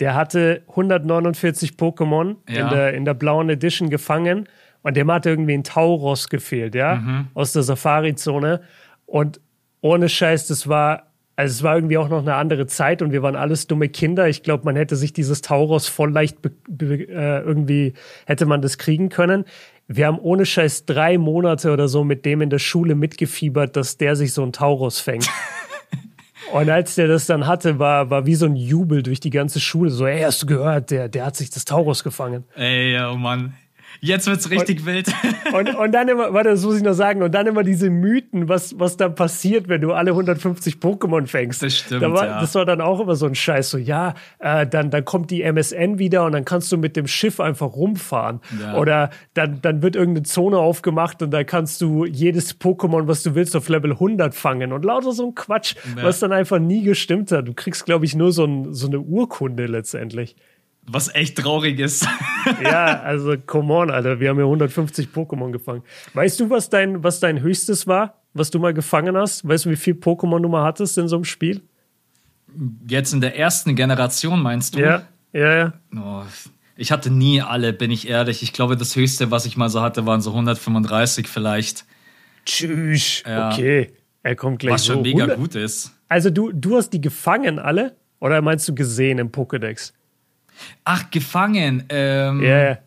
der 0.00 0.14
hatte 0.14 0.62
149 0.68 1.72
Pokémon 1.72 2.36
ja. 2.48 2.64
in, 2.64 2.68
der, 2.68 2.94
in 2.94 3.04
der 3.04 3.14
blauen 3.14 3.48
Edition 3.48 3.90
gefangen 3.90 4.48
und 4.82 4.96
dem 4.96 5.10
hat 5.10 5.26
irgendwie 5.26 5.54
ein 5.54 5.64
Tauros 5.64 6.28
gefehlt, 6.28 6.74
ja, 6.74 6.96
mhm. 6.96 7.26
aus 7.34 7.52
der 7.52 7.62
Safari-Zone. 7.62 8.60
Und 9.06 9.40
ohne 9.80 10.08
Scheiß, 10.08 10.48
das 10.48 10.68
war 10.68 11.04
also 11.38 11.52
es 11.52 11.62
war 11.62 11.74
irgendwie 11.74 11.98
auch 11.98 12.08
noch 12.08 12.22
eine 12.22 12.34
andere 12.34 12.66
Zeit 12.66 13.02
und 13.02 13.12
wir 13.12 13.22
waren 13.22 13.36
alles 13.36 13.66
dumme 13.66 13.90
Kinder. 13.90 14.26
Ich 14.26 14.42
glaube, 14.42 14.64
man 14.64 14.74
hätte 14.74 14.96
sich 14.96 15.12
dieses 15.12 15.42
Tauros 15.42 15.86
voll 15.86 16.10
leicht 16.10 16.38
äh, 16.46 17.40
irgendwie 17.40 17.92
hätte 18.24 18.46
man 18.46 18.62
das 18.62 18.78
kriegen 18.78 19.10
können 19.10 19.44
wir 19.88 20.06
haben 20.06 20.18
ohne 20.18 20.46
Scheiß 20.46 20.86
drei 20.86 21.18
Monate 21.18 21.72
oder 21.72 21.88
so 21.88 22.04
mit 22.04 22.24
dem 22.24 22.40
in 22.40 22.50
der 22.50 22.58
Schule 22.58 22.94
mitgefiebert, 22.94 23.76
dass 23.76 23.96
der 23.96 24.16
sich 24.16 24.32
so 24.32 24.42
ein 24.42 24.52
Taurus 24.52 25.00
fängt. 25.00 25.28
Und 26.52 26.70
als 26.70 26.94
der 26.94 27.08
das 27.08 27.26
dann 27.26 27.46
hatte, 27.46 27.78
war, 27.78 28.10
war 28.10 28.26
wie 28.26 28.34
so 28.34 28.46
ein 28.46 28.56
Jubel 28.56 29.02
durch 29.02 29.20
die 29.20 29.30
ganze 29.30 29.60
Schule. 29.60 29.90
So, 29.90 30.06
ey, 30.06 30.22
hast 30.22 30.42
du 30.42 30.46
gehört, 30.46 30.90
der, 30.90 31.08
der 31.08 31.26
hat 31.26 31.36
sich 31.36 31.50
das 31.50 31.64
Taurus 31.64 32.04
gefangen. 32.04 32.44
Ey, 32.54 32.98
oh 33.00 33.16
Mann. 33.16 33.54
Jetzt 34.00 34.26
wird's 34.26 34.50
richtig 34.50 34.80
und, 34.80 34.86
wild. 34.86 35.06
Und, 35.52 35.74
und 35.74 35.92
dann 35.92 36.08
immer, 36.08 36.32
warte, 36.34 36.50
das 36.50 36.64
muss 36.64 36.76
ich 36.76 36.82
noch 36.82 36.92
sagen, 36.92 37.22
und 37.22 37.32
dann 37.34 37.46
immer 37.46 37.62
diese 37.62 37.88
Mythen, 37.88 38.48
was, 38.48 38.78
was 38.78 38.96
dann 38.96 39.14
passiert, 39.14 39.68
wenn 39.68 39.80
du 39.80 39.92
alle 39.92 40.10
150 40.10 40.76
Pokémon 40.76 41.26
fängst. 41.26 41.62
Das 41.62 41.76
stimmt, 41.78 42.02
da 42.02 42.12
war, 42.12 42.26
ja. 42.26 42.40
Das 42.40 42.54
war 42.56 42.64
dann 42.64 42.80
auch 42.80 43.00
immer 43.00 43.14
so 43.14 43.26
ein 43.26 43.34
Scheiß, 43.34 43.70
so, 43.70 43.78
ja, 43.78 44.14
äh, 44.38 44.66
dann, 44.66 44.90
dann 44.90 45.04
kommt 45.04 45.30
die 45.30 45.42
MSN 45.42 45.98
wieder 45.98 46.24
und 46.24 46.32
dann 46.32 46.44
kannst 46.44 46.70
du 46.72 46.76
mit 46.78 46.96
dem 46.96 47.06
Schiff 47.06 47.38
einfach 47.40 47.74
rumfahren. 47.74 48.40
Ja. 48.60 48.76
Oder 48.76 49.10
dann, 49.34 49.60
dann 49.62 49.82
wird 49.82 49.96
irgendeine 49.96 50.24
Zone 50.24 50.58
aufgemacht 50.58 51.22
und 51.22 51.30
da 51.30 51.44
kannst 51.44 51.80
du 51.80 52.04
jedes 52.04 52.60
Pokémon, 52.60 53.06
was 53.06 53.22
du 53.22 53.34
willst, 53.34 53.54
auf 53.56 53.68
Level 53.68 53.92
100 53.92 54.34
fangen. 54.34 54.72
Und 54.72 54.84
lauter 54.84 55.12
so 55.12 55.26
ein 55.28 55.34
Quatsch, 55.34 55.76
Ja. 55.96 56.02
was 56.02 56.20
dann 56.20 56.32
einfach 56.32 56.58
nie 56.58 56.82
gestimmt 56.82 57.30
hat. 57.32 57.46
Du 57.48 57.54
kriegst, 57.54 57.86
glaube 57.86 58.04
ich, 58.04 58.14
nur 58.14 58.32
so, 58.32 58.44
ein, 58.44 58.74
so 58.74 58.88
eine 58.88 59.00
Urkunde 59.00 59.66
letztendlich. 59.66 60.36
Was 60.88 61.12
echt 61.14 61.38
traurig 61.38 61.78
ist. 61.78 62.06
Ja, 62.62 63.00
also 63.00 63.34
come 63.44 63.74
on, 63.74 63.90
Alter. 63.90 64.20
Wir 64.20 64.28
haben 64.28 64.38
ja 64.38 64.44
150 64.44 65.08
Pokémon 65.08 65.50
gefangen. 65.50 65.82
Weißt 66.14 66.38
du, 66.38 66.48
was 66.48 66.70
dein, 66.70 67.02
was 67.02 67.18
dein 67.18 67.40
höchstes 67.40 67.88
war, 67.88 68.22
was 68.34 68.52
du 68.52 68.60
mal 68.60 68.72
gefangen 68.72 69.16
hast? 69.16 69.46
Weißt 69.46 69.64
du, 69.64 69.70
wie 69.70 69.76
viel 69.76 69.94
Pokémon 69.94 70.40
du 70.40 70.48
mal 70.48 70.62
hattest 70.62 70.96
in 70.96 71.08
so 71.08 71.16
einem 71.16 71.24
Spiel? 71.24 71.62
Jetzt 72.88 73.12
in 73.12 73.20
der 73.20 73.36
ersten 73.36 73.74
Generation, 73.74 74.40
meinst 74.40 74.76
du? 74.76 74.80
Ja, 74.80 75.02
ja, 75.32 75.56
ja. 75.56 75.72
Oh, 75.96 76.22
ich 76.76 76.92
hatte 76.92 77.10
nie 77.10 77.42
alle, 77.42 77.72
bin 77.72 77.90
ich 77.90 78.08
ehrlich. 78.08 78.44
Ich 78.44 78.52
glaube, 78.52 78.76
das 78.76 78.94
höchste, 78.94 79.32
was 79.32 79.44
ich 79.44 79.56
mal 79.56 79.68
so 79.70 79.82
hatte, 79.82 80.06
waren 80.06 80.20
so 80.20 80.30
135 80.30 81.26
vielleicht. 81.26 81.84
Tschüss. 82.44 83.24
Ja. 83.26 83.50
Okay. 83.50 83.92
Er 84.22 84.36
kommt 84.36 84.60
gleich 84.60 84.74
Was 84.74 84.86
schon 84.86 84.96
so. 84.96 85.02
mega 85.02 85.24
100 85.24 85.36
gut 85.38 85.54
ist. 85.56 85.92
Also 86.08 86.30
du, 86.30 86.52
du 86.52 86.76
hast 86.76 86.90
die 86.90 87.00
gefangen 87.00 87.58
alle? 87.58 87.96
Oder 88.20 88.40
meinst 88.40 88.68
du 88.68 88.74
gesehen 88.74 89.18
im 89.18 89.30
Pokédex? 89.30 89.92
Ach, 90.84 91.10
gefangen. 91.10 91.84
Ähm, 91.88 92.42
Ja, 92.42 92.62
ja. 92.70 92.78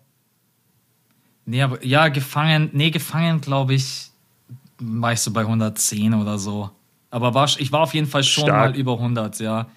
Nee, 1.46 1.62
aber 1.64 1.84
ja, 1.84 2.10
gefangen. 2.10 2.70
Nee, 2.74 2.92
gefangen, 2.92 3.42
glaube 3.42 3.74
ich, 3.74 4.12
war 4.78 5.14
ich 5.14 5.20
so 5.20 5.32
bei 5.32 5.42
110 5.42 6.14
oder 6.14 6.38
so. 6.38 6.70
Aber 7.10 7.34
war, 7.34 7.50
ich 7.58 7.72
war 7.72 7.82
auf 7.82 7.94
jeden 7.96 8.06
Fall 8.08 8.24
schon 8.24 8.46
Stark. 8.46 8.72
mal 8.72 8.78
über 8.80 8.94
100, 8.94 9.40
ja. 9.40 9.68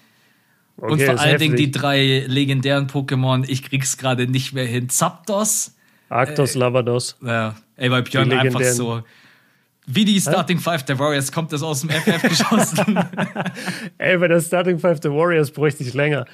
Okay, 0.77 0.91
Und 0.91 1.01
vor 1.01 1.19
allen 1.19 1.39
Dingen 1.39 1.55
die 1.55 1.71
drei 1.71 2.25
legendären 2.27 2.87
Pokémon, 2.87 3.43
ich 3.47 3.63
krieg's 3.63 3.97
gerade 3.97 4.27
nicht 4.27 4.53
mehr 4.53 4.65
hin. 4.65 4.89
Zapdos, 4.89 5.75
Arctos, 6.09 6.55
Lavados. 6.55 7.15
ja, 7.21 7.55
ey, 7.75 7.89
bei 7.89 8.01
Björn 8.01 8.31
einfach 8.31 8.61
so. 8.63 9.01
Wie 9.85 10.05
die 10.05 10.19
Starting 10.21 10.59
Five 10.59 10.83
der 10.83 10.97
Warriors 10.97 11.31
kommt 11.31 11.51
das 11.51 11.61
aus 11.61 11.81
dem 11.81 11.89
FF 11.89 12.21
geschossen. 12.29 12.97
Ey, 13.97 14.17
bei 14.17 14.27
der 14.27 14.39
Starting 14.41 14.79
Five 14.79 14.99
der 15.01 15.11
Warriors 15.11 15.51
bräuchte 15.51 15.83
ich 15.83 15.93
länger. 15.93 16.25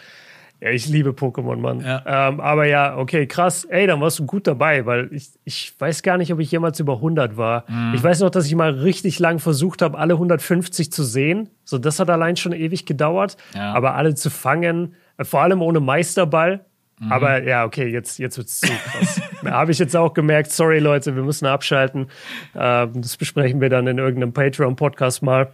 Ja, 0.62 0.72
ich 0.72 0.90
liebe 0.90 1.12
Pokémon, 1.12 1.56
Mann. 1.56 1.80
Ja. 1.80 2.04
Ähm, 2.06 2.42
aber 2.42 2.66
ja, 2.66 2.98
okay, 2.98 3.28
krass. 3.28 3.64
Ey, 3.64 3.88
dann 3.88 4.02
warst 4.02 4.20
du 4.20 4.26
gut 4.26 4.46
dabei, 4.46 4.86
weil 4.86 5.08
ich, 5.14 5.30
ich 5.46 5.74
weiß 5.80 6.04
gar 6.04 6.18
nicht, 6.18 6.34
ob 6.34 6.40
ich 6.40 6.52
jemals 6.52 6.80
über 6.82 6.96
100 6.96 7.38
war. 7.38 7.64
Mhm. 7.70 7.94
Ich 7.96 8.04
weiß 8.04 8.20
noch, 8.20 8.30
dass 8.30 8.46
ich 8.46 8.56
mal 8.56 8.72
richtig 8.72 9.20
lang 9.20 9.40
versucht 9.40 9.82
habe, 9.82 9.98
alle 9.98 10.16
150 10.16 10.92
zu 10.92 11.04
sehen. 11.04 11.50
So, 11.64 11.78
das 11.78 12.00
hat 12.00 12.10
allein 12.10 12.36
schon 12.36 12.52
ewig 12.52 12.86
gedauert. 12.86 13.38
Ja. 13.56 13.74
Aber 13.74 13.96
alle 13.96 14.16
zu 14.16 14.30
fangen, 14.30 14.96
äh, 15.18 15.24
vor 15.24 15.42
allem 15.42 15.62
ohne 15.62 15.80
Meisterball. 15.80 16.66
Mhm. 17.00 17.12
Aber 17.12 17.42
ja, 17.44 17.64
okay, 17.64 17.88
jetzt, 17.88 18.20
jetzt 18.20 18.38
wird's 18.38 18.60
zu 18.60 18.68
krass. 18.68 19.22
Habe 19.46 19.72
ich 19.72 19.80
jetzt 19.80 19.96
auch 19.96 20.14
gemerkt, 20.14 20.52
sorry 20.52 20.80
Leute, 20.80 21.16
wir 21.16 21.24
müssen 21.24 21.46
abschalten. 21.46 22.08
Ähm, 22.54 23.02
das 23.02 23.16
besprechen 23.16 23.62
wir 23.62 23.70
dann 23.70 23.88
in 23.88 23.98
irgendeinem 23.98 24.34
Patreon-Podcast 24.34 25.24
mal. 25.24 25.54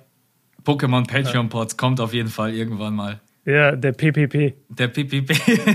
Pokémon 0.64 1.08
Patreon 1.08 1.48
Pods 1.50 1.78
kommt 1.78 2.02
auf 2.02 2.12
jeden 2.12 2.30
Fall 2.30 2.56
irgendwann 2.56 2.96
mal. 2.96 3.20
Ja, 3.46 3.76
der 3.76 3.92
PPP, 3.92 4.54
Der 4.70 4.88
PPP. 4.88 5.28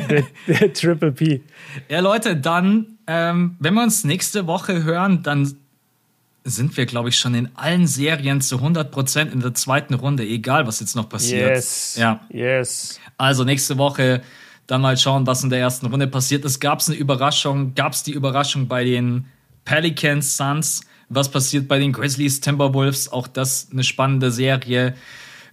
der, 0.09 0.25
der 0.49 0.73
Triple 0.73 1.13
P. 1.13 1.41
Ja, 1.89 2.01
Leute, 2.01 2.37
dann, 2.37 2.99
ähm, 3.07 3.57
wenn 3.61 3.75
wir 3.75 3.83
uns 3.85 4.03
nächste 4.05 4.47
Woche 4.49 4.83
hören, 4.83 5.23
dann 5.23 5.55
sind 6.43 6.77
wir, 6.77 6.87
glaube 6.87 7.11
ich, 7.11 7.19
schon 7.19 7.35
in 7.35 7.49
allen 7.55 7.87
Serien 7.87 8.41
zu 8.41 8.57
100% 8.57 9.31
in 9.31 9.41
der 9.41 9.55
zweiten 9.55 9.95
Runde, 9.95 10.25
egal 10.25 10.67
was 10.67 10.81
jetzt 10.81 10.97
noch 10.97 11.09
passiert. 11.09 11.51
Yes. 11.51 11.97
Ja. 11.97 12.21
Yes. 12.31 12.99
Also 13.19 13.45
nächste 13.45 13.79
Woche 13.79 14.23
dann 14.67 14.81
mal 14.81 14.97
schauen, 14.97 15.27
was 15.27 15.45
in 15.45 15.51
der 15.51 15.61
ersten 15.61 15.87
Runde 15.87 16.07
passiert 16.07 16.45
ist. 16.45 16.59
Gab 16.61 16.81
es 16.81 16.89
eine 16.89 16.97
Überraschung? 16.99 17.75
Gab 17.75 17.93
es 17.93 18.03
die 18.03 18.13
Überraschung 18.13 18.69
bei 18.69 18.85
den 18.85 19.27
Pelicans 19.65 20.37
Suns? 20.37 20.81
Was 21.09 21.31
passiert 21.31 21.69
bei 21.69 21.79
den 21.79 21.93
Grizzlies 21.93 22.41
Timberwolves? 22.41 23.13
Auch 23.13 23.27
das 23.29 23.69
eine 23.71 23.85
spannende 23.85 24.31
Serie. 24.31 24.95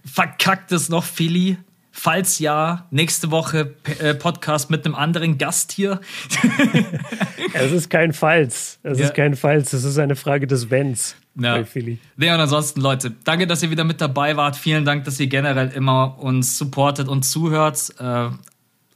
Verkackt 0.04 0.72
es 0.72 0.88
noch 0.88 1.04
Philly? 1.04 1.58
Falls 2.00 2.38
ja, 2.38 2.86
nächste 2.90 3.32
Woche 3.32 3.64
P- 3.64 3.92
äh, 4.10 4.14
Podcast 4.14 4.70
mit 4.70 4.84
einem 4.86 4.94
anderen 4.94 5.36
Gast 5.36 5.72
hier. 5.72 6.00
Es 7.54 7.72
ist 7.72 7.90
kein 7.90 8.12
Falls. 8.12 8.78
Es 8.82 8.98
Ja. 8.98 9.06
ist 9.06 9.14
kein 9.14 9.34
Falls. 9.34 9.72
Es 9.72 9.82
ist 9.84 9.98
eine 9.98 10.14
Frage 10.16 10.46
des 10.46 10.70
Wenns 10.70 11.16
Ja. 11.34 11.56
bei 11.56 11.64
Philly. 11.64 11.98
Nee, 12.16 12.30
und 12.30 12.38
ansonsten, 12.40 12.80
Leute, 12.80 13.12
danke, 13.24 13.46
dass 13.46 13.62
ihr 13.62 13.70
wieder 13.70 13.84
mit 13.84 14.00
dabei 14.00 14.36
wart. 14.36 14.56
Vielen 14.56 14.84
Dank, 14.84 15.04
dass 15.04 15.18
ihr 15.18 15.26
generell 15.26 15.68
immer 15.68 16.18
uns 16.18 16.56
supportet 16.58 17.08
und 17.08 17.22
zuhört. 17.24 17.92
Äh, 17.98 18.28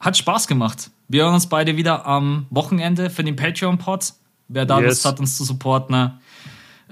hat 0.01 0.17
Spaß 0.17 0.47
gemacht. 0.47 0.91
Wir 1.09 1.25
hören 1.25 1.35
uns 1.35 1.49
beide 1.49 1.77
wieder 1.77 2.07
am 2.07 2.47
Wochenende 2.51 3.11
für 3.11 3.25
den 3.25 3.37
Patreon-Pod. 3.37 4.13
Wer 4.49 4.67
da 4.67 4.79
Yes. 4.81 4.89
Lust 4.89 5.05
hat, 5.07 5.19
uns 5.21 5.37
zu 5.37 5.45
supporten, 5.45 5.95
ne? 5.97 6.19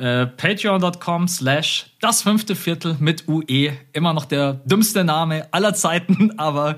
Äh, 0.01 0.27
patreon.com 0.27 1.29
slash 1.29 1.87
das 2.01 2.23
fünfte 2.23 2.55
Viertel 2.57 2.97
mit 2.99 3.29
UE. 3.29 3.73
Immer 3.93 4.13
noch 4.15 4.25
der 4.25 4.55
dümmste 4.65 5.05
Name 5.05 5.47
aller 5.53 5.75
Zeiten, 5.75 6.33
aber 6.39 6.77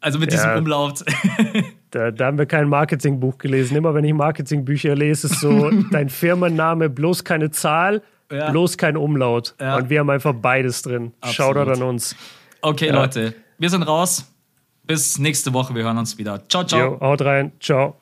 also 0.00 0.18
mit 0.18 0.32
diesem 0.32 0.50
Ja. 0.50 0.58
Umlaut. 0.58 1.04
Da, 1.94 2.10
da 2.10 2.24
haben 2.24 2.38
wir 2.38 2.46
kein 2.46 2.70
Marketingbuch 2.70 3.36
gelesen. 3.36 3.76
Immer 3.76 3.92
wenn 3.94 4.02
ich 4.04 4.14
Marketingbücher 4.14 4.94
lese, 4.94 5.26
ist 5.26 5.40
so 5.40 5.70
dein 5.90 6.08
Firmenname 6.08 6.88
bloß 6.88 7.22
keine 7.22 7.50
Zahl, 7.50 8.00
Ja. 8.30 8.50
bloß 8.50 8.78
kein 8.78 8.96
Umlaut. 8.96 9.54
Ja. 9.60 9.76
Und 9.76 9.90
wir 9.90 10.00
haben 10.00 10.08
einfach 10.08 10.32
beides 10.32 10.80
drin. 10.80 11.12
Absolut. 11.20 11.54
Shoutout 11.56 11.70
an 11.72 11.82
uns. 11.82 12.16
Okay. 12.62 12.88
Leute, 12.88 13.34
wir 13.58 13.68
sind 13.68 13.82
raus. 13.82 14.26
Bis 14.84 15.18
nächste 15.18 15.52
Woche. 15.52 15.74
Wir 15.74 15.82
hören 15.84 15.98
uns 15.98 16.16
wieder. 16.16 16.42
Ciao, 16.48 16.64
ciao. 16.64 16.92
Jo, 16.94 17.00
haut 17.00 17.20
rein. 17.20 17.52
Ciao. 17.60 18.01